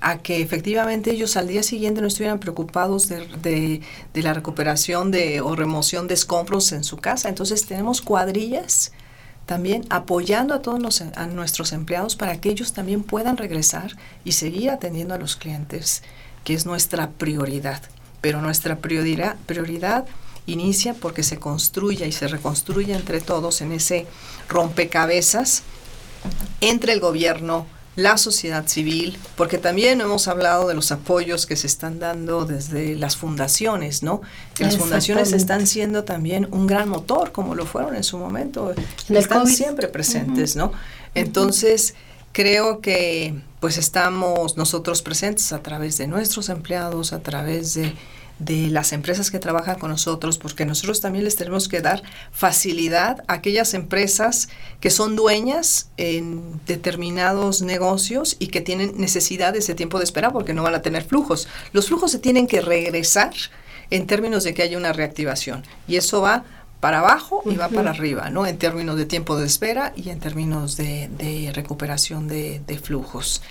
a 0.00 0.18
que 0.18 0.42
efectivamente 0.42 1.10
ellos 1.10 1.36
al 1.36 1.48
día 1.48 1.62
siguiente 1.62 2.00
no 2.00 2.06
estuvieran 2.06 2.38
preocupados 2.38 3.08
de, 3.08 3.26
de, 3.42 3.80
de, 4.12 4.22
la 4.22 4.32
recuperación 4.34 5.10
de, 5.10 5.40
o 5.40 5.56
remoción 5.56 6.06
de 6.06 6.14
escombros 6.14 6.72
en 6.72 6.84
su 6.84 6.98
casa. 6.98 7.28
Entonces 7.28 7.66
tenemos 7.66 8.00
cuadrillas 8.00 8.92
también 9.46 9.86
apoyando 9.88 10.54
a 10.54 10.60
todos 10.62 10.78
los, 10.80 11.00
a 11.00 11.26
nuestros 11.26 11.72
empleados 11.72 12.16
para 12.16 12.40
que 12.40 12.50
ellos 12.50 12.74
también 12.74 13.02
puedan 13.02 13.38
regresar 13.38 13.96
y 14.22 14.32
seguir 14.32 14.70
atendiendo 14.70 15.14
a 15.14 15.18
los 15.18 15.36
clientes, 15.36 16.02
que 16.44 16.54
es 16.54 16.66
nuestra 16.66 17.10
prioridad. 17.10 17.80
Pero 18.20 18.42
nuestra 18.42 18.76
prioridad, 18.76 19.36
prioridad 19.46 20.04
inicia 20.52 20.94
porque 20.94 21.22
se 21.22 21.38
construye 21.38 22.06
y 22.06 22.12
se 22.12 22.28
reconstruye 22.28 22.94
entre 22.94 23.20
todos 23.20 23.60
en 23.60 23.72
ese 23.72 24.06
rompecabezas 24.48 25.62
entre 26.60 26.92
el 26.92 27.00
gobierno, 27.00 27.66
la 27.96 28.16
sociedad 28.16 28.66
civil, 28.68 29.18
porque 29.36 29.58
también 29.58 30.00
hemos 30.00 30.28
hablado 30.28 30.68
de 30.68 30.74
los 30.74 30.92
apoyos 30.92 31.46
que 31.46 31.56
se 31.56 31.66
están 31.66 31.98
dando 31.98 32.44
desde 32.44 32.94
las 32.94 33.16
fundaciones, 33.16 34.04
¿no? 34.04 34.20
Que 34.54 34.64
las 34.64 34.76
fundaciones 34.76 35.32
están 35.32 35.66
siendo 35.66 36.04
también 36.04 36.46
un 36.52 36.68
gran 36.68 36.88
motor, 36.88 37.32
como 37.32 37.56
lo 37.56 37.66
fueron 37.66 37.96
en 37.96 38.04
su 38.04 38.16
momento, 38.16 38.72
están 39.08 39.48
siempre 39.48 39.88
presentes, 39.88 40.54
¿no? 40.54 40.70
Entonces, 41.16 41.94
creo 42.30 42.80
que 42.80 43.34
pues 43.58 43.78
estamos 43.78 44.56
nosotros 44.56 45.02
presentes 45.02 45.52
a 45.52 45.60
través 45.60 45.98
de 45.98 46.06
nuestros 46.06 46.50
empleados, 46.50 47.12
a 47.12 47.20
través 47.20 47.74
de 47.74 47.94
de 48.38 48.68
las 48.68 48.92
empresas 48.92 49.30
que 49.30 49.38
trabajan 49.38 49.78
con 49.78 49.90
nosotros, 49.90 50.38
porque 50.38 50.64
nosotros 50.64 51.00
también 51.00 51.24
les 51.24 51.36
tenemos 51.36 51.68
que 51.68 51.80
dar 51.80 52.02
facilidad 52.30 53.24
a 53.26 53.34
aquellas 53.34 53.74
empresas 53.74 54.48
que 54.80 54.90
son 54.90 55.16
dueñas 55.16 55.90
en 55.96 56.60
determinados 56.66 57.62
negocios 57.62 58.36
y 58.38 58.48
que 58.48 58.60
tienen 58.60 58.92
necesidad 58.96 59.52
de 59.52 59.58
ese 59.58 59.74
tiempo 59.74 59.98
de 59.98 60.04
espera 60.04 60.32
porque 60.32 60.54
no 60.54 60.62
van 60.62 60.74
a 60.74 60.82
tener 60.82 61.04
flujos. 61.04 61.48
Los 61.72 61.88
flujos 61.88 62.12
se 62.12 62.18
tienen 62.18 62.46
que 62.46 62.60
regresar 62.60 63.32
en 63.90 64.06
términos 64.06 64.44
de 64.44 64.54
que 64.54 64.62
haya 64.62 64.78
una 64.78 64.92
reactivación 64.92 65.64
y 65.86 65.96
eso 65.96 66.20
va 66.20 66.44
para 66.80 67.00
abajo 67.00 67.42
y 67.44 67.56
va 67.56 67.68
para 67.68 67.90
arriba, 67.90 68.30
¿no? 68.30 68.46
En 68.46 68.56
términos 68.56 68.96
de 68.96 69.04
tiempo 69.04 69.36
de 69.36 69.46
espera 69.46 69.92
y 69.96 70.10
en 70.10 70.20
términos 70.20 70.76
de, 70.76 71.10
de 71.18 71.50
recuperación 71.52 72.28
de, 72.28 72.60
de 72.66 72.78
flujos. 72.78 73.42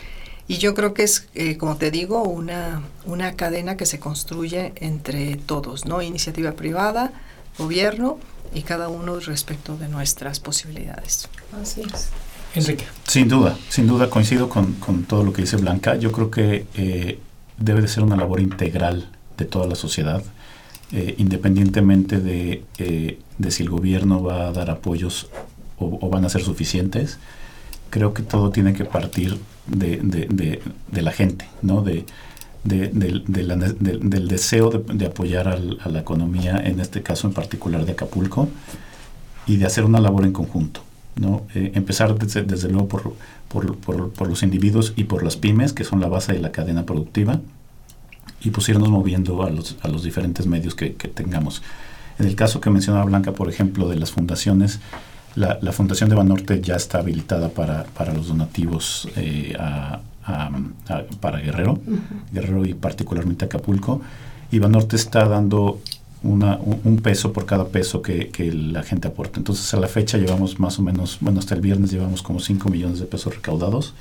Y 0.47 0.57
yo 0.57 0.73
creo 0.73 0.93
que 0.93 1.03
es, 1.03 1.27
eh, 1.35 1.57
como 1.57 1.75
te 1.75 1.91
digo, 1.91 2.23
una, 2.23 2.81
una 3.05 3.33
cadena 3.33 3.75
que 3.75 3.85
se 3.85 3.99
construye 3.99 4.73
entre 4.77 5.35
todos, 5.35 5.85
¿no? 5.85 6.01
Iniciativa 6.01 6.53
privada, 6.53 7.11
gobierno 7.57 8.17
y 8.53 8.61
cada 8.61 8.87
uno 8.87 9.19
respecto 9.19 9.77
de 9.77 9.89
nuestras 9.89 10.39
posibilidades. 10.39 11.27
Así 11.61 11.81
es. 11.81 12.09
Enrique. 12.55 12.85
Sin 13.05 13.27
duda, 13.27 13.57
sin 13.69 13.87
duda 13.87 14.09
coincido 14.09 14.49
con, 14.49 14.73
con 14.73 15.03
todo 15.03 15.23
lo 15.23 15.33
que 15.33 15.41
dice 15.41 15.57
Blanca. 15.57 15.95
Yo 15.95 16.11
creo 16.11 16.31
que 16.31 16.65
eh, 16.75 17.19
debe 17.57 17.81
de 17.81 17.87
ser 17.87 18.03
una 18.03 18.15
labor 18.15 18.39
integral 18.39 19.09
de 19.37 19.45
toda 19.45 19.67
la 19.67 19.75
sociedad, 19.75 20.23
eh, 20.91 21.15
independientemente 21.17 22.19
de, 22.19 22.63
eh, 22.77 23.19
de, 23.37 23.51
si 23.51 23.63
el 23.63 23.69
gobierno 23.69 24.23
va 24.23 24.47
a 24.47 24.51
dar 24.53 24.69
apoyos 24.69 25.29
o, 25.77 25.99
o 26.01 26.09
van 26.09 26.25
a 26.25 26.29
ser 26.29 26.41
suficientes. 26.41 27.19
Creo 27.89 28.13
que 28.13 28.23
todo 28.23 28.49
tiene 28.51 28.73
que 28.73 28.85
partir 28.85 29.37
de, 29.67 29.97
de, 29.97 30.61
de, 30.91 31.01
la 31.01 31.11
gente, 31.11 31.47
¿no? 31.61 31.81
De, 31.81 32.05
del 32.63 34.27
deseo 34.27 34.69
de, 34.69 35.05
apoyar 35.05 35.47
al, 35.47 35.77
a 35.83 35.89
la 35.89 35.99
economía, 35.99 36.57
en 36.57 36.79
este 36.79 37.01
caso 37.01 37.27
en 37.27 37.33
particular 37.33 37.85
de 37.85 37.93
Acapulco, 37.93 38.49
y 39.45 39.57
de 39.57 39.65
hacer 39.65 39.85
una 39.85 39.99
labor 39.99 40.25
en 40.25 40.33
conjunto. 40.33 40.81
¿no? 41.15 41.47
Eh, 41.55 41.71
empezar 41.75 42.17
desde, 42.17 42.43
desde 42.43 42.69
luego 42.69 42.87
por, 42.87 43.13
por, 43.47 43.75
por, 43.77 44.11
por, 44.11 44.27
los 44.27 44.43
individuos 44.43 44.93
y 44.95 45.05
por 45.05 45.23
las 45.23 45.35
pymes, 45.37 45.73
que 45.73 45.83
son 45.83 45.99
la 45.99 46.07
base 46.07 46.33
de 46.33 46.39
la 46.39 46.51
cadena 46.51 46.85
productiva, 46.85 47.39
y 48.41 48.51
pues 48.51 48.69
irnos 48.69 48.89
moviendo 48.89 49.43
a 49.43 49.49
los, 49.49 49.77
a 49.81 49.87
los 49.87 50.03
diferentes 50.03 50.45
medios 50.45 50.75
que, 50.75 50.93
que 50.95 51.07
tengamos. 51.07 51.63
En 52.19 52.27
el 52.27 52.35
caso 52.35 52.61
que 52.61 52.69
mencionaba 52.69 53.05
Blanca, 53.05 53.31
por 53.31 53.49
ejemplo, 53.49 53.89
de 53.89 53.95
las 53.95 54.11
fundaciones, 54.11 54.79
la, 55.37 55.59
la, 55.61 55.71
Fundación 55.71 56.09
de 56.09 56.15
Banorte 56.15 56.59
ya 56.61 56.75
está 56.75 56.97
habilitada 56.97 57.49
para, 57.49 57.83
para 57.83 58.11
los 58.11 58.27
donativos 58.27 59.07
eh, 59.15 59.55
a, 59.59 59.99
a, 60.25 60.49
para 61.21 61.39
Guerrero, 61.39 61.73
uh 61.73 61.91
-huh. 61.91 62.33
Guerrero 62.33 62.65
y 62.65 62.73
particularmente 62.73 63.45
Acapulco. 63.45 64.01
Y 64.51 64.57
Banorte 64.59 64.95
está 64.95 65.27
dando 65.27 65.79
una, 66.23 66.57
un, 66.57 66.81
un, 66.83 66.97
peso 66.97 67.31
por 67.33 67.45
cada 67.45 67.67
peso 67.67 68.01
que, 68.01 68.29
que, 68.29 68.51
la 68.51 68.81
gente 68.81 69.07
aporta. 69.07 69.39
Entonces 69.39 69.71
a 69.73 69.77
la 69.77 69.87
fecha 69.87 70.17
llevamos 70.17 70.59
más 70.59 70.79
o 70.79 70.81
menos, 70.81 71.17
bueno, 71.21 71.39
hasta 71.39 71.53
el 71.53 71.61
viernes 71.61 71.91
llevamos 71.91 72.23
como 72.23 72.39
5 72.39 72.69
millones 72.69 72.99
de 72.99 73.05
pesos 73.05 73.35
recaudados, 73.35 73.93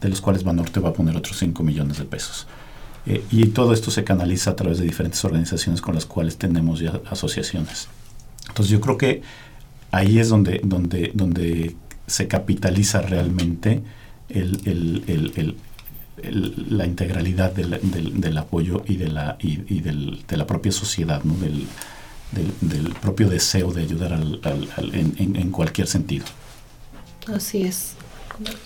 de 0.00 0.08
los 0.08 0.20
cuales 0.20 0.42
Banorte 0.42 0.80
va 0.80 0.88
a 0.88 0.92
poner 0.92 1.16
otros 1.16 1.38
5 1.38 1.62
millones 1.62 1.98
de 1.98 2.04
pesos. 2.04 2.46
Eh, 3.06 3.22
y 3.30 3.46
todo 3.48 3.72
esto 3.72 3.92
se 3.92 4.02
canaliza 4.02 4.50
a 4.50 4.56
través 4.56 4.78
de 4.78 4.84
diferentes 4.84 5.24
organizaciones 5.24 5.80
con 5.80 5.94
las 5.94 6.04
cuales 6.04 6.36
tenemos 6.36 6.80
ya 6.80 7.00
asociaciones. 7.10 7.86
Entonces 8.48 8.72
yo 8.72 8.80
creo 8.80 8.98
que 8.98 9.22
ahí 9.94 10.18
es 10.18 10.28
donde, 10.28 10.60
donde, 10.64 11.12
donde 11.14 11.76
se 12.06 12.26
capitaliza 12.28 13.00
realmente 13.00 13.82
el, 14.28 14.60
el, 14.64 15.32
el, 15.36 15.56
la 16.76 16.86
integralidad 16.86 17.52
del, 17.52 17.78
del, 17.82 18.20
del, 18.20 18.38
apoyo 18.38 18.82
y 18.86 18.96
de 18.96 19.08
la, 19.08 19.36
y, 19.40 19.62
y 19.72 19.80
de 19.80 20.36
la 20.36 20.46
propia 20.46 20.72
sociedad, 20.72 21.22
¿no? 21.22 21.34
del, 21.34 21.66
del, 22.60 22.92
propio 22.94 23.28
deseo 23.28 23.72
de 23.72 23.82
ayudar 23.82 24.12
al, 24.12 24.40
al, 24.42 24.68
al, 24.76 24.94
en, 24.94 25.14
en, 25.18 25.36
en, 25.36 25.50
cualquier 25.50 25.86
sentido. 25.86 26.26
Así 27.32 27.62
es. 27.62 27.94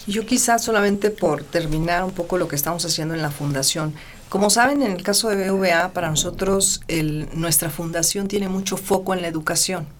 Yo 0.07 0.25
quizás 0.25 0.65
solamente 0.65 1.11
por 1.11 1.43
terminar 1.43 2.05
un 2.05 2.13
poco 2.13 2.39
lo 2.39 2.49
que 2.49 2.57
estamos 2.57 2.87
haciendo 2.87 3.15
en 3.15 3.21
la 3.21 3.31
fundación, 3.31 3.93
como 4.31 4.49
saben, 4.49 4.83
en 4.83 4.93
el 4.93 5.03
caso 5.03 5.29
de 5.29 5.51
BVA, 5.51 5.93
para 5.93 6.09
nosotros 6.09 6.81
el, 6.89 7.29
nuestra 7.35 7.69
fundación 7.69 8.29
tiene 8.29 8.49
mucho 8.49 8.79
foco 8.79 9.13
en 9.13 9.21
la 9.21 9.29
educación 9.29 9.98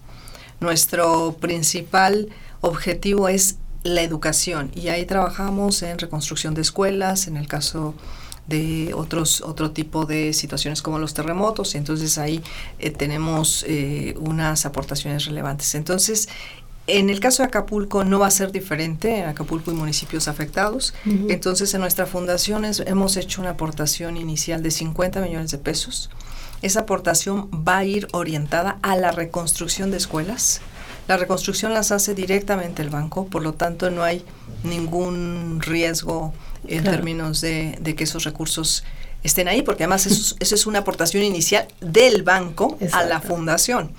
nuestro 0.59 1.37
principal 1.39 2.29
objetivo 2.61 3.29
es 3.29 3.57
la 3.83 4.01
educación 4.01 4.71
y 4.75 4.89
ahí 4.89 5.05
trabajamos 5.05 5.81
en 5.83 5.97
reconstrucción 5.99 6.53
de 6.53 6.61
escuelas, 6.61 7.27
en 7.27 7.37
el 7.37 7.47
caso 7.47 7.95
de 8.47 8.93
otros 8.95 9.41
otro 9.41 9.71
tipo 9.71 10.05
de 10.05 10.33
situaciones 10.33 10.81
como 10.81 10.99
los 10.99 11.13
terremotos, 11.13 11.75
y 11.75 11.77
entonces 11.77 12.17
ahí 12.17 12.41
eh, 12.79 12.89
tenemos 12.89 13.63
eh, 13.67 14.15
unas 14.19 14.65
aportaciones 14.65 15.25
relevantes. 15.25 15.75
Entonces, 15.75 16.27
en 16.87 17.11
el 17.11 17.19
caso 17.19 17.43
de 17.43 17.47
Acapulco 17.47 18.03
no 18.03 18.17
va 18.17 18.27
a 18.27 18.31
ser 18.31 18.51
diferente, 18.51 19.19
en 19.19 19.29
Acapulco 19.29 19.71
y 19.71 19.75
municipios 19.75 20.27
afectados. 20.27 20.95
Uh 21.05 21.09
-huh. 21.09 21.31
Entonces, 21.31 21.71
en 21.75 21.81
nuestra 21.81 22.07
fundación 22.07 22.65
es, 22.65 22.79
hemos 22.79 23.15
hecho 23.15 23.41
una 23.41 23.51
aportación 23.51 24.17
inicial 24.17 24.63
de 24.63 24.71
50 24.71 25.21
millones 25.21 25.51
de 25.51 25.59
pesos 25.59 26.09
esa 26.61 26.81
aportación 26.81 27.49
va 27.51 27.77
a 27.77 27.85
ir 27.85 28.07
orientada 28.11 28.79
a 28.81 28.95
la 28.95 29.11
reconstrucción 29.11 29.91
de 29.91 29.97
escuelas. 29.97 30.61
La 31.07 31.17
reconstrucción 31.17 31.73
las 31.73 31.91
hace 31.91 32.13
directamente 32.13 32.81
el 32.81 32.89
banco, 32.89 33.25
por 33.25 33.41
lo 33.41 33.53
tanto 33.53 33.89
no 33.89 34.03
hay 34.03 34.23
ningún 34.63 35.59
riesgo 35.61 36.33
en 36.67 36.81
claro. 36.81 36.97
términos 36.97 37.41
de, 37.41 37.77
de, 37.81 37.95
que 37.95 38.03
esos 38.03 38.25
recursos 38.25 38.83
estén 39.23 39.47
ahí, 39.47 39.61
porque 39.61 39.83
además 39.83 40.05
eso, 40.05 40.35
eso 40.39 40.55
es 40.55 40.67
una 40.67 40.79
aportación 40.79 41.23
inicial 41.23 41.67
del 41.81 42.23
banco 42.23 42.77
Exacto. 42.79 42.97
a 42.97 43.09
la 43.09 43.21
fundación. 43.21 43.91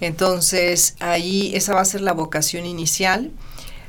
Entonces 0.00 0.96
ahí 1.00 1.52
esa 1.54 1.74
va 1.74 1.80
a 1.80 1.84
ser 1.84 2.00
la 2.00 2.12
vocación 2.12 2.66
inicial. 2.66 3.30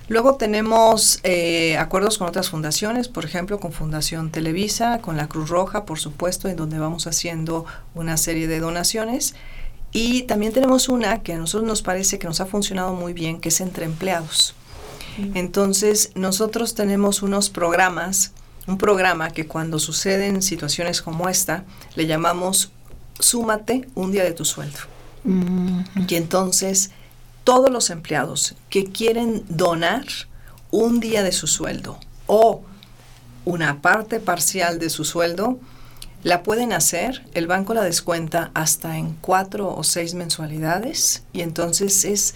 Luego 0.07 0.35
tenemos 0.35 1.19
eh, 1.23 1.77
acuerdos 1.77 2.17
con 2.17 2.27
otras 2.27 2.49
fundaciones, 2.49 3.07
por 3.07 3.25
ejemplo, 3.25 3.59
con 3.59 3.71
Fundación 3.71 4.29
Televisa, 4.29 4.99
con 4.99 5.17
la 5.17 5.27
Cruz 5.27 5.49
Roja, 5.49 5.85
por 5.85 5.99
supuesto, 5.99 6.47
en 6.47 6.55
donde 6.55 6.77
vamos 6.77 7.07
haciendo 7.07 7.65
una 7.95 8.17
serie 8.17 8.47
de 8.47 8.59
donaciones. 8.59 9.33
Y 9.91 10.23
también 10.23 10.53
tenemos 10.53 10.89
una 10.89 11.23
que 11.23 11.33
a 11.33 11.37
nosotros 11.37 11.67
nos 11.67 11.81
parece 11.81 12.19
que 12.19 12.27
nos 12.27 12.39
ha 12.39 12.45
funcionado 12.45 12.93
muy 12.93 13.13
bien, 13.13 13.39
que 13.39 13.49
es 13.49 13.61
entre 13.61 13.85
empleados. 13.85 14.53
Entonces, 15.33 16.11
nosotros 16.15 16.75
tenemos 16.75 17.23
unos 17.23 17.49
programas, 17.49 18.33
un 18.67 18.77
programa 18.77 19.31
que 19.31 19.47
cuando 19.47 19.79
suceden 19.79 20.41
situaciones 20.41 21.01
como 21.01 21.29
esta, 21.29 21.63
le 21.95 22.05
llamamos 22.05 22.71
Súmate 23.17 23.87
un 23.95 24.11
día 24.11 24.25
de 24.25 24.33
tu 24.33 24.43
sueldo. 24.43 24.79
Y 26.07 26.15
entonces, 26.15 26.91
todos 27.45 27.69
los 27.71 27.89
empleados 27.89 28.55
que 28.69 28.85
quieren 28.85 29.45
donar 29.47 30.05
un 30.71 30.99
día 30.99 31.23
de 31.23 31.31
su 31.31 31.47
sueldo 31.47 31.97
o 32.27 32.63
una 33.45 33.81
parte 33.81 34.19
parcial 34.19 34.79
de 34.79 34.89
su 34.89 35.05
sueldo, 35.05 35.59
la 36.23 36.41
pueden 36.41 36.73
hacer, 36.73 37.23
el 37.35 37.45
banco 37.45 37.75
la 37.75 37.83
descuenta 37.83 38.49
hasta 38.55 38.97
en 38.97 39.15
cuatro 39.21 39.73
o 39.73 39.83
seis 39.83 40.15
mensualidades 40.15 41.23
y 41.31 41.41
entonces 41.41 42.03
es 42.03 42.33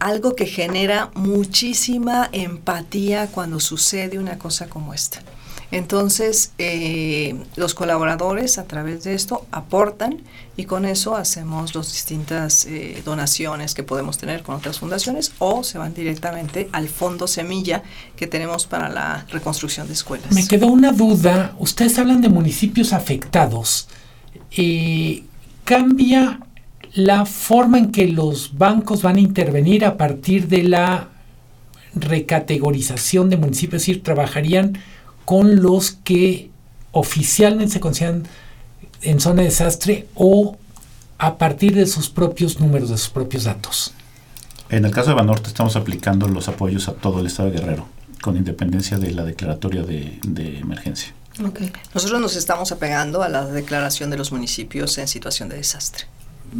algo 0.00 0.34
que 0.34 0.46
genera 0.46 1.10
muchísima 1.14 2.28
empatía 2.32 3.28
cuando 3.28 3.60
sucede 3.60 4.18
una 4.18 4.38
cosa 4.38 4.68
como 4.68 4.92
esta. 4.92 5.22
Entonces, 5.70 6.52
eh, 6.58 7.36
los 7.56 7.74
colaboradores 7.74 8.58
a 8.58 8.64
través 8.64 9.04
de 9.04 9.14
esto 9.14 9.46
aportan 9.50 10.22
y 10.56 10.64
con 10.64 10.86
eso 10.86 11.16
hacemos 11.16 11.74
las 11.74 11.92
distintas 11.92 12.64
eh, 12.64 13.02
donaciones 13.04 13.74
que 13.74 13.82
podemos 13.82 14.16
tener 14.16 14.42
con 14.42 14.54
otras 14.54 14.78
fundaciones 14.78 15.32
o 15.38 15.62
se 15.62 15.76
van 15.76 15.92
directamente 15.92 16.68
al 16.72 16.88
fondo 16.88 17.26
semilla 17.26 17.82
que 18.16 18.26
tenemos 18.26 18.66
para 18.66 18.88
la 18.88 19.26
reconstrucción 19.30 19.86
de 19.86 19.92
escuelas. 19.92 20.32
Me 20.32 20.46
quedó 20.46 20.68
una 20.68 20.92
duda. 20.92 21.54
Ustedes 21.58 21.98
hablan 21.98 22.22
de 22.22 22.30
municipios 22.30 22.94
afectados. 22.94 23.88
Eh, 24.50 25.24
¿Cambia 25.64 26.40
la 26.94 27.26
forma 27.26 27.78
en 27.78 27.92
que 27.92 28.08
los 28.08 28.56
bancos 28.56 29.02
van 29.02 29.16
a 29.16 29.20
intervenir 29.20 29.84
a 29.84 29.98
partir 29.98 30.48
de 30.48 30.62
la 30.62 31.08
recategorización 31.94 33.28
de 33.28 33.36
municipios? 33.36 33.82
Es 33.82 33.88
decir, 33.88 34.02
trabajarían 34.02 34.78
con 35.26 35.56
los 35.56 35.90
que 35.90 36.50
oficialmente 36.92 37.74
se 37.74 37.80
consideran 37.80 38.26
en 39.02 39.20
zona 39.20 39.42
de 39.42 39.48
desastre 39.48 40.06
o 40.14 40.56
a 41.18 41.38
partir 41.38 41.74
de 41.74 41.86
sus 41.86 42.08
propios 42.10 42.60
números, 42.60 42.90
de 42.90 42.98
sus 42.98 43.08
propios 43.08 43.44
datos. 43.44 43.92
En 44.68 44.84
el 44.84 44.90
caso 44.90 45.10
de 45.10 45.16
Banorte 45.16 45.48
estamos 45.48 45.76
aplicando 45.76 46.28
los 46.28 46.48
apoyos 46.48 46.88
a 46.88 46.92
todo 46.92 47.20
el 47.20 47.26
estado 47.26 47.50
de 47.50 47.58
Guerrero, 47.58 47.86
con 48.20 48.36
independencia 48.36 48.98
de 48.98 49.12
la 49.12 49.24
declaratoria 49.24 49.82
de, 49.82 50.18
de 50.26 50.58
emergencia. 50.58 51.12
Okay. 51.44 51.70
Nosotros 51.94 52.20
nos 52.20 52.34
estamos 52.34 52.72
apegando 52.72 53.22
a 53.22 53.28
la 53.28 53.44
declaración 53.44 54.10
de 54.10 54.16
los 54.16 54.32
municipios 54.32 54.96
en 54.98 55.06
situación 55.06 55.48
de 55.48 55.56
desastre. 55.56 56.06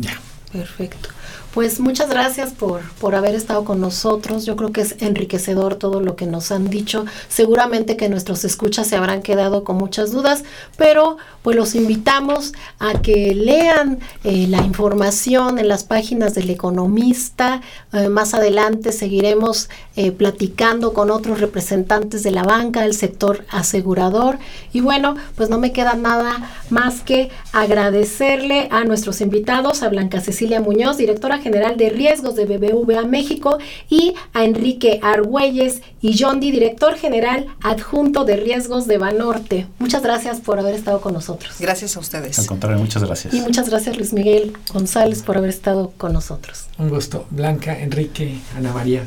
Ya. 0.00 0.20
Perfecto. 0.52 1.08
Pues 1.56 1.80
muchas 1.80 2.10
gracias 2.10 2.52
por, 2.52 2.82
por 3.00 3.14
haber 3.14 3.34
estado 3.34 3.64
con 3.64 3.80
nosotros. 3.80 4.44
Yo 4.44 4.56
creo 4.56 4.72
que 4.72 4.82
es 4.82 4.96
enriquecedor 5.00 5.76
todo 5.76 6.02
lo 6.02 6.14
que 6.14 6.26
nos 6.26 6.52
han 6.52 6.68
dicho. 6.68 7.06
Seguramente 7.30 7.96
que 7.96 8.10
nuestros 8.10 8.44
escuchas 8.44 8.88
se 8.88 8.96
habrán 8.96 9.22
quedado 9.22 9.64
con 9.64 9.78
muchas 9.78 10.12
dudas, 10.12 10.44
pero 10.76 11.16
pues 11.40 11.56
los 11.56 11.74
invitamos 11.74 12.52
a 12.78 13.00
que 13.00 13.34
lean 13.34 14.00
eh, 14.22 14.46
la 14.48 14.58
información 14.64 15.58
en 15.58 15.68
las 15.68 15.84
páginas 15.84 16.34
del 16.34 16.50
economista. 16.50 17.62
Eh, 17.94 18.10
más 18.10 18.34
adelante 18.34 18.92
seguiremos 18.92 19.70
eh, 19.96 20.12
platicando 20.12 20.92
con 20.92 21.10
otros 21.10 21.40
representantes 21.40 22.22
de 22.22 22.32
la 22.32 22.42
banca, 22.42 22.82
del 22.82 22.92
sector 22.92 23.46
asegurador. 23.48 24.38
Y 24.74 24.82
bueno, 24.82 25.16
pues 25.36 25.48
no 25.48 25.58
me 25.58 25.72
queda 25.72 25.94
nada 25.94 26.50
más 26.68 27.00
que 27.00 27.30
agradecerle 27.52 28.68
a 28.70 28.84
nuestros 28.84 29.22
invitados, 29.22 29.82
a 29.82 29.88
Blanca 29.88 30.20
Cecilia 30.20 30.60
Muñoz, 30.60 30.98
directora 30.98 31.40
general 31.46 31.76
de 31.76 31.90
riesgos 31.90 32.34
de 32.34 32.44
BBVA 32.44 33.04
México, 33.04 33.58
y 33.88 34.14
a 34.32 34.44
Enrique 34.44 34.98
Argüelles 35.02 35.80
y 36.00 36.16
John 36.18 36.40
D, 36.40 36.50
director 36.50 36.96
general 36.96 37.46
adjunto 37.62 38.24
de 38.24 38.36
riesgos 38.36 38.86
de 38.86 38.98
Banorte. 38.98 39.66
Muchas 39.78 40.02
gracias 40.02 40.40
por 40.40 40.58
haber 40.58 40.74
estado 40.74 41.00
con 41.00 41.14
nosotros. 41.14 41.54
Gracias 41.60 41.96
a 41.96 42.00
ustedes. 42.00 42.38
Al 42.38 42.46
contrario, 42.46 42.78
muchas 42.78 43.04
gracias. 43.04 43.32
Y 43.32 43.40
muchas 43.40 43.68
gracias 43.68 43.96
Luis 43.96 44.12
Miguel 44.12 44.52
González 44.72 45.22
por 45.22 45.36
haber 45.36 45.50
estado 45.50 45.92
con 45.96 46.12
nosotros. 46.12 46.66
Un 46.78 46.88
gusto. 46.88 47.26
Blanca, 47.30 47.78
Enrique, 47.78 48.38
Ana 48.56 48.72
María. 48.72 49.04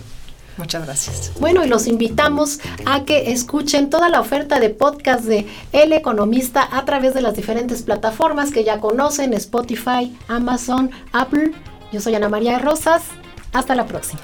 Muchas 0.57 0.85
gracias. 0.85 1.31
Bueno, 1.39 1.63
y 1.63 1.69
los 1.69 1.87
invitamos 1.87 2.59
a 2.85 3.05
que 3.05 3.31
escuchen 3.31 3.89
toda 3.89 4.09
la 4.09 4.19
oferta 4.19 4.59
de 4.59 4.69
podcast 4.69 5.23
de 5.23 5.47
El 5.71 5.93
Economista 5.93 6.67
a 6.69 6.83
través 6.83 7.13
de 7.13 7.21
las 7.21 7.35
diferentes 7.35 7.81
plataformas 7.81 8.51
que 8.51 8.65
ya 8.65 8.81
conocen, 8.81 9.33
Spotify, 9.33 10.13
Amazon, 10.27 10.91
Apple. 11.13 11.53
Yo 11.91 11.99
soy 11.99 12.15
Ana 12.15 12.29
María 12.29 12.59
Rosas. 12.59 13.03
Hasta 13.51 13.73
la 13.73 13.85
próxima. 13.85 14.21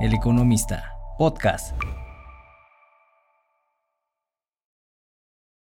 El 0.00 0.12
Economista, 0.12 0.92
podcast. 1.16 1.74